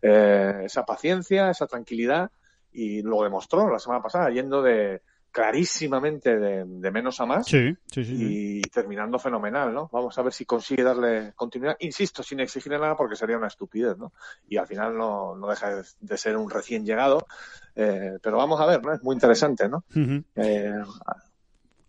[0.00, 2.30] eh, esa paciencia, esa tranquilidad,
[2.72, 7.46] y lo demostró la semana pasada, yendo de clarísimamente de, de menos a más.
[7.46, 8.14] Sí, sí, sí.
[8.18, 9.88] Y terminando fenomenal, ¿no?
[9.92, 11.76] Vamos a ver si consigue darle continuidad.
[11.80, 14.12] Insisto, sin exigirle nada porque sería una estupidez, ¿no?
[14.48, 17.26] Y al final no, no deja de, ser un recién llegado.
[17.76, 18.92] Eh, pero vamos a ver, ¿no?
[18.92, 19.84] Es muy interesante, ¿no?
[20.34, 20.72] Eh,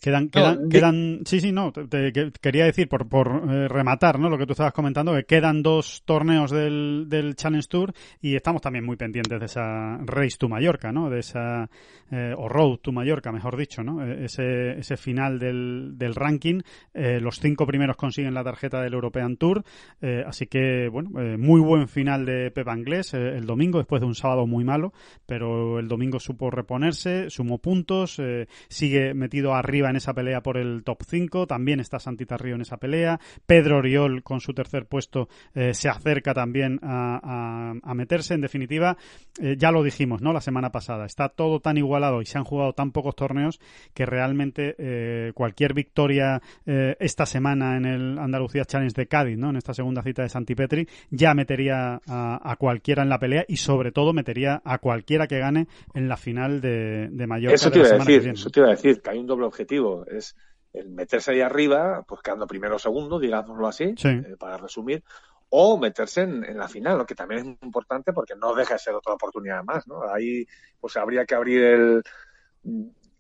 [0.02, 0.30] Quedan,
[0.70, 4.30] quedan, sí, sí, no, te, te- que- quería decir por, por eh, rematar, ¿no?
[4.30, 8.62] Lo que tú estabas comentando, que quedan dos torneos del, del Challenge Tour y estamos
[8.62, 11.10] también muy pendientes de esa Race to Mallorca, ¿no?
[11.10, 11.70] De esa,
[12.12, 14.06] eh, o Road to Mallorca, mejor dicho, ¿no?
[14.06, 16.62] Eh, Ese, ese final del, del ranking,
[16.94, 19.64] eh, los cinco primeros consiguen la tarjeta del European Tour,
[20.26, 24.48] así que, bueno, muy buen final de Pep Anglés el domingo, después de un sábado
[24.48, 24.94] muy malo,
[25.26, 28.22] pero el domingo supo reponerse, sumó puntos,
[28.70, 32.62] sigue metido arriba en esa pelea por el top 5, también está Santita Río en
[32.62, 37.94] esa pelea, Pedro Oriol con su tercer puesto eh, se acerca también a, a- a
[37.94, 38.98] meterse, en definitiva,
[39.42, 40.34] eh, ya lo dijimos, ¿no?
[40.34, 43.60] La semana pasada, está todo tan igualado y se han jugado tan pocos torneos
[43.94, 49.50] que realmente eh, cualquier victoria esta semana en el Andalucía Challenge de Cádiz, ¿no?
[49.50, 53.58] En esta segunda cita de Santipetri, ya metería a, a cualquiera en la pelea y
[53.58, 57.74] sobre todo metería a cualquiera que gane en la final de, de Mallorca eso de
[57.74, 59.79] te la iba a decir, eso te iba a decir, que hay un doble objetivo.
[60.08, 60.36] Es
[60.74, 64.10] el meterse ahí arriba, pues quedando primero o segundo, digámoslo así, Sí.
[64.10, 65.04] eh, para resumir,
[65.50, 68.74] o meterse en, en la final, lo que también es muy importante porque no deja
[68.76, 70.04] de ser otra oportunidad más, ¿no?
[70.14, 70.46] Ahí,
[70.80, 72.04] pues habría que abrir el,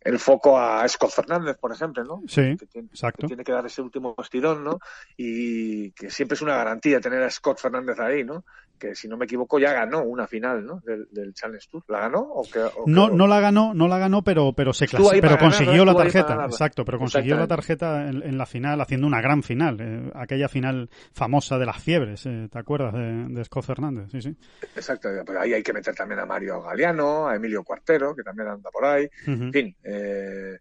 [0.02, 2.22] el foco a Scott Fernández, por ejemplo, ¿no?
[2.28, 3.22] Sí, que tiene, exacto.
[3.22, 4.80] Que tiene que dar ese último estirón, ¿no?
[5.18, 8.46] Y que siempre es una garantía tener a Scott Fernández ahí, ¿no?
[8.80, 10.80] Que si no me equivoco ya ganó una final, ¿no?
[10.86, 11.84] Del, del Challenge Tour.
[11.90, 12.22] ¿La ganó?
[12.22, 13.16] ¿O que, o no, que...
[13.16, 16.86] no la ganó, no la ganó, pero, pero se clasificó, pero consiguió la tarjeta, exacto,
[16.86, 20.90] pero consiguió la tarjeta en, en, la final haciendo una gran final, eh, aquella final
[21.14, 24.10] famosa de las fiebres, eh, ¿te acuerdas de, de, Scott Fernández?
[24.12, 24.36] Sí, sí.
[24.76, 28.48] Exacto, pero ahí hay que meter también a Mario Galeano, a Emilio Cuartero, que también
[28.48, 29.42] anda por ahí, uh -huh.
[29.44, 29.76] en fin.
[29.84, 30.58] Eh,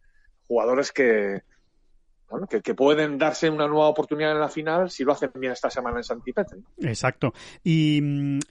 [0.47, 1.43] jugadores que,
[2.31, 5.53] bueno, que, que, pueden darse una nueva oportunidad en la final si lo hacen bien
[5.53, 6.63] esta semana en Santipetri.
[6.83, 7.33] Exacto.
[7.65, 8.01] Y,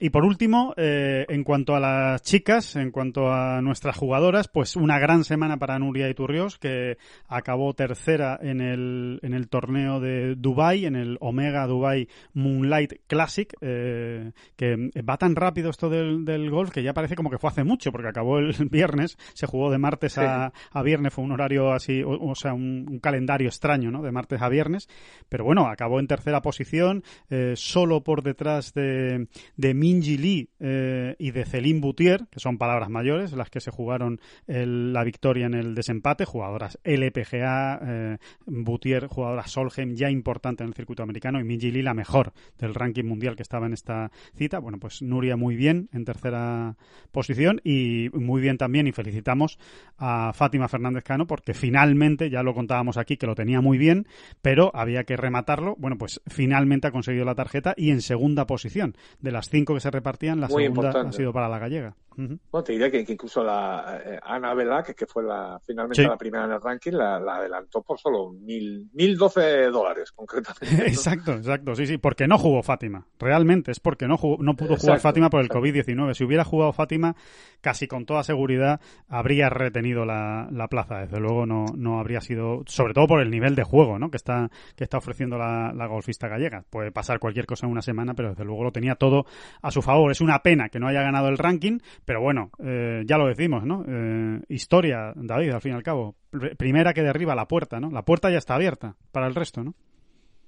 [0.00, 4.74] y por último, eh, en cuanto a las chicas, en cuanto a nuestras jugadoras, pues
[4.74, 6.98] una gran semana para Nuria Iturrios, que
[7.28, 13.54] acabó tercera en el, en el torneo de Dubai, en el Omega Dubai Moonlight Classic,
[13.60, 17.50] eh, que va tan rápido esto del, del, golf que ya parece como que fue
[17.50, 20.20] hace mucho, porque acabó el viernes, se jugó de martes sí.
[20.20, 23.90] a, a, viernes, fue un horario así, o, o sea, un, un calendario extraño extraño,
[23.90, 24.02] ¿no?
[24.02, 24.88] De martes a viernes.
[25.28, 31.16] Pero bueno, acabó en tercera posición, eh, solo por detrás de, de Minji Lee eh,
[31.18, 35.46] y de Celine Boutier, que son palabras mayores, las que se jugaron el, la victoria
[35.46, 41.38] en el desempate, jugadoras LPGA, eh, Boutier, jugadora Solheim, ya importante en el circuito americano,
[41.38, 44.60] y Minji Lee la mejor del ranking mundial que estaba en esta cita.
[44.60, 46.76] Bueno, pues Nuria muy bien en tercera
[47.12, 49.58] posición y muy bien también, y felicitamos
[49.98, 54.06] a Fátima Fernández Cano porque finalmente, ya lo contábamos aquí, que lo muy bien,
[54.42, 55.74] pero había que rematarlo.
[55.78, 58.96] Bueno, pues finalmente ha conseguido la tarjeta y en segunda posición.
[59.20, 61.08] De las cinco que se repartían, la muy segunda importante.
[61.08, 61.96] ha sido para la gallega.
[62.18, 62.38] Uh -huh.
[62.50, 66.08] Bueno, te diría que, que incluso la eh, Ana Velac, que fue la finalmente sí.
[66.08, 70.84] la primera en el ranking, la, la, adelantó por solo mil, mil doce dólares, concretamente.
[70.88, 73.06] exacto, exacto, sí, sí, porque no jugó Fátima.
[73.20, 76.14] Realmente es porque no, jugó, no pudo exacto, jugar Fátima por el COVID-19.
[76.14, 77.14] Si hubiera jugado Fátima,
[77.60, 80.98] casi con toda seguridad habría retenido la, la plaza.
[80.98, 84.10] Desde luego no, no habría sido, sobre todo por el nivel de juego ¿no?
[84.10, 86.64] que, está, que está ofreciendo la, la golfista gallega.
[86.70, 89.26] Puede pasar cualquier cosa en una semana, pero desde luego lo tenía todo
[89.62, 90.10] a su favor.
[90.10, 93.64] Es una pena que no haya ganado el ranking, pero bueno, eh, ya lo decimos,
[93.64, 93.84] ¿no?
[93.86, 96.16] Eh, historia, David, al fin y al cabo.
[96.56, 97.90] Primera que derriba la puerta, ¿no?
[97.90, 99.74] La puerta ya está abierta para el resto, ¿no?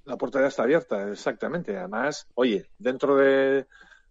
[0.04, 1.76] La puerta ya está abierta, exactamente.
[1.76, 3.66] Además, oye, dentro de,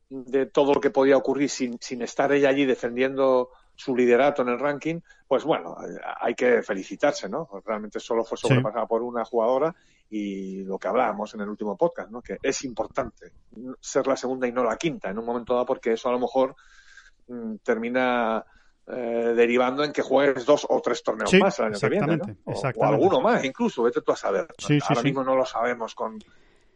[0.09, 4.49] de todo lo que podía ocurrir sin, sin estar ella allí defendiendo su liderato en
[4.49, 5.77] el ranking, pues bueno,
[6.19, 7.47] hay que felicitarse, ¿no?
[7.65, 8.89] Realmente solo fue sobrepasada sí.
[8.89, 9.73] por una jugadora
[10.09, 12.21] y lo que hablábamos en el último podcast, ¿no?
[12.21, 13.31] Que es importante
[13.79, 16.19] ser la segunda y no la quinta en un momento dado porque eso a lo
[16.19, 16.57] mejor
[17.29, 18.43] mmm, termina
[18.85, 22.17] eh, derivando en que juegues dos o tres torneos sí, más el año que viene,
[22.17, 22.25] ¿no?
[22.43, 24.45] o, o, alguno más, incluso, vete tú a saber.
[24.57, 26.19] Sí, Ahora mismo no lo sabemos con,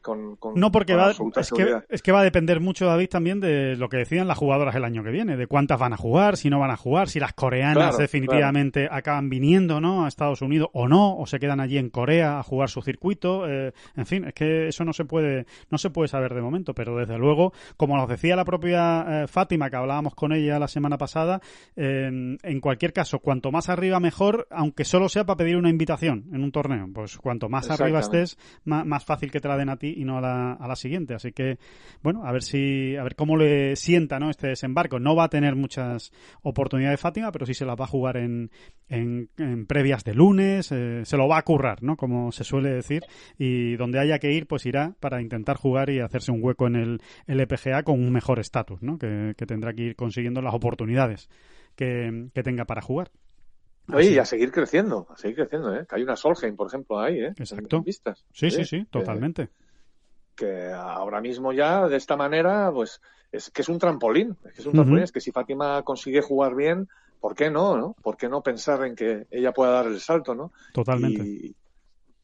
[0.04, 3.10] con, con, no, porque con va, es, que, es que va a depender mucho, David,
[3.10, 5.98] también de lo que decidan las jugadoras el año que viene, de cuántas van a
[5.98, 10.06] jugar, si no van a jugar, si las coreanas Claro, definitivamente acaban viniendo ¿no?
[10.06, 13.48] a Estados Unidos o no, o se quedan allí en Corea a jugar su circuito.
[13.48, 16.74] Eh, en fin, es que eso no se puede no se puede saber de momento,
[16.74, 20.68] pero desde luego, como nos decía la propia eh, Fátima, que hablábamos con ella la
[20.68, 21.42] semana pasada,
[21.76, 26.26] eh, en cualquier caso, cuanto más arriba mejor, aunque solo sea para pedir una invitación
[26.34, 26.90] en un torneo.
[26.94, 30.06] Pues cuanto más arriba estés, más, más fácil que te la den a ti y
[30.06, 31.14] no a la, a la siguiente.
[31.14, 31.58] Así que,
[32.02, 34.30] bueno, a ver si, a ver cómo le sienta, ¿no?
[34.30, 35.00] Este desembarco.
[35.00, 38.52] No va a tener muchas oportunidades Fátima, pero sí se las va a jugar en,
[38.90, 41.98] en, en previas de lunes, eh, se lo va a currar, ¿no?
[41.98, 43.02] Como se suele decir.
[43.38, 46.76] Y donde haya que ir, pues irá para intentar jugar y hacerse un hueco en
[46.76, 48.98] el LPGA con un mejor estatus, ¿no?
[48.98, 51.30] Que, que, tendrá que ir consiguiendo las oportunidades
[51.76, 53.12] que, que tenga para jugar.
[53.92, 55.86] Oye, y a seguir creciendo, a seguir creciendo, ¿eh?
[55.88, 57.34] Que hay una Solheim, por ejemplo, ahí, ¿eh?
[57.38, 57.78] Exacto.
[57.78, 58.26] En vistas.
[58.32, 59.50] Sí, sí, sí, totalmente.
[60.36, 64.38] Que, ahora mismo ya, de esta manera, pues, es que es un trampolín.
[64.46, 65.00] Es que es un trampolín.
[65.00, 65.04] Uh -huh.
[65.06, 66.88] Es que si Fátima consigue jugar bien,
[67.20, 67.96] ¿por qué no, no?
[68.02, 70.52] ¿Por qué no pensar en que ella pueda dar el salto, no?
[70.74, 71.24] Totalmente.
[71.24, 71.56] Y,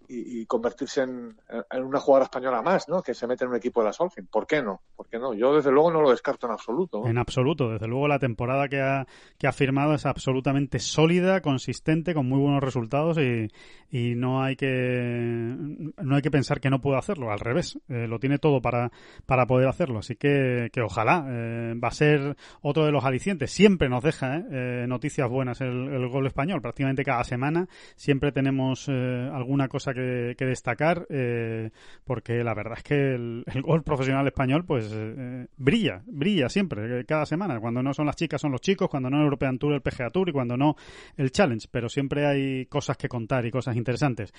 [0.10, 1.38] y, convertirse en,
[1.72, 3.04] en, una jugadora española más, ¿no?
[3.04, 4.26] Que se mete en un equipo de la Solheim.
[4.28, 4.82] ¿Por qué no?
[4.96, 5.34] ¿Por qué no?
[5.34, 7.06] Yo desde luego no lo descarto en absoluto.
[7.06, 7.70] En absoluto.
[7.70, 9.06] Desde luego la temporada que ha,
[9.38, 13.50] que ha firmado es absolutamente sólida, consistente, con muy buenos resultados y,
[13.92, 17.32] y no hay que no hay que pensar que no puede hacerlo.
[17.32, 18.92] Al revés, eh, lo tiene todo para,
[19.26, 20.00] para poder hacerlo.
[20.00, 23.52] Así que, que ojalá eh, va a ser otro de los alicientes.
[23.52, 24.46] Siempre nos deja ¿eh?
[24.52, 26.62] eh noticias buenas el, el, gol español.
[26.62, 29.99] Prácticamente cada semana siempre tenemos eh, alguna cosa que
[30.38, 31.70] que, destacar eh,
[32.04, 37.06] porque la verdad es que el, el gol profesional español pues eh, brilla, brilla siempre,
[37.06, 37.60] cada semana.
[37.60, 40.10] Cuando no son las chicas son los chicos, cuando no el European Tour el PGA
[40.10, 40.76] Tour y cuando no
[41.18, 44.34] el Challenge, pero siempre hay cosas que contar y cosas interesantes.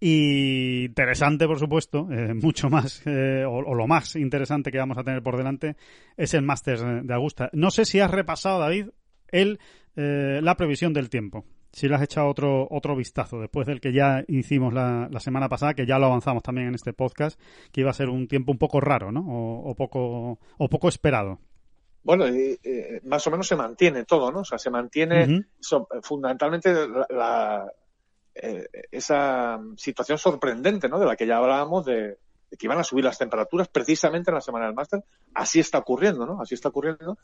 [0.00, 5.04] Y interesante, por supuesto, eh, mucho más, o, o, lo más interesante que vamos a
[5.04, 5.76] tener por delante
[6.16, 7.50] es el Masters de Augusta.
[7.52, 8.88] No sé si has repasado, David,
[9.28, 9.58] el,
[9.96, 11.44] la previsión del tiempo
[11.74, 15.48] si le has echado otro, otro vistazo después del que ya hicimos la, la, semana
[15.48, 17.38] pasada, que ya lo avanzamos también en este podcast,
[17.72, 19.24] que iba a ser un tiempo un poco raro, ¿no?
[19.26, 21.40] O, poco, o poco esperado.
[22.04, 24.40] Bueno, eh, más o menos se mantiene todo, ¿no?
[24.40, 25.46] O sea, se mantiene
[26.02, 26.72] fundamentalmente
[27.10, 27.66] la,
[28.34, 31.00] eh, esa situación sorprendente, ¿no?
[31.00, 32.18] De la que ya hablábamos de,
[32.56, 35.02] que iban a subir las temperaturas precisamente en la semana del máster.
[35.34, 36.40] Así está ocurriendo, ¿no?
[36.40, 37.18] Así está ocurriendo.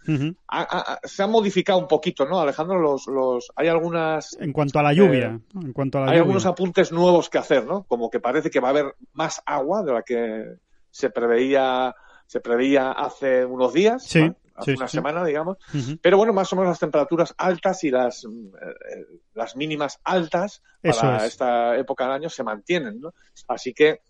[1.05, 2.79] se ha modificado un poquito, ¿no, Alejandro?
[2.79, 4.37] Los, los, hay algunas...
[4.41, 5.39] En cuanto a la lluvia.
[5.39, 7.85] Eh, en cuanto a la hay algunos apuntes nuevos que hacer, ¿no?
[7.85, 10.57] Como que parece que va a haber más agua de la que
[10.91, 11.95] se preveía,
[12.27, 14.05] se preveía hace unos días.
[14.05, 14.33] Sí.
[14.55, 15.57] Hace una semana, digamos.
[16.03, 21.25] Pero bueno, más o menos las temperaturas altas y las, eh, las mínimas altas para
[21.25, 23.15] esta época del año se mantienen, ¿no?
[23.49, 24.01] Así que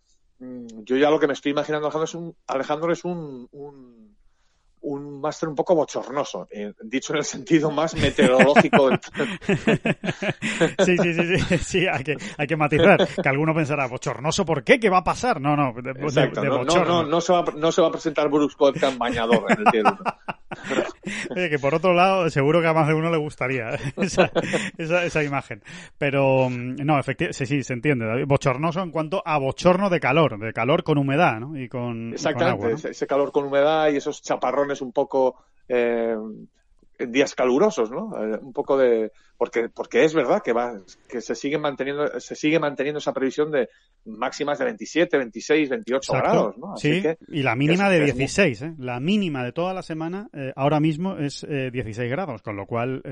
[0.41, 4.17] yo ya lo que me estoy imaginando, Alejandro, es un, Alejandro es un, un,
[4.83, 8.91] un máster un poco bochornoso, eh, dicho en el sentido más meteorológico.
[10.85, 13.09] Sí, sí, sí, sí, sí, hay que, hay que matizar.
[13.23, 14.79] Que alguno pensará, bochornoso, ¿por qué?
[14.79, 15.41] ¿Qué va a pasar?
[15.41, 18.91] No, no, de, no, no, no, se va, no se va a presentar Brooks Koepka
[18.97, 19.85] bañador en el.
[21.31, 24.31] Oye, que por otro lado, seguro que a más de uno le gustaría esa,
[24.77, 25.63] esa, imagen.
[25.99, 28.25] Pero, mm, no, efectivamente, sí, sí, se entiende.
[28.25, 31.59] Bochornoso en cuanto a bochorno de calor, de calor con humedad, ¿no?
[31.59, 35.37] Y con, Exactamente, ese calor con humedad y esos chaparrones un poco
[35.69, 36.17] eh,
[37.07, 38.11] días calurosos, ¿no?
[38.17, 40.79] Eh, un poco de porque porque es verdad que va
[41.09, 43.69] que se sigue manteniendo se sigue manteniendo esa previsión de
[44.05, 46.77] máximas de 27, 26, 28 grados, ¿no?
[46.77, 48.75] sí, y la mínima de 16, ¿eh?
[48.79, 53.03] La mínima de toda la semana eh, ahora mismo es 16 grados, con lo cual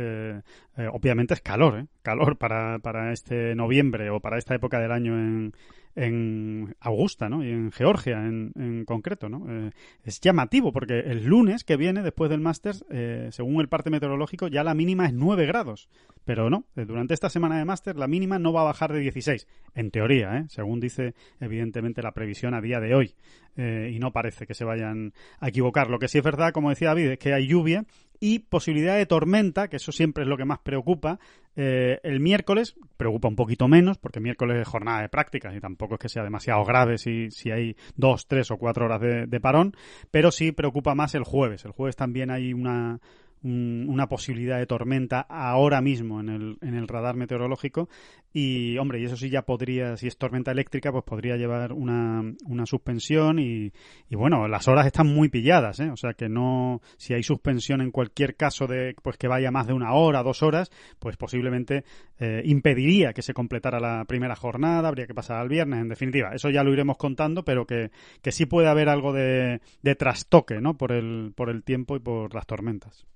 [0.93, 1.87] obviamente es calor, ¿eh?
[2.03, 5.53] Calor para para este noviembre o para esta época del año en
[5.99, 7.45] en Augusta, ¿no?
[7.45, 9.45] Y en Georgia, en, en concreto, ¿no?
[9.49, 9.73] Eh,
[10.05, 14.47] es llamativo porque el lunes que viene, después del Masters, eh, según el parte meteorológico,
[14.47, 15.89] ya la mínima es 9 grados.
[16.25, 19.01] Pero no, eh, durante esta semana de Masters la mínima no va a bajar de
[19.01, 19.49] 16.
[19.75, 20.45] En teoría, ¿eh?
[20.49, 23.15] Según dice, evidentemente, la previsión a día de hoy.
[23.57, 25.91] y no parece que se vayan a equivocar.
[25.91, 27.87] Lo que sí es verdad, como decía David, es que hay lluvia
[28.21, 31.19] y posibilidad de tormenta, que eso siempre es lo que más preocupa.
[31.57, 35.95] Eh, el miércoles preocupa un poquito menos, porque miércoles es jornada de prácticas y tampoco
[35.95, 39.75] es que sea demasiado grave si, si hay dos, tres o cuatro horas de parón,
[40.11, 41.65] pero sí preocupa más el jueves.
[41.65, 43.01] El jueves también hay una,
[43.43, 47.89] una posibilidad de tormenta ahora mismo en el, en el radar meteorológico
[48.33, 52.23] y hombre y eso sí ya podría si es tormenta eléctrica pues podría llevar una,
[52.47, 53.73] una suspensión y,
[54.09, 55.91] y, bueno las horas están muy pilladas ¿eh?
[55.91, 59.67] o sea que no si hay suspensión en cualquier caso de pues que vaya más
[59.67, 61.85] de una hora dos horas pues posiblemente
[62.19, 66.31] eh, impediría que se completara la primera jornada habría que pasar al viernes en definitiva.
[66.35, 67.91] Eso ya lo iremos contando pero que,
[68.23, 72.01] que sí puede haber algo de, de trastoque no por el por el tiempo y
[72.01, 73.07] por las tormentas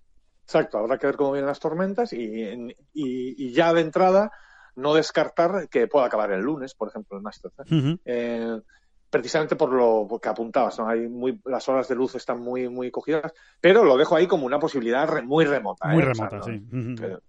[0.44, 4.32] Exacto, habrá que ver cómo vienen las tormentas y, y, ya de entrada
[4.74, 7.54] no descartar que pueda acabar el lunes, por ejemplo, el Masters.
[7.70, 7.96] ¿eh?
[8.04, 8.60] Eh,
[9.08, 10.88] precisamente por lo que apuntabas, ¿no?
[10.88, 14.46] Hay muy, las horas de luz están muy, muy cogidas, pero lo dejo ahí como
[14.46, 15.88] una posibilidad muy remota.
[15.88, 16.06] Muy ¿eh?
[16.06, 16.62] remota, sí.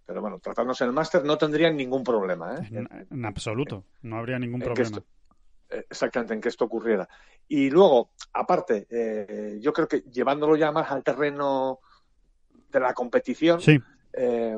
[0.06, 2.56] pero, bueno, tratándose el máster no tendrían ningún problema.
[2.72, 5.04] En, absoluto, no habría ningún problema.
[5.90, 7.08] exactamente, en que esto ocurriera.
[7.48, 8.88] Y luego, aparte,
[9.60, 11.80] yo creo que llevándolo ya más al terreno
[12.80, 13.80] de la competición, sí.
[14.14, 14.58] eh,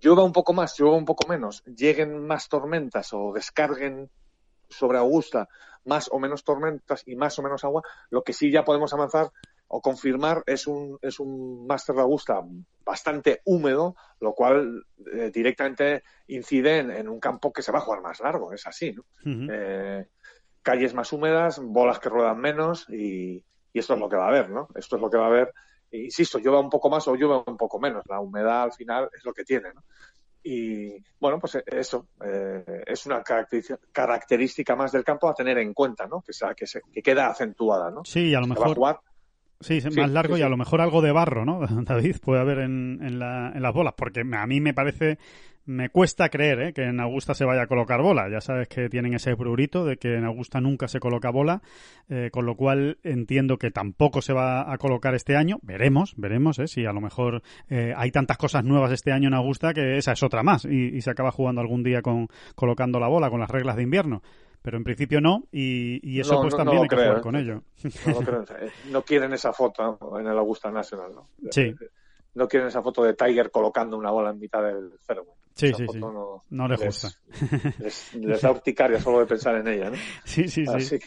[0.00, 4.10] llueva un poco más, llueva un poco menos, lleguen más tormentas o descarguen
[4.68, 5.48] sobre Augusta
[5.84, 9.30] más o menos tormentas y más o menos agua, lo que sí ya podemos avanzar
[9.68, 12.42] o confirmar es un, es un Master de Augusta
[12.84, 18.02] bastante húmedo, lo cual eh, directamente incide en, un campo que se va a jugar
[18.02, 19.04] más largo, es así, ¿no?
[19.24, 20.08] eh,
[20.62, 24.28] calles más húmedas, bolas que ruedan menos y, y esto es lo que va a
[24.28, 24.68] haber, ¿no?
[24.74, 25.54] Esto es lo que va a haber
[25.92, 28.04] insisto, llueva un poco más o llueva un poco menos.
[28.08, 29.82] La humedad al final es lo que tiene, ¿no?
[30.42, 35.74] Y bueno, pues eh, eso eh, es una característica más del campo a tener en
[35.74, 36.22] cuenta, ¿no?
[36.22, 38.04] Que, sea, que, se, que queda acentuada, ¿no?
[38.04, 39.00] Sí, a lo mejor.
[39.60, 41.60] Sí, es más largo y a lo mejor algo de barro, ¿no?
[41.84, 45.18] David, puede haber en, en, la, en las bolas, porque a mí me parece
[45.70, 46.72] me cuesta creer ¿eh?
[46.72, 48.28] que en Augusta se vaya a colocar bola.
[48.28, 51.62] Ya sabes que tienen ese prurito de que en Augusta nunca se coloca bola,
[52.08, 55.58] eh, con lo cual entiendo que tampoco se va a colocar este año.
[55.62, 56.66] Veremos, veremos ¿eh?
[56.66, 60.12] si a lo mejor eh, hay tantas cosas nuevas este año en Augusta que esa
[60.12, 63.48] es otra más y, se acaba jugando algún día con colocando la bola con las
[63.48, 64.20] reglas de invierno
[64.60, 67.62] pero en principio no, y, eso pues también hay que jugar con ello.
[68.90, 71.28] No, quieren esa foto en el Augusta National, ¿no?
[71.50, 71.74] Sí.
[72.34, 75.39] No quieren esa foto de Tiger colocando una bola en mitad del fairway.
[75.60, 76.00] Sí, sí, sí.
[76.50, 77.08] No, les, gusta.
[78.14, 79.96] Les, da urticaria solo de pensar en ella, ¿no?
[80.24, 80.98] Sí, sí, sí.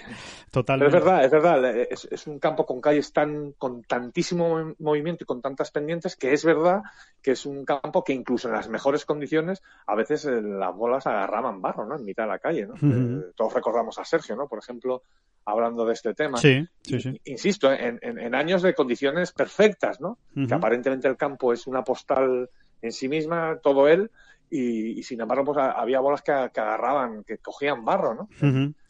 [0.52, 0.96] Totalmente.
[0.96, 1.78] es verdad, es verdad.
[1.92, 6.34] Es, es, un campo con calles tan, con tantísimo movimiento y con tantas pendientes que
[6.34, 6.84] es verdad
[7.22, 11.08] que es un campo que incluso en las mejores condiciones a veces eh, las bolas
[11.08, 11.96] agarraban barro, ¿no?
[11.96, 12.76] En mitad de la calle, ¿no?
[12.76, 14.48] Eh, todos recordamos a Sergio, ¿no?
[14.48, 15.04] Por ejemplo,
[15.46, 16.38] hablando de este tema.
[16.38, 17.20] Sí, sí, sí.
[17.26, 20.20] Insisto, en, en, años de condiciones perfectas, ¿no?
[20.36, 22.50] Que aparentemente el campo es una postal
[22.84, 24.12] en sí misma, todo él,
[24.56, 28.30] y, sin embargo pues había bolas que, agarraban, que cogían barro, ¿no?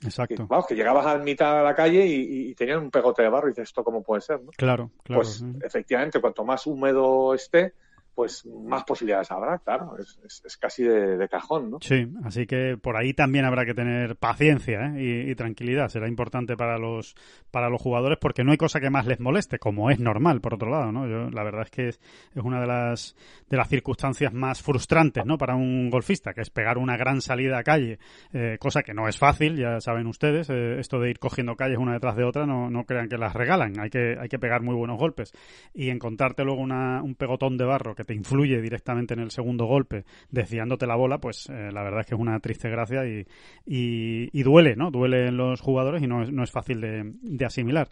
[0.04, 0.48] exacto.
[0.48, 3.52] Que, que llegabas a mitad de la calle y, tenían un pegote de barro y
[3.52, 4.42] dices, ¿esto cómo puede ser?
[4.42, 4.52] ¿no?
[4.52, 5.22] Claro, claro.
[5.22, 7.74] Pues efectivamente, cuanto más húmedo esté,
[8.16, 11.78] pues más posibilidades habrá, claro, es, casi de, cajón, ¿no?
[11.82, 15.28] Sí, así que por ahí también habrá que tener paciencia ¿eh?
[15.30, 17.16] y, tranquilidad, será importante para los
[17.50, 20.54] para los jugadores porque no hay cosa que más les moleste, como es normal, por
[20.54, 21.08] otro lado, ¿no?
[21.08, 22.00] Yo, la verdad es que es,
[22.36, 23.16] una de las
[23.50, 25.38] de las circunstancias más frustrantes, ¿no?
[25.38, 28.00] Para un golfista, que es pegar una gran salida a calle,
[28.32, 31.78] eh, cosa que no es fácil, ya saben ustedes, eh, esto de ir cogiendo calles
[31.78, 34.62] una detrás de otra, no, no crean que las regalan, hay que hay que pegar
[34.62, 35.34] muy buenos golpes
[35.74, 39.66] y encontrarte luego una, un pegotón de barro que te influye directamente en el segundo
[39.66, 43.26] golpe, desviándote la bola, pues eh, la verdad es que es una triste gracia y,
[43.66, 44.92] y, duele, ¿no?
[44.92, 47.90] Duele en los jugadores y no es, no es fácil de, asimilar.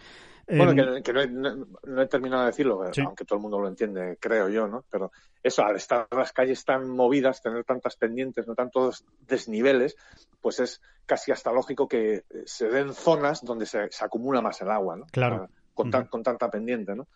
[0.47, 4.49] Bueno, em, que, no, he, terminado de decirlo, aunque todo el mundo lo entiende, creo
[4.49, 4.83] yo, ¿no?
[4.89, 9.95] Pero eso, al estar las calles tan movidas, tener tantas pendientes, no tantos desniveles,
[10.41, 14.97] pues es casi hasta lógico que se den zonas donde se, acumula más el agua,
[14.97, 15.05] ¿no?
[15.11, 15.49] Claro.
[15.73, 17.07] Con, con tanta pendiente, ¿no?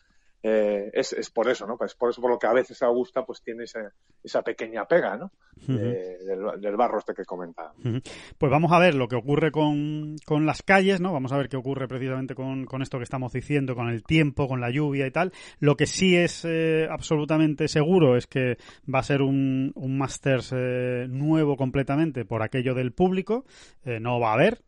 [0.47, 1.75] Eh, es, es, por eso, ¿no?
[1.75, 5.31] Pues por eso por lo que a veces Augusta pues tiene esa pequeña pega, ¿no?
[5.65, 7.73] del, barro este que comentaba.
[8.37, 11.11] Pues vamos a ver lo que ocurre con, con, las calles, ¿no?
[11.13, 14.47] Vamos a ver qué ocurre precisamente con, con, esto que estamos diciendo, con el tiempo,
[14.47, 15.31] con la lluvia y tal.
[15.59, 18.57] Lo que sí es eh, absolutamente seguro es que
[18.93, 23.45] va a ser un, un Masters eh, nuevo completamente por aquello del público.
[23.83, 24.61] no va a haber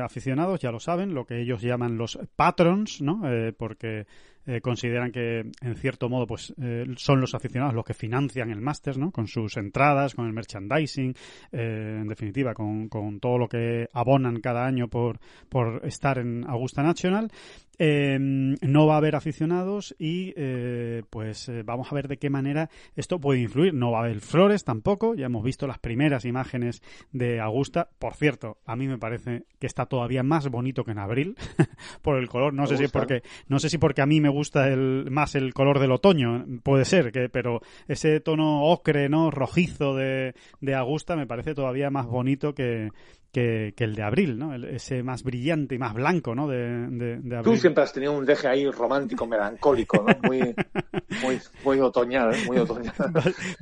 [0.00, 3.22] aficionados, ya lo saben, lo que ellos llaman los patrons, ¿no?
[3.56, 4.06] porque
[4.46, 8.60] eh, consideran que en cierto modo pues eh, son los aficionados los que financian el
[8.60, 9.10] Masters, ¿no?
[9.10, 11.14] Con sus entradas, con el merchandising,
[11.52, 15.18] eh, en definitiva, con, con, todo lo que abonan cada año por,
[15.48, 17.30] por estar en Augusta National.
[17.78, 22.30] Em, no va a haber aficionados y eh, pues eh, vamos a ver de qué
[22.30, 23.74] manera esto puede influir.
[23.74, 25.14] No va a haber flores tampoco.
[25.14, 27.88] Ya hemos visto las primeras imágenes de Augusta.
[27.98, 31.36] Por cierto, a mí me parece que está todavía más bonito que en abril
[32.02, 32.54] por el color.
[32.54, 35.52] No sé si porque no sé si porque a mí me gusta el, más el
[35.52, 36.44] color del otoño.
[36.62, 41.90] Puede ser que, pero ese tono ocre, no rojizo de, de Augusta me parece todavía
[41.90, 42.90] más bonito que,
[43.34, 44.54] que, el de abril, ¿no?
[44.54, 46.46] ese más brillante y más blanco, ¿no?
[46.46, 50.28] De, de, Tú siempre has tenido un deje ahí romántico, melancólico, ¿no?
[50.28, 50.54] Muy,
[51.22, 52.94] muy, muy otoñal, muy otoñal.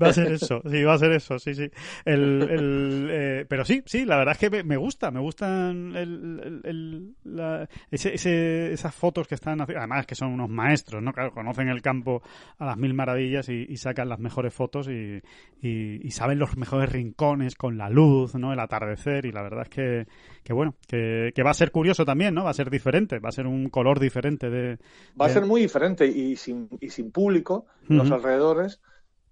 [0.00, 1.70] Va, a ser eso, sí, va a ser eso, sí, sí.
[2.04, 6.60] El, el, eh, pero sí, sí, la verdad es que me, gusta, me gustan el,
[6.64, 11.12] el, la, ese, ese, esas fotos que están, además que son unos maestros, ¿no?
[11.12, 12.22] Claro, conocen el campo
[12.58, 15.22] a las mil maravillas y, y sacan las mejores fotos y,
[15.62, 18.52] y, y saben los mejores rincones con la luz, ¿no?
[18.52, 20.06] El atardecer y la verdad es que,
[20.42, 22.44] que bueno, que, va a ser curioso también, ¿no?
[22.44, 24.78] Va a ser diferente, va a ser un color diferente de...
[25.20, 28.80] Va a ser muy diferente y sin, y sin público los alrededores.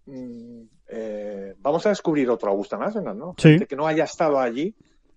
[0.06, 3.34] Mm, eh, vamos a descubrir otro Augusta National, ¿no?
[3.38, 3.58] Sí.
[3.68, 4.74] que no haya estado allí.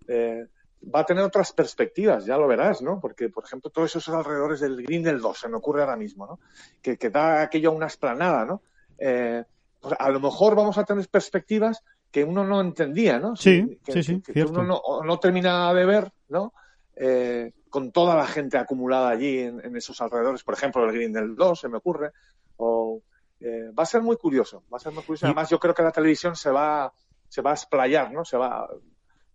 [0.08, 0.48] Eh,
[0.94, 3.00] va a tener otras perspectivas, ya lo verás, ¿no?
[3.00, 6.28] Porque, por ejemplo, todos esos alrededores del Green del 2, se me ocurre ahora mismo,
[6.28, 6.40] ¿no?
[6.82, 8.62] Que, que da aquello una esplanada, ¿no?
[8.98, 9.44] Eh,
[9.80, 11.84] pues a lo mejor vamos a tener perspectivas
[12.14, 13.36] que uno no entendía, ¿no?
[13.36, 16.54] Sí, sí, sí, que, uno no, no, termina de ver, ¿no?
[16.96, 21.36] Eh, con toda la gente acumulada allí en, esos alrededores, por ejemplo, el Green del
[21.36, 22.12] 2, se me ocurre,
[22.58, 23.02] o
[23.40, 25.26] eh, va a ser muy curioso, va a ser muy curioso.
[25.26, 26.94] Además, yo creo que la televisión se va,
[27.28, 28.24] se va a explayar, ¿no?
[28.24, 28.70] Se va,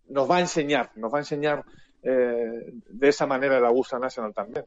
[0.07, 1.65] nos va a enseñar, nos va a enseñar
[2.01, 4.63] eh, de esa manera la Augusta National también.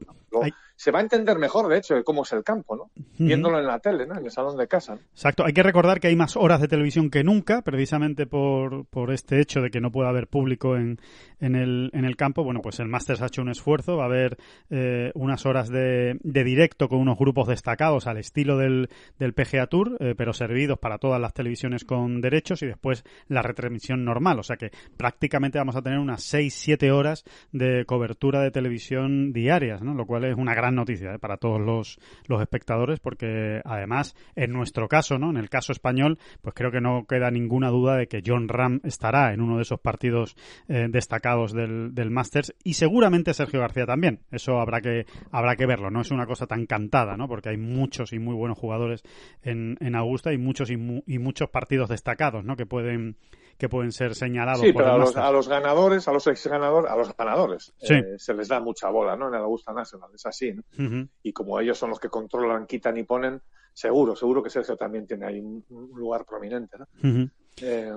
[0.75, 2.91] se va a entender mejor, de hecho, de cómo es el campo, ¿no?
[3.17, 4.17] Viéndolo en la tele, ¿no?
[4.17, 4.97] En el salón de casa.
[5.11, 5.45] Exacto.
[5.45, 9.39] Hay que recordar que hay más horas de televisión que nunca, precisamente por, por este
[9.41, 10.99] hecho de que no pueda haber público en,
[11.39, 12.43] en, el, en el campo.
[12.43, 13.97] Bueno, pues el Masters ha hecho un esfuerzo.
[13.97, 14.37] Va a haber
[14.69, 18.89] eh, unas horas de, de, directo con unos grupos destacados al estilo del,
[19.19, 23.41] del PGA Tour, eh, pero servidos para todas las televisiones con derechos y después la
[23.41, 24.39] retransmisión normal.
[24.39, 29.33] O sea que prácticamente vamos a tener unas 6-7 horas horas de cobertura de televisión
[29.33, 29.93] diarias, ¿no?
[29.93, 31.19] Lo cual es una gran noticia ¿eh?
[31.19, 35.29] para todos los, los espectadores, porque además, en nuestro caso, ¿no?
[35.29, 38.79] En el caso español, pues creo que no queda ninguna duda de que John Ram
[38.83, 40.35] estará en uno de esos partidos
[40.67, 44.21] eh, destacados del, del Masters y seguramente Sergio García también.
[44.31, 47.27] Eso habrá que, habrá que verlo, no es una cosa tan cantada, ¿no?
[47.27, 49.03] Porque hay muchos y muy buenos jugadores
[49.43, 50.73] en, en Augusta y muchos y,
[51.05, 52.55] y muchos partidos destacados, ¿no?
[52.55, 53.17] Que pueden
[53.57, 54.61] que pueden ser señalados.
[54.61, 58.15] Sí, pero a los, a los, ganadores, a los ex ganadores, a los ganadores eh,
[58.17, 59.27] se les da mucha bola, ¿no?
[59.27, 61.07] En el Augusta National es así, ¿no?
[61.21, 63.41] Y como ellos son los que controlan, quitan y ponen,
[63.73, 65.63] seguro, seguro que Sergio también tiene ahí un,
[65.95, 66.87] lugar prominente, ¿no?
[67.61, 67.91] eh,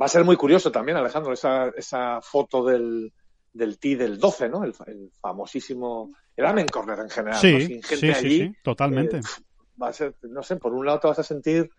[0.00, 3.12] va a ser muy curioso también, Alejandro, esa, esa foto del,
[3.52, 4.64] del T del 12, ¿no?
[4.64, 7.60] El, el famosísimo, el Amen Corner en general, sí, ¿no?
[7.60, 8.40] Sin gente sí, allí.
[8.40, 9.18] Sí, totalmente.
[9.18, 9.22] Eh,
[9.80, 11.70] va a ser, no sé, por un lado te vas a sentir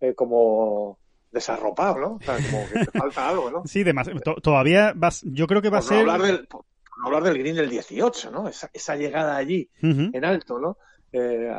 [0.00, 0.98] eh, como
[1.32, 2.12] desarropado, ¿no?
[2.14, 3.62] O sea, como que te falta algo, ¿no?
[3.66, 4.20] Sí, demasiado.
[4.42, 6.04] todavía vas, yo creo que va a ser...
[6.04, 6.64] No hablar del, por
[6.98, 8.48] no hablar del green del 18, ¿no?
[8.48, 10.10] Esa, esa llegada allí, uh -huh.
[10.12, 10.76] en alto, ¿no?
[11.12, 11.50] Eh,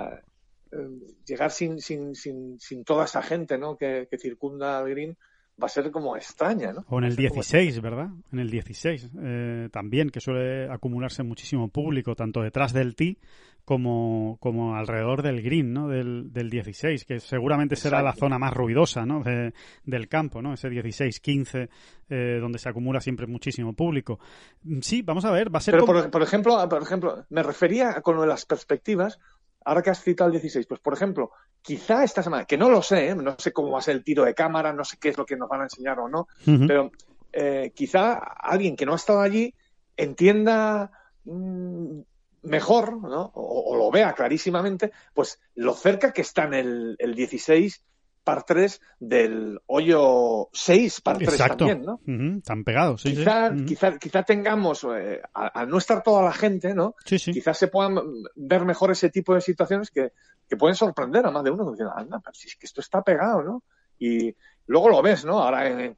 [0.71, 0.77] eh,
[1.25, 3.75] llegar sin, sin, sin, sin toda esa gente, ¿no?
[3.75, 5.17] Que, que circunda al green
[5.61, 6.85] va a ser como extraña, ¿no?
[6.89, 8.09] O en el 16, ¿verdad?
[8.31, 13.17] En el 16 eh, también, que suele acumularse muchísimo público, tanto detrás del tee
[13.65, 15.87] como, como alrededor del green, ¿no?
[15.87, 18.15] Del, del 16, que seguramente será Exacto.
[18.15, 19.23] la zona más ruidosa, ¿no?
[19.23, 19.53] De,
[19.85, 20.53] del campo, ¿no?
[20.53, 21.69] Ese 16-15,
[22.09, 24.19] eh, donde se acumula siempre muchísimo público.
[24.81, 25.75] Sí, vamos a ver, va a ser...
[25.75, 26.01] Pero, como...
[26.01, 29.19] por, por, ejemplo, por ejemplo, me refería con lo de las perspectivas,
[29.65, 32.81] ahora que has citado el 16, pues por ejemplo, quizá esta semana, que no lo
[32.81, 33.15] sé, ¿eh?
[33.15, 35.25] no sé cómo va a ser el tiro de cámara, no sé qué es lo
[35.25, 36.67] que nos van a enseñar o no, uh -huh.
[36.67, 36.91] pero
[37.31, 39.53] eh, quizá alguien que no ha estado allí
[39.97, 40.91] entienda
[41.25, 42.01] mmm,
[42.43, 43.31] mejor, ¿no?
[43.33, 47.83] O, o, lo vea clarísimamente, pues lo cerca que está en el, el 16
[48.23, 51.65] par 3 del hoyo 6 par 3 Exacto.
[51.65, 51.93] también, ¿no?
[51.93, 52.43] Uh -huh.
[52.43, 53.15] Tan pegados, sí.
[53.15, 53.55] Quizá, sí.
[53.55, 53.65] Uh -huh.
[53.67, 56.95] quizá, quizá, tengamos, eh, al no estar toda la gente, ¿no?
[57.05, 57.31] Sí, sí.
[57.31, 57.99] Quizás se puedan
[58.35, 60.11] ver mejor ese tipo de situaciones que,
[60.47, 63.01] que pueden sorprender a más de uno, diciendo, anda, pero si es que esto está
[63.01, 63.63] pegado, ¿no?
[63.99, 64.35] Y
[64.67, 65.39] luego lo ves, ¿no?
[65.39, 65.97] Ahora en, en,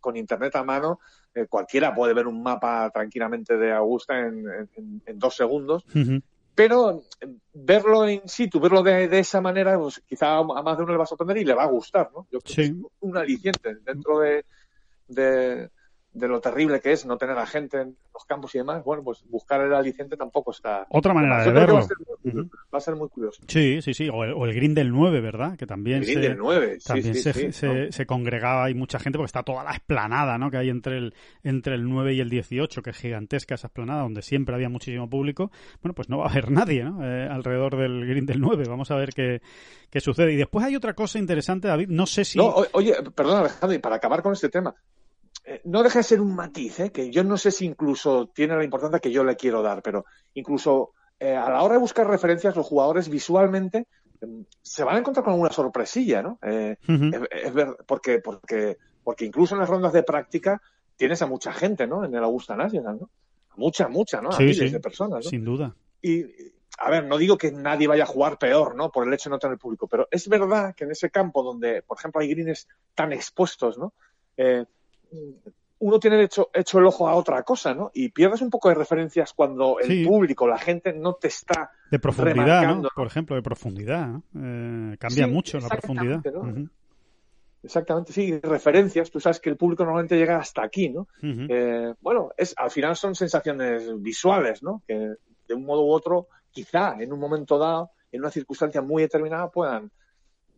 [0.00, 1.00] con internet a mano,
[1.34, 4.44] eh, cualquiera puede ver un mapa tranquilamente de Augusta en,
[4.76, 5.84] en, en dos segundos.
[5.94, 6.22] Uh -huh.
[6.54, 7.02] Pero
[7.52, 10.98] verlo in situ, verlo de, de, esa manera, pues quizá a más de uno le
[10.98, 12.26] va a sorprender y le va a gustar, ¿no?
[12.30, 12.54] Yo creo sí.
[12.54, 14.44] que es un aliciente dentro de,
[15.08, 15.70] de,
[16.14, 18.82] de, lo terrible que es no tener a gente en los campos y demás.
[18.84, 20.86] Bueno, pues buscar el aliciente tampoco está.
[20.88, 21.74] Otra manera de verlo.
[21.74, 22.50] Va a, ser, uh -huh.
[22.72, 23.42] va a, ser, muy curioso.
[23.48, 24.08] Sí, sí, sí.
[24.12, 25.56] O el, o el green del 9, ¿verdad?
[25.56, 27.92] Que también el green se, del 9, sí, también sí, se, sí, se, ¿no?
[27.92, 30.50] se, congregaba y mucha gente porque está toda la esplanada, ¿no?
[30.50, 34.02] Que hay entre el, entre el 9 y el 18, que es gigantesca esa esplanada,
[34.02, 35.50] donde siempre había muchísimo público.
[35.82, 37.04] Bueno, pues no va a haber nadie, ¿no?
[37.04, 38.64] Eh, alrededor del green del 9.
[38.68, 39.42] Vamos a ver qué,
[39.90, 40.32] qué sucede.
[40.32, 41.88] Y después hay otra cosa interesante, David.
[41.88, 42.38] No sé si.
[42.38, 44.74] No, oye, perdón, Alejandro, y para acabar con este tema,
[45.44, 46.90] eh, no deja de ser un matiz, ¿eh?
[46.90, 50.06] que yo no sé si incluso tiene la importancia que yo le quiero dar, pero
[50.34, 53.86] incluso eh, a la hora de buscar referencias, los jugadores visualmente
[54.20, 54.26] eh,
[54.62, 56.38] se van a encontrar con una sorpresilla, ¿no?
[56.42, 57.28] Uh -huh.
[57.30, 60.62] es, es, ver, porque, porque, porque incluso en las rondas de práctica
[60.96, 62.04] tienes a mucha gente, ¿no?
[62.04, 63.10] En el Augusta National, ¿no?
[63.56, 64.30] Mucha, mucha, ¿no?
[64.30, 65.30] A sí, miles sí, de personas, ¿no?
[65.30, 65.74] Sin duda.
[66.00, 66.24] Y,
[66.78, 68.90] a ver, no digo que nadie vaya a jugar peor, ¿no?
[68.90, 71.82] Por el hecho de no tener público, pero es verdad que en ese campo donde,
[71.82, 73.92] por ejemplo, hay greens tan expuestos, ¿no?
[74.36, 74.64] Eh,
[75.84, 77.90] uno tiene hecho, hecho el ojo a otra cosa, ¿no?
[77.92, 80.06] Y pierdes un poco de referencias cuando el sí.
[80.06, 81.72] público, la gente no te está.
[81.90, 82.88] De profundidad, ¿no?
[82.94, 84.08] Por ejemplo, de profundidad.
[84.08, 84.22] ¿no?
[84.34, 86.24] Eh, cambia sí, mucho la profundidad.
[86.32, 86.40] ¿no?
[86.40, 86.70] Uh -huh.
[87.62, 89.10] Exactamente, sí, referencias.
[89.10, 91.00] Tú sabes que el público normalmente llega hasta aquí, ¿no?
[91.22, 91.46] Uh -huh.
[91.50, 94.82] eh, bueno, es, al final son sensaciones visuales, ¿no?
[94.86, 94.94] Que
[95.48, 99.50] de un modo u otro, quizá en un momento dado, en una circunstancia muy determinada,
[99.50, 99.90] puedan,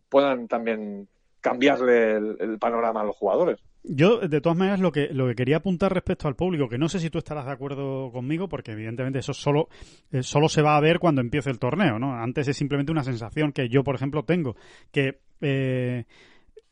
[0.09, 1.07] puedan también
[1.41, 3.59] cambiarle el, el panorama a los jugadores.
[3.89, 6.89] Yo, de todas maneras, lo que, lo que quería apuntar respecto al público, que no
[6.89, 9.69] sé si tú estarás de acuerdo conmigo, porque evidentemente eso solo,
[10.11, 12.13] eh, solo se va a ver cuando empiece el torneo, ¿no?
[12.13, 14.55] Antes es simplemente una sensación que yo, por ejemplo, tengo,
[14.91, 16.05] que eh,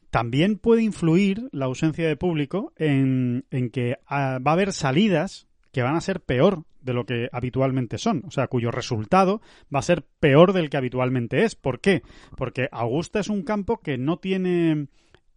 [0.09, 5.47] también puede influir la ausencia de público en, en que ah, va a haber salidas
[5.71, 9.41] que van a ser peor de lo que habitualmente son, o sea, cuyo resultado
[9.73, 11.55] va a ser peor del que habitualmente es.
[11.55, 12.03] ¿Por qué?
[12.37, 14.87] Porque Augusta es un campo que no tiene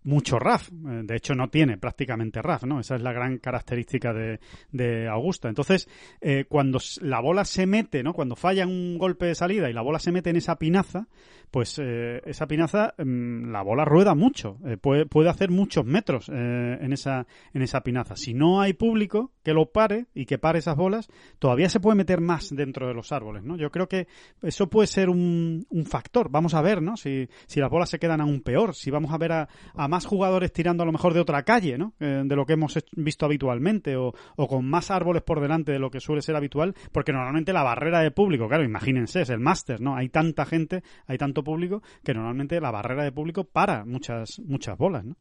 [0.09, 0.71] mucho RAF.
[0.71, 2.81] De hecho, no tiene prácticamente RAF, ¿no?
[2.81, 4.41] Esa es la gran característica de,
[4.73, 5.49] de Augusta.
[5.49, 5.89] Entonces,
[6.21, 8.15] eh, cuando la bola se mete, ¿no?
[8.15, 11.09] Cuando falla un golpe de salida y la bola se mete en esa pinaza,
[11.51, 14.59] pues eh, esa pinaza, mmm, la bola rueda mucho.
[14.67, 18.17] Eh, puede, puede, hacer muchos metros eh, en, esa, en esa pinaza.
[18.17, 21.97] Si no hay público que lo pare y que pare esas bolas, todavía se puede
[21.97, 23.57] meter más dentro de los árboles, ¿no?
[23.57, 24.09] Yo creo que
[24.43, 26.31] eso puede ser un, un factor.
[26.31, 26.97] Vamos a ver, ¿no?
[26.97, 29.98] Si, si las bolas se quedan aún peor, si vamos a ver a, a más
[29.99, 31.93] más jugadores tirando a lo mejor de otra calle, ¿no?
[31.99, 35.81] Eh, de lo que hemos visto habitualmente, o, o, con más árboles por delante de
[35.81, 39.41] lo que suele ser habitual, porque normalmente la barrera de público, claro, imagínense, es el
[39.41, 39.97] máster, ¿no?
[39.97, 44.79] Hay tanta gente, hay tanto público, que normalmente la barrera de público para muchas, muchas
[44.79, 45.17] bolas, ¿no?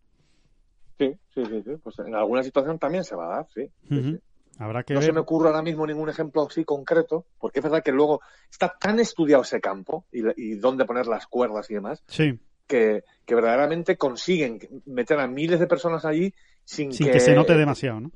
[0.99, 1.71] Sí, sí, sí, sí.
[1.81, 3.71] Pues en alguna situación también se va a dar, sí.
[3.89, 4.19] sí, sí.
[4.59, 5.07] Habrá que no ver.
[5.07, 8.21] se me ocurre ahora mismo ningún ejemplo así concreto, porque es verdad que luego
[8.51, 13.03] está tan estudiado ese campo y, y dónde poner las cuerdas y demás, Sí, que,
[13.25, 17.19] que verdaderamente consiguen meter a miles de personas allí sin, sin que...
[17.19, 18.11] se note demasiado, ¿no?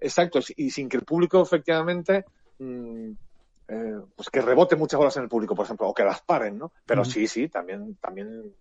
[0.00, 2.24] Exacto, y sin que el público efectivamente
[2.58, 3.10] mmm,
[3.68, 6.56] eh, pues que rebote muchas bolas en el público, por ejemplo, o que las paren,
[6.56, 6.72] ¿no?
[6.84, 8.54] Pero sí, sí, también, también,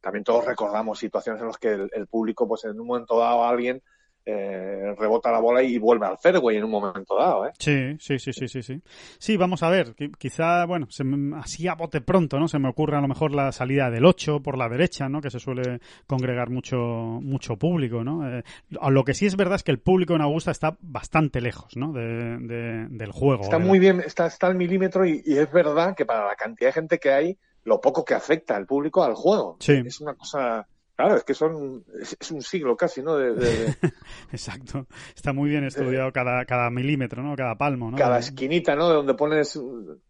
[0.00, 3.44] también todos recordamos situaciones en las que el, el público, pues en un momento dado
[3.44, 3.82] alguien
[4.24, 7.50] eh, rebota la bola y vuelve al fairway en un momento dado, ¿eh?
[7.58, 8.80] Sí, sí, sí, sí, sí, sí.
[9.18, 11.04] Sí, vamos a ver, qui- quizá, bueno, se
[11.36, 12.48] así a bote pronto, ¿no?
[12.48, 15.20] Se me ocurre a lo mejor la salida del 8 por la derecha, ¿no?
[15.20, 18.28] Que se suele congregar mucho, mucho público, ¿no?
[18.38, 21.76] Eh, lo que sí es verdad es que el público en Augusta está bastante lejos,
[21.76, 21.92] ¿no?
[21.92, 23.42] De, de- del juego.
[23.42, 26.34] Está la- muy bien, está, está al milímetro y, y es verdad que para la
[26.36, 29.56] cantidad de gente que hay, lo poco que afecta al público al juego.
[29.60, 29.82] Sí.
[29.86, 30.66] Es una cosa,
[31.02, 33.16] claro, es que son, es, es un siglo casi, ¿no?
[33.16, 33.74] De, de- de
[34.32, 34.86] Exacto.
[35.14, 37.34] Está muy bien estudiado cada, cada milímetro, ¿no?
[37.36, 37.96] Cada palmo, ¿no?
[37.96, 38.88] cada esquinita, ¿no?
[38.88, 39.58] De donde pones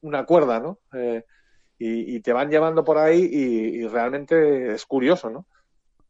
[0.01, 0.79] una cuerda, ¿no?
[0.93, 1.25] Eh,
[1.79, 5.47] y, y te van llevando por ahí y, y realmente es curioso, ¿no?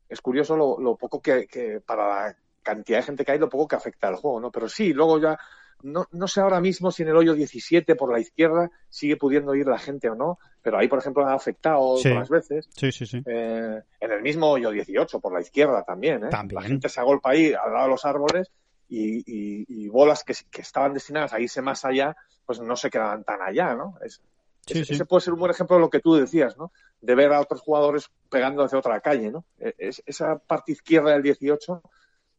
[0.09, 3.49] Es curioso lo, lo poco que, que, para la cantidad de gente que hay, lo
[3.49, 4.51] poco que afecta al juego, ¿no?
[4.51, 5.39] Pero sí, luego ya,
[5.83, 9.55] no, no sé ahora mismo si en el hoyo 17 por la izquierda sigue pudiendo
[9.55, 12.09] ir la gente o no, pero ahí, por ejemplo, ha afectado Sí.
[12.11, 12.68] otras veces.
[12.76, 13.22] Sí, sí, sí.
[13.26, 16.28] Eh, en el mismo hoyo 18 por la izquierda también, ¿eh?
[16.30, 16.62] También.
[16.62, 18.51] La gente se agolpa ahí al lado de los árboles
[18.89, 22.14] y, y- y bolas que, que estaban destinadas a irse más allá,
[22.47, 23.95] pues no se quedaban tan allá, ¿no?
[24.05, 24.20] Es-
[24.64, 24.95] Sí, es- sí.
[24.95, 26.70] Ese puede ser un buen ejemplo de lo que tú decías, ¿no?
[27.01, 29.45] De ver a otros jugadores pegando hacia otra calle, ¿no?
[29.59, 31.83] E- es- esa parte izquierda del 18,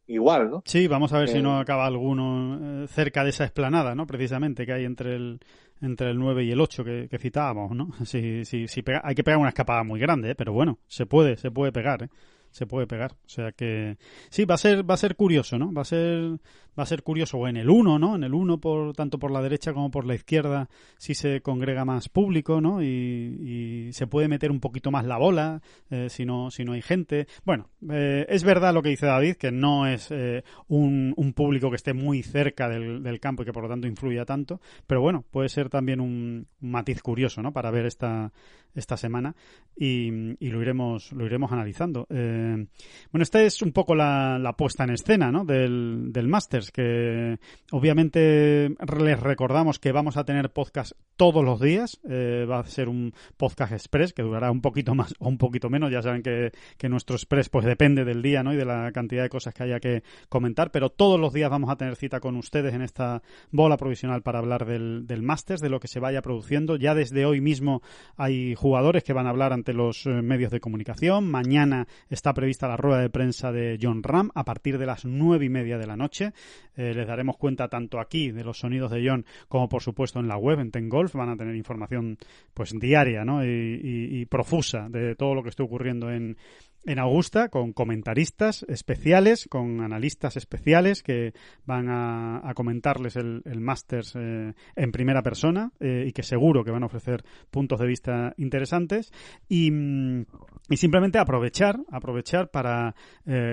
[0.06, 0.62] igual, ¿no?
[0.66, 4.06] Sí, vamos a ver si Eh, no acaba alguno eh, cerca de esa esplanada, ¿no?
[4.06, 5.40] Precisamente, que hay entre el
[5.82, 7.90] entre el 9 y el 8 que, que citábamos, ¿no?
[8.04, 10.34] Sí, sí, sí pega- hay que pegar una escapada muy grande, ¿eh?
[10.34, 12.08] pero bueno, se puede, se puede pegar, ¿eh?
[12.50, 13.12] Se puede pegar.
[13.12, 13.96] O sea que
[14.30, 15.72] sí, va a ser va a ser curioso, ¿no?
[15.72, 16.38] Va a ser
[16.78, 18.16] va a ser curioso o en el 1, ¿no?
[18.16, 20.68] En el 1 por tanto por la derecha como por la izquierda
[20.98, 22.82] si se congrega más público, ¿no?
[22.82, 26.82] Y, se puede meter un poquito más la bola eh, si no si no hay
[26.82, 27.26] gente.
[27.44, 31.70] Bueno, eh, es verdad lo que dice David que no es eh, un, un público
[31.70, 35.24] que esté muy cerca del, campo y que por lo tanto influya tanto, pero bueno,
[35.30, 37.52] puede ser también un, matiz curioso, ¿no?
[37.52, 38.32] Para ver esta
[38.74, 39.36] esta semana
[39.76, 40.10] y,
[40.40, 42.06] lo iremos lo iremos analizando.
[42.08, 45.44] Bueno, esta es un poco la, la puesta en escena, ¿no?
[45.44, 46.28] Del, del
[46.70, 47.38] Que
[47.70, 52.00] obviamente les recordamos que vamos a tener podcast todos los días.
[52.08, 55.70] Eh, va a ser un podcast express que durará un poquito más o un poquito
[55.70, 55.90] menos.
[55.90, 58.52] Ya saben que, que nuestro express pues depende del día, ¿no?
[58.52, 60.70] Y de la cantidad de cosas que haya que comentar.
[60.70, 64.38] Pero todos los días vamos a tener cita con ustedes en esta bola provisional para
[64.38, 66.76] hablar del, del Masters, de lo que se vaya produciendo.
[66.76, 67.82] Ya desde hoy mismo
[68.16, 71.30] hay jugadores que van a hablar ante los eh, medios de comunicación.
[71.30, 75.46] Mañana está prevista la rueda de prensa de John Ram a partir de las nueve
[75.46, 76.32] y media de la noche.
[76.76, 80.26] Eh, les daremos cuenta tanto aquí de los sonidos de John como por supuesto en
[80.26, 81.14] la web, en Ten Golf.
[81.14, 82.18] Van a tener información
[82.52, 83.44] pues diaria ¿no?
[83.44, 86.36] y, profusa de todo lo que esté ocurriendo en,
[86.84, 91.34] en Augusta con comentaristas especiales, con analistas especiales que
[91.64, 96.64] van a, a comentarles el, el Masters eh, en primera persona eh, y que seguro
[96.64, 99.12] que van a ofrecer puntos de vista interesantes
[99.48, 100.24] y, mm,
[100.70, 102.94] y simplemente aprovechar, aprovechar para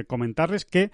[0.08, 0.92] comentarles que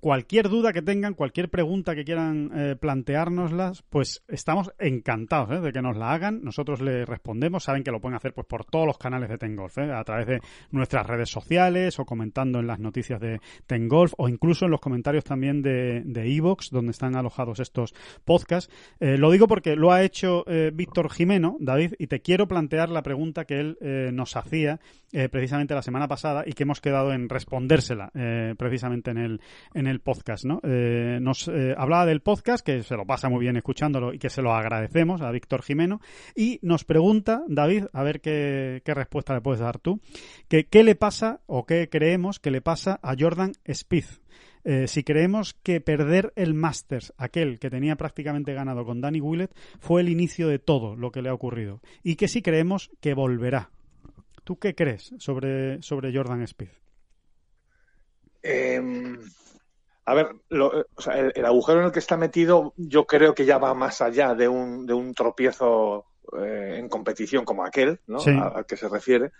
[0.00, 5.60] cualquier duda que tengan, cualquier pregunta que quieran eh, planteárnoslas, pues estamos encantados ¿eh?
[5.60, 6.42] de que nos la hagan.
[6.42, 7.64] Nosotros les respondemos.
[7.64, 9.92] Saben que lo pueden hacer pues por todos los canales de Tengolf, ¿eh?
[9.92, 10.40] a través de
[10.70, 15.24] nuestras redes sociales o comentando en las noticias de Tengolf o incluso en los comentarios
[15.24, 17.94] también de de Evox, donde están alojados estos
[18.24, 18.72] podcasts.
[18.98, 22.88] Eh, lo digo porque lo ha hecho eh, Víctor Jimeno, David, y te quiero plantear
[22.88, 23.78] la pregunta que él
[24.12, 24.80] nos hacía
[25.30, 28.10] precisamente la semana pasada y que hemos quedado en respondérsela
[28.56, 29.40] precisamente en el,
[29.74, 30.60] en el podcast, ¿no?
[30.62, 34.30] Eh, nos eh, hablaba del podcast, que se lo pasa muy bien escuchándolo y que
[34.30, 36.00] se lo agradecemos a Víctor Jimeno,
[36.36, 40.00] y nos pregunta, David, a ver qué, qué respuesta le puedes dar tú,
[40.46, 44.20] que qué le pasa o qué creemos que le pasa a Jordan Spieth.
[44.64, 49.54] Eh, si creemos que perder el Masters, aquel que tenía prácticamente ganado con Danny Willett,
[49.78, 51.80] fue el inicio de todo lo que le ha ocurrido.
[52.02, 53.70] Y que si creemos que volverá.
[54.44, 56.72] ¿Tú qué crees sobre, sobre Jordan Spieth?
[58.42, 58.80] Eh,
[60.10, 63.06] a ver, lo- eh, o sea, el, el agujero en el que está metido yo
[63.06, 66.06] creo que ya va más allá de un, de un tropiezo
[66.38, 68.18] eh, en competición como aquel, ¿no?
[68.18, 68.30] Sí.
[68.30, 69.30] Al que se refiere.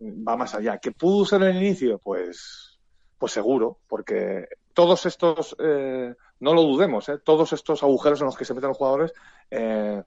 [0.00, 0.78] Va más allá.
[0.78, 1.98] ¿Que pudo ser el inicio?
[1.98, 2.78] Pues,
[3.18, 7.18] pues seguro, porque todos estos, eh, no lo dudemos, ¿eh?
[7.24, 9.12] todos estos agujeros en los que se meten los jugadores,
[9.50, 10.02] eh,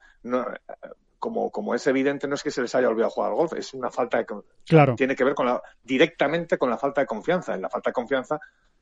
[1.18, 3.74] como, como es evidente, no es que se les haya olvidado jugar al golf, es
[3.74, 4.26] una falta de
[4.66, 4.96] claro.
[4.96, 7.56] tiene que ver con la, directamente con la falta de confianza.
[7.56, 8.40] En la falta de confianza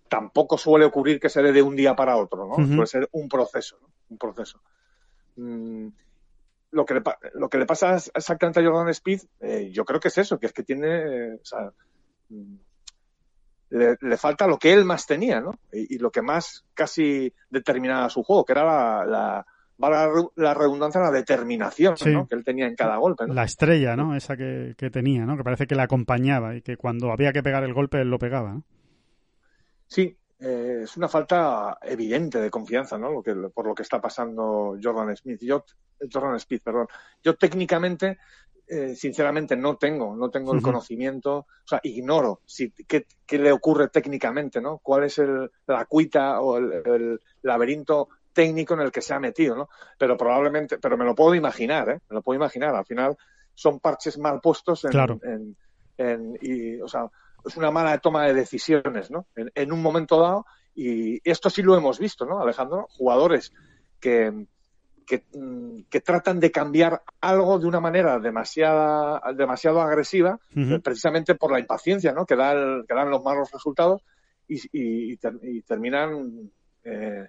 [0.08, 2.66] tampoco suele ocurrir que se dé de un día para otro, ¿no?
[2.66, 3.90] Suele ser un proceso, ¿no?
[4.10, 4.62] Un proceso.
[5.36, 5.88] Mm,
[6.72, 7.02] lo que, le,
[7.36, 10.48] lo que le pasa exactamente a Jordan Speed, eh, yo creo que es eso, que
[10.48, 11.72] es que tiene, o sea,
[12.30, 12.56] mm,
[13.70, 15.52] le, falta lo que él más tenía, ¿no?
[15.72, 19.46] Y, lo que más casi determinaba su juego, que era la, la
[19.80, 22.28] la redundancia, la determinación ¿no?
[22.28, 23.28] que él tenía en cada golpe.
[23.28, 23.36] ¿no?
[23.36, 24.16] La estrella, ¿no?
[24.16, 25.38] Esa que, que, tenía, ¿no?
[25.38, 28.18] Que parece que le acompañaba y que cuando había que pegar el golpe él lo
[28.18, 28.54] pegaba.
[28.54, 28.64] ¿no?
[29.88, 33.12] Sí, eh, es una falta evidente de confianza, ¿no?
[33.12, 35.42] Lo que, por lo que está pasando Jordan Smith.
[35.42, 35.64] Yo,
[36.12, 36.88] Jordan Smith, perdón.
[37.24, 38.20] Yo técnicamente
[38.70, 43.88] eh, sinceramente no tengo, no tengo el conocimiento, o sea, ignoro si, qué, le ocurre
[43.88, 44.80] técnicamente, ¿no?
[44.80, 49.56] ¿Cuál es el, la cuita o el, laberinto técnico en el que se ha metido,
[49.56, 49.70] ¿no?
[49.98, 52.00] Pero probablemente, pero me lo puedo imaginar, ¿eh?
[52.10, 52.76] Me lo puedo imaginar.
[52.76, 53.18] Al final
[53.56, 55.56] son parches mal puestos en,
[55.98, 57.10] en, y, o sea,
[57.48, 59.28] es una mala toma de decisiones, ¿no?
[59.36, 60.46] En, en un momento dado
[60.76, 62.88] y esto sí lo hemos visto, ¿no, Alejandro?
[62.90, 63.52] Jugadores
[64.00, 64.48] que,
[65.34, 70.38] Mm, que, tratan de cambiar algo de una manera demasiada, demasiado agresiva,
[70.84, 72.26] precisamente por la impaciencia ¿no?
[72.26, 72.54] que, da
[72.86, 74.04] que dan los malos resultados
[74.48, 75.16] y,
[75.62, 76.52] terminan
[76.84, 77.28] eh,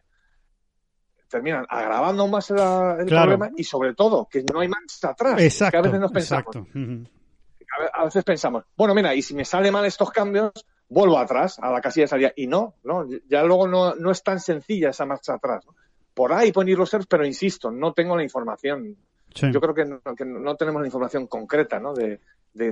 [1.28, 5.40] terminan agravando más el problema y sobre todo que no hay marcha atrás.
[5.40, 6.56] Exacto, que a veces nos pensamos,
[7.92, 10.52] a veces pensamos, bueno, mira, y si me sale mal estos cambios,
[10.88, 12.32] vuelvo atrás a la casilla de salida.
[12.36, 15.64] Y no, no, ya luego no, no es tan sencilla esa marcha atrás.
[15.66, 15.74] ¿no?
[16.18, 18.96] por ahí pueden ir los servers, pero insisto, no tengo la información.
[19.36, 21.94] Yo creo que no, tenemos la información concreta, ¿no?
[21.94, 22.18] De,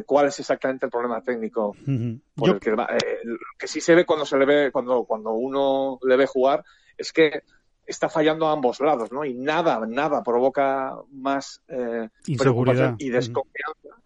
[0.04, 1.76] cuál es exactamente el problema técnico.
[1.84, 6.26] que, eh, que sí se ve cuando se le ve, cuando, cuando uno le ve
[6.26, 6.64] jugar,
[6.98, 7.44] es que
[7.86, 9.24] está fallando a ambos lados, ¿no?
[9.24, 13.96] Y nada, nada provoca más eh, preocupación y desconfianza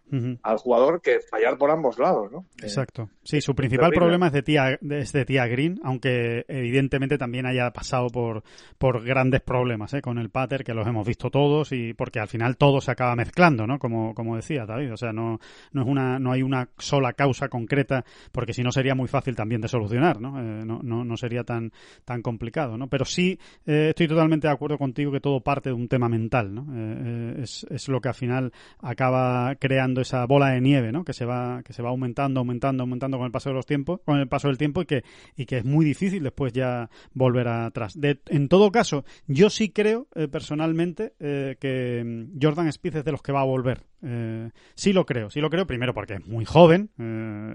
[0.43, 2.45] al jugador que fallar por ambos lados, ¿no?
[2.61, 3.09] Exacto.
[3.23, 7.71] Sí, su principal problema es de tía, es de tía Green, aunque evidentemente también haya
[7.71, 8.43] pasado por,
[8.77, 10.01] por grandes problemas ¿eh?
[10.01, 13.15] con el pater, que los hemos visto todos, y porque al final todo se acaba
[13.15, 13.79] mezclando, ¿no?
[13.79, 14.93] Como, como decía David.
[14.93, 15.39] O sea, no,
[15.71, 18.03] no es una, no hay una sola causa concreta,
[18.33, 20.39] porque si no sería muy fácil también de solucionar, ¿no?
[20.39, 21.71] Eh, no, no, no, sería tan,
[22.03, 22.87] tan complicado, ¿no?
[22.87, 23.39] Pero sí
[23.71, 26.63] eh, estoy totalmente de acuerdo contigo que todo parte de un tema mental, ¿no?
[26.73, 31.05] Eh, eh, es, es lo que al final acaba creando esa bola de nieve, ¿no?
[31.05, 34.01] Que se va, que se va aumentando, aumentando, aumentando con el paso de los tiempos,
[34.03, 35.05] con el paso del tiempo y que,
[35.37, 37.97] y que es muy difícil después ya volver atrás.
[38.01, 43.21] en todo caso, yo sí creo eh, personalmente que mm, Jordan Spieth es de los
[43.21, 43.83] que va a volver.
[44.03, 46.89] Eh, sí lo creo, sí lo creo, primero porque es muy joven,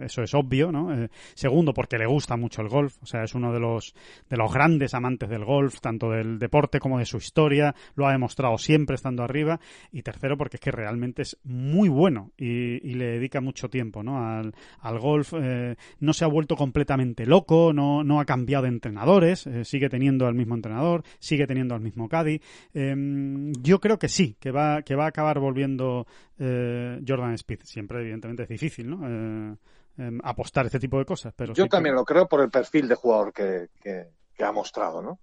[0.03, 1.09] eso es obvio, ¿no?
[1.35, 3.95] segundo porque le gusta mucho el golf, o sea, es uno de los,
[4.29, 8.13] de los grandes amantes del golf, tanto del deporte como de su historia, lo ha
[8.13, 9.61] demostrado siempre estando arriba,
[9.93, 14.27] y tercero porque es que realmente es muy bueno y, le dedica mucho tiempo ¿no?
[14.27, 15.35] al, al golf.
[15.39, 19.89] Eh, no se ha vuelto completamente loco, no, no ha cambiado de entrenadores, eh, sigue
[19.89, 22.41] teniendo al mismo entrenador, sigue teniendo al mismo Caddy.
[22.73, 26.07] Em, yo creo que sí, que va, que va a acabar volviendo
[26.39, 27.61] eh, Jordan Speed.
[27.65, 29.57] Siempre, evidentemente, es difícil, ¿no?
[29.99, 31.33] Em, apostar este tipo de cosas.
[31.35, 35.19] Pero yo también lo creo por el perfil de jugador que, que, ha mostrado, ¿no?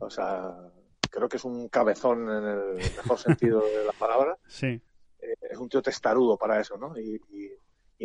[0.00, 0.54] O sea,
[1.10, 4.36] creo que es un cabezón en el mejor sentido de la palabra.
[4.48, 4.80] Sí.
[5.20, 6.98] Eh, es un tío testarudo para eso, ¿no?
[6.98, 7.20] Y,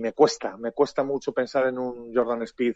[0.02, 2.74] me cuesta, me cuesta mucho pensar en un Jordan Speed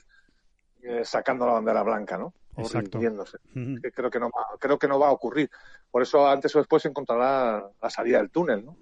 [0.84, 2.34] eh, sacando la bandera blanca, ¿no?
[2.58, 3.00] Exacto.
[3.00, 5.50] creo que no va, creo que no va a ocurrir.
[5.90, 8.78] Por eso antes o después encontrará la salida del túnel, ¿no?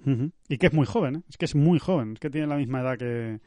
[0.49, 1.21] Y que es muy joven, ¿eh?
[1.29, 3.39] es que es muy joven, es que tiene la misma edad que,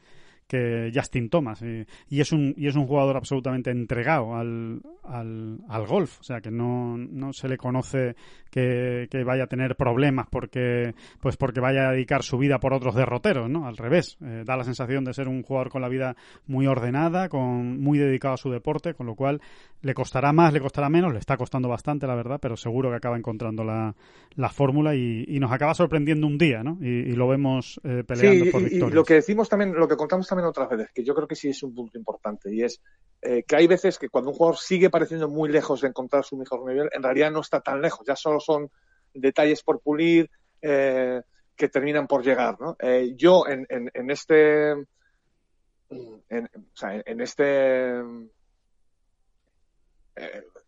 [0.47, 1.61] que Justin Thomas.
[2.09, 6.19] Y, es un, y es un jugador absolutamente entregado al, al, al golf.
[6.19, 8.15] O sea, que no, no se le conoce
[8.49, 12.73] que, que, vaya a tener problemas porque, pues porque vaya a dedicar su vida por
[12.73, 13.67] otros derroteros, ¿no?
[13.67, 14.17] Al revés.
[14.21, 16.15] Eh, da la sensación de ser un jugador con la vida
[16.47, 19.41] muy ordenada, con, muy dedicado a su deporte, con lo cual
[19.81, 22.95] le costará más, le costará menos, le está costando bastante, la verdad, pero seguro que
[22.95, 23.95] acaba encontrando la,
[24.35, 26.77] la fórmula y, y, nos acaba sorprendiendo un día, ¿no?
[26.81, 28.91] Y, lo vemos eh, peleando por victorias.
[28.91, 31.35] Y lo que decimos también, lo que contamos también otras veces, que yo creo que
[31.35, 32.81] sí es un punto importante, y es
[33.21, 36.35] eh, que hay veces que cuando un jugador sigue pareciendo muy lejos de encontrar su
[36.35, 38.69] mejor nivel, en realidad no está tan lejos, ya solo son
[39.13, 40.29] detalles por pulir
[40.61, 41.21] eh,
[41.55, 42.59] que terminan por llegar.
[42.59, 42.75] ¿no?
[42.79, 44.71] Eh, yo en, en, este.
[44.71, 47.99] En, o sea, en este.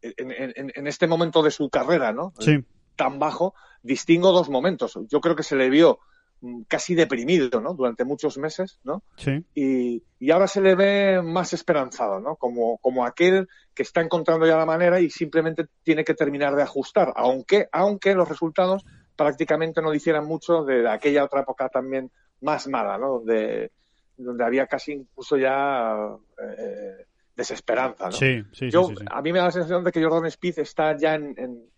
[0.02, 2.34] En, este momento de su carrera, ¿no?
[2.40, 2.64] Sí.
[2.96, 4.98] Tan bajo, distingo dos momentos.
[5.10, 6.00] Yo creo que se le vio
[6.68, 7.74] casi deprimido, ¿no?
[7.74, 9.04] Durante muchos meses, ¿no?
[9.16, 9.44] Sí.
[9.56, 12.36] Y, y ahora se le ve más esperanzado, ¿no?
[12.36, 16.64] Como, como aquel que está encontrando ya la manera y simplemente tiene que terminar de
[16.64, 18.86] ajustar, aunque, aunque los resultados
[19.16, 22.12] prácticamente no dicieran mucho de aquella otra época también
[22.42, 23.20] más mala, ¿no?
[23.20, 23.72] Donde,
[24.16, 25.96] donde había casi incluso ya
[26.42, 27.06] eh,
[27.36, 28.12] desesperanza, ¿no?
[28.12, 29.06] Sí, sí, Yo, sí, sí, sí.
[29.10, 31.70] A mí me da la sensación de que Jordan Speed está ya en, en,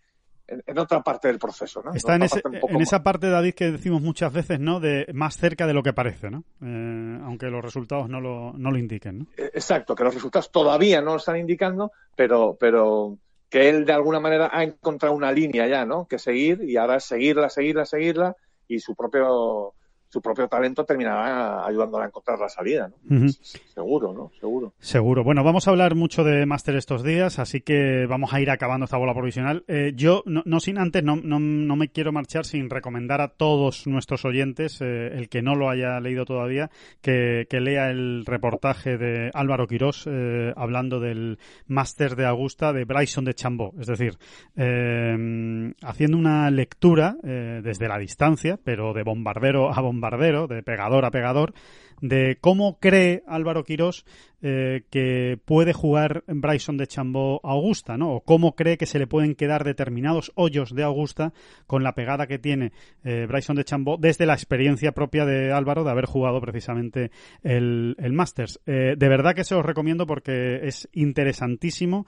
[0.50, 1.92] en- en otra parte del proceso, ¿no?
[1.94, 4.80] Está en, ese- parte esa parte, David, que decimos muchas veces, ¿no?
[4.80, 6.44] De más cerca de lo que parece, ¿no?
[6.62, 9.26] Eh, aunque los resultados no lo, no lo indiquen, ¿no?
[9.36, 13.16] Eh, Exacto, que los resultados todavía no lo están indicando, pero, pero
[13.48, 16.06] que él de alguna manera ha encontrado una línea ya, ¿no?
[16.06, 18.36] Que seguir y ahora es seguirla, seguirla, seguirla
[18.68, 19.74] y su propio
[20.10, 23.28] su propio talento terminará ayudándola a encontrar la salida, ¿no?
[23.28, 24.32] Seguro, ¿no?
[24.40, 24.72] Seguro.
[24.80, 25.22] Seguro.
[25.22, 28.84] Bueno, vamos a hablar mucho de Master estos días, así que vamos a ir acabando
[28.84, 29.62] esta bola provisional.
[29.68, 33.28] Eh, yo, no, no sin antes, no, no, no me quiero marchar sin recomendar a
[33.28, 36.70] todos nuestros oyentes, eh, el que no lo haya leído todavía,
[37.00, 41.38] que, que lea el reportaje de Álvaro Quirós eh, hablando del
[41.68, 43.74] Master de Augusta de Bryson de Chambó.
[43.78, 44.18] Es decir,
[44.56, 51.54] haciendo una lectura desde la distancia, pero de bombardero a bombardero, de pegador a pegador,
[52.00, 54.04] de cómo cree Álvaro Quirós
[54.42, 58.14] eh, que puede jugar Bryson de Chambó a Augusta, ¿no?
[58.14, 61.34] O cómo cree que se le pueden quedar determinados hoyos de Augusta
[61.66, 62.72] con la pegada que tiene
[63.04, 67.10] eh, Bryson de Chambó desde la experiencia propia de Álvaro de haber jugado precisamente
[67.42, 68.60] el, Masters.
[68.64, 72.06] Eh, de verdad que se os recomiendo porque es interesantísimo,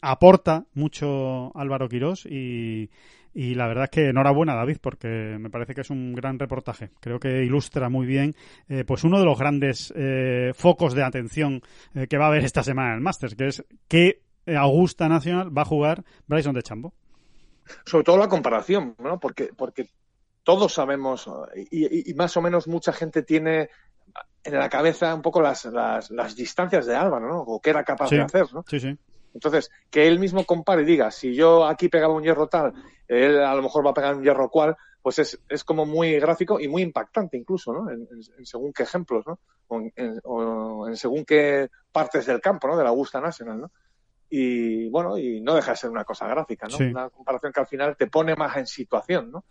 [0.00, 2.88] aporta mucho Álvaro Quirós y
[3.34, 6.90] y la verdad es que enhorabuena, David, porque me parece que es un gran reportaje.
[7.00, 8.34] Creo que ilustra muy bien
[8.68, 11.62] eh, pues uno de los grandes eh, focos de atención
[11.94, 15.56] eh, que va a haber esta semana en el Masters, que es que Augusta Nacional
[15.56, 16.92] va a jugar Bryson de Chambo.
[17.86, 19.18] Sobre todo la comparación, ¿no?
[19.20, 19.86] Porque, porque
[20.42, 21.30] todos sabemos,
[21.70, 23.70] y, y- y más o menos mucha gente tiene
[24.44, 27.40] en la cabeza un poco las, las, las distancias de Álvaro, ¿no?
[27.42, 28.16] O qué era capaz Sí.
[28.16, 28.64] de hacer, ¿no?
[28.68, 28.98] Sí, sí.
[29.34, 32.72] Entonces, que él mismo compare y diga, si yo aquí pegaba un hierro tal,
[33.08, 36.18] él a lo mejor va a pegar un hierro cual, pues es, es como muy
[36.20, 37.90] gráfico y muy impactante incluso, ¿no?
[37.90, 39.38] En, en- en según qué ejemplos, ¿no?
[39.68, 42.76] O en, en- o en según qué partes del campo, ¿no?
[42.76, 43.70] De la Augusta National, ¿no?
[44.30, 46.76] Y bueno, y no deja de ser una cosa gráfica, ¿no?
[46.78, 46.84] Sí.
[46.84, 49.44] Una comparación que al final te pone más en situación, ¿no?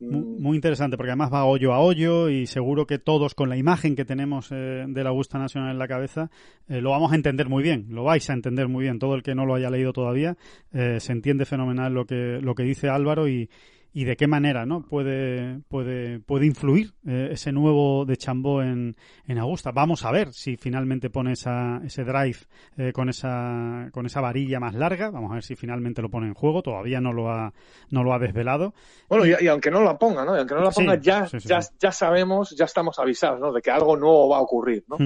[0.00, 3.56] Mm, Muy interesante, porque además va hoyo a hoyo y seguro que todos, con la
[3.56, 6.30] imagen que tenemos eh, de la Augusta Nacional en la cabeza,
[6.68, 8.98] eh, lo vamos a entender muy bien, lo vais a entender muy bien.
[8.98, 10.36] Todo el que no lo haya leído todavía,
[10.72, 13.50] eh, se entiende fenomenal lo que, lo que dice Álvaro y,
[13.92, 18.96] y de qué manera no puede, puede, puede influir eh, ese nuevo de Chambó en,
[19.26, 19.72] en Augusta.
[19.72, 22.38] Vamos a ver si finalmente pone esa, ese drive
[22.76, 25.10] eh, con, esa, con esa varilla más larga.
[25.10, 26.62] Vamos a ver si finalmente lo pone en juego.
[26.62, 27.52] Todavía no lo ha,
[27.90, 28.74] no lo ha desvelado.
[29.08, 30.36] Bueno, y, y aunque no la ponga, ¿no?
[30.36, 33.40] Y aunque no la Sí, ponga, ya, sí, sí, ya, ya sabemos, ya estamos avisados,
[33.40, 33.52] ¿no?
[33.52, 34.96] De que algo nuevo va a ocurrir, ¿no?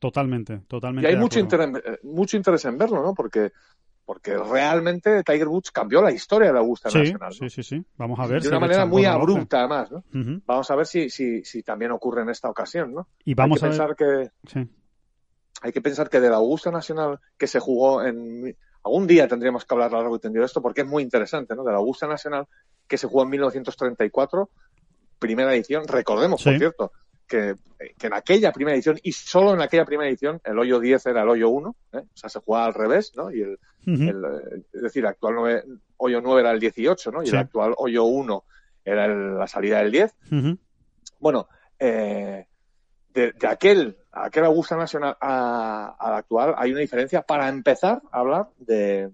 [0.00, 1.08] Totalmente, totalmente.
[1.08, 3.14] Y hay mucho interés, eh, mucho interés en verlo, ¿no?
[3.14, 3.52] Porque,
[4.04, 7.28] porque realmente Tiger Woods cambió la historia de la Augusta Sí, Nacional.
[7.30, 7.48] ¿no?
[7.48, 7.84] sí, sí, sí.
[7.96, 8.42] Vamos a ver.
[8.42, 10.04] de una manera muy abrupta, además, ¿no?
[10.46, 13.08] Vamos a ver si, si, si también ocurre en esta ocasión, ¿no?
[13.24, 13.96] Y vamos hay a que ver.
[13.96, 14.68] pensar que Sí.
[15.62, 19.64] hay que pensar que de la Augusta Nacional que se jugó en algún día tendríamos
[19.64, 21.62] que hablar largo y tendido de esto porque es muy interesante, ¿no?
[21.62, 22.46] De la Augusta Nacional
[22.88, 24.50] que se jugó en 1934,
[25.20, 25.86] primera edición.
[25.86, 26.92] Recordemos, por cierto,
[27.26, 27.54] que,
[27.98, 31.22] que en aquella primera edición y solo en aquella primera edición el hoyo 10 era
[31.22, 31.98] el hoyo 1, ¿eh?
[31.98, 33.30] o sea, se jugaba al revés, ¿no?
[33.30, 34.02] Y el, Ujú.
[34.02, 35.64] el, eh, es decir, el actual nueve-
[35.96, 37.22] hoyo 9 era el 18, ¿no?
[37.22, 37.32] Y Sí.
[37.32, 38.44] el actual hoyo 1
[38.84, 40.14] era el- la salida del 10.
[40.30, 40.58] Ujú.
[41.18, 42.46] Bueno, eh,
[43.14, 48.18] de, de aquel, aquel Augusta Nacional a- al actual hay una diferencia para empezar a
[48.20, 49.10] hablar de,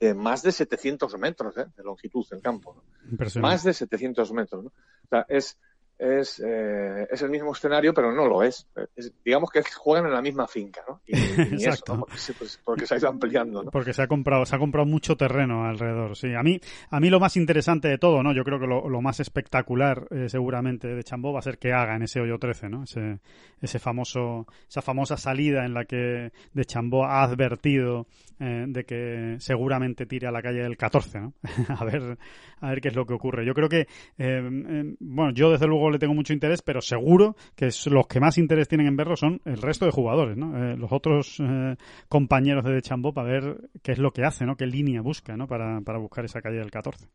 [0.00, 1.66] de más de 700 metros ¿eh?
[1.76, 2.74] de longitud del campo.
[2.74, 3.40] ¿no?
[3.40, 4.64] Más de 700 metros.
[4.64, 4.68] ¿no?
[4.70, 5.58] O sea, es,
[5.98, 8.66] es, eh, es el mismo escenario, pero no lo es.
[8.94, 11.00] Es- digamos que juegan en la misma finca, ¿no?
[11.06, 11.12] Y,
[11.60, 12.00] y Exacto.
[12.00, 13.70] Porque, se- pues, porque se ha ido ampliando, ¿no?
[13.70, 16.16] Porque se ha comprado, se ha comprado mucho terreno alrededor.
[16.16, 16.60] Sí, a mí,
[16.90, 18.32] a mí lo más interesante de todo, ¿no?
[18.34, 21.72] Yo creo que lo, lo más espectacular, eh, seguramente, de Chambó va a ser que
[21.72, 22.84] haga en ese hoyo 13, ¿no?
[22.84, 23.20] Ese,
[23.60, 28.06] ese famoso, esa famosa salida en la que de Chambó ha advertido
[28.38, 31.32] eh, de que seguramente tire a la calle del 14, ¿no?
[31.78, 32.18] a ver,
[32.60, 33.46] a ver qué es lo que ocurre.
[33.46, 33.86] Yo creo que,
[34.18, 38.20] eh, bueno, yo desde luego le tengo mucho interés, pero seguro que es- los que
[38.20, 40.56] más interés tienen en verlo son el resto de jugadores, ¿no?
[40.72, 41.76] Eh, los otros eh,
[42.08, 44.56] compañeros de Chambó para ver qué es lo que hace, ¿no?
[44.56, 45.46] Qué línea busca, ¿no?
[45.46, 47.08] Para, para buscar esa calle del 14.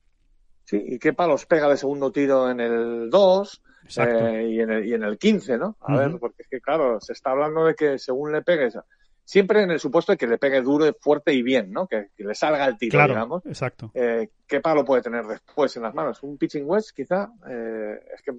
[0.63, 4.27] Sí, y qué palos pega de segundo tiro en el 2 Exacto.
[4.27, 5.75] eh, y, en el, y en el 15, ¿no?
[5.81, 8.77] A ver, porque es que claro, se está hablando de que según le pegues
[9.23, 11.87] siempre en el supuesto de que le pegue duro, fuerte y bien, ¿no?
[11.87, 13.45] Que, le salga el tiro, claro, digamos.
[13.45, 13.91] Exacto.
[13.93, 16.21] Eh, ¿Qué palo puede tener después en las manos?
[16.23, 17.31] Un pitching wedge, quizá.
[17.49, 18.33] Eh, es que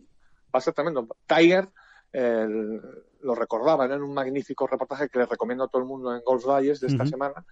[0.55, 1.07] va a ser tremendo.
[1.27, 1.69] Tiger
[2.12, 6.45] lo recordaba en un magnífico reportaje que le recomiendo a todo el mundo en Golf
[6.45, 7.45] Digest de esta semana.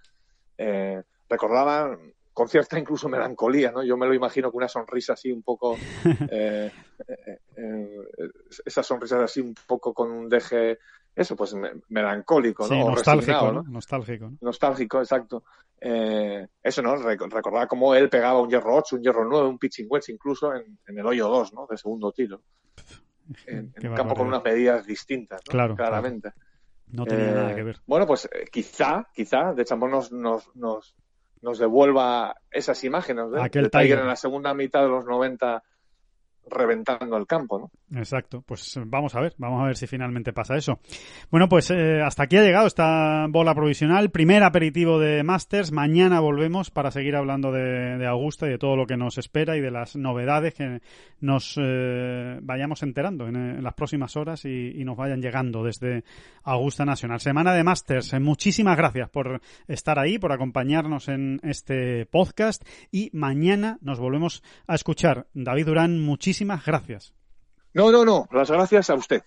[0.57, 1.97] Eh, recordaba
[2.33, 3.83] con cierta incluso melancolía, ¿no?
[3.83, 5.75] Yo me lo imagino con una sonrisa así un poco,
[6.31, 6.71] eh,
[7.07, 7.99] eh, eh,
[8.65, 10.79] esa sonrisa así un poco con un deje,
[11.13, 11.53] eso, pues
[11.89, 12.89] melancólico, ¿no?
[12.91, 13.63] nostálgico, ¿no?
[13.63, 15.43] Nostálgico, Nostálgico, exacto.
[15.77, 16.95] eso, ¿no?
[16.95, 20.79] Recordaba cómo él pegaba un hierro 8, un hierro 9, un pitching wedge incluso en,
[20.85, 21.67] el hoyo 2, ¿no?
[21.69, 22.41] De segundo tiro.
[23.45, 25.75] En, un campo con unas medidas distintas, Claro.
[25.75, 26.33] Claramente.
[26.87, 27.79] No tenía nada que ver.
[27.85, 30.93] Bueno, pues quizá, quizá, de Chambón nos, nos, nos
[31.41, 35.63] nos devuelva esas imágenes de, Aquel Tiger en la segunda mitad de los 90
[36.49, 37.99] reventando el campo, ¿no?
[37.99, 40.79] Exacto, pues vamos a ver, vamos a ver si finalmente pasa eso.
[41.29, 46.19] Bueno, pues eh, hasta aquí ha llegado esta bola provisional, primer aperitivo de Masters, mañana
[46.19, 49.71] volvemos para seguir hablando de, Augusta y de todo lo que nos espera y de
[49.71, 50.81] las novedades que
[51.19, 56.03] nos eh, vayamos enterando en, las próximas horas y, nos vayan llegando desde
[56.43, 57.19] Augusta Nacional.
[57.19, 63.77] Semana de Masters, muchísimas gracias por estar ahí, por acompañarnos en este podcast y mañana
[63.81, 65.27] nos volvemos a escuchar.
[65.35, 67.13] David Durán, muchísimas muchísimas gracias.
[67.73, 69.21] No, no, no, las gracias a usted.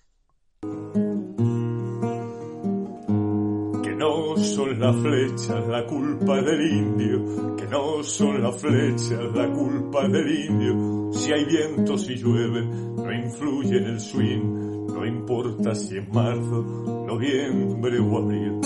[3.83, 9.51] Que no son las flechas la culpa del indio, que no son las flechas la
[9.51, 11.13] culpa del indio.
[11.13, 16.63] Si hay viento, si llueve, no influye en el swing, no importa si es marzo,
[17.07, 18.61] noviembre o abril.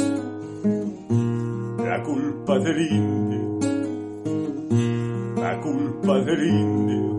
[1.84, 3.60] La culpa del indio,
[5.36, 7.19] la culpa del indio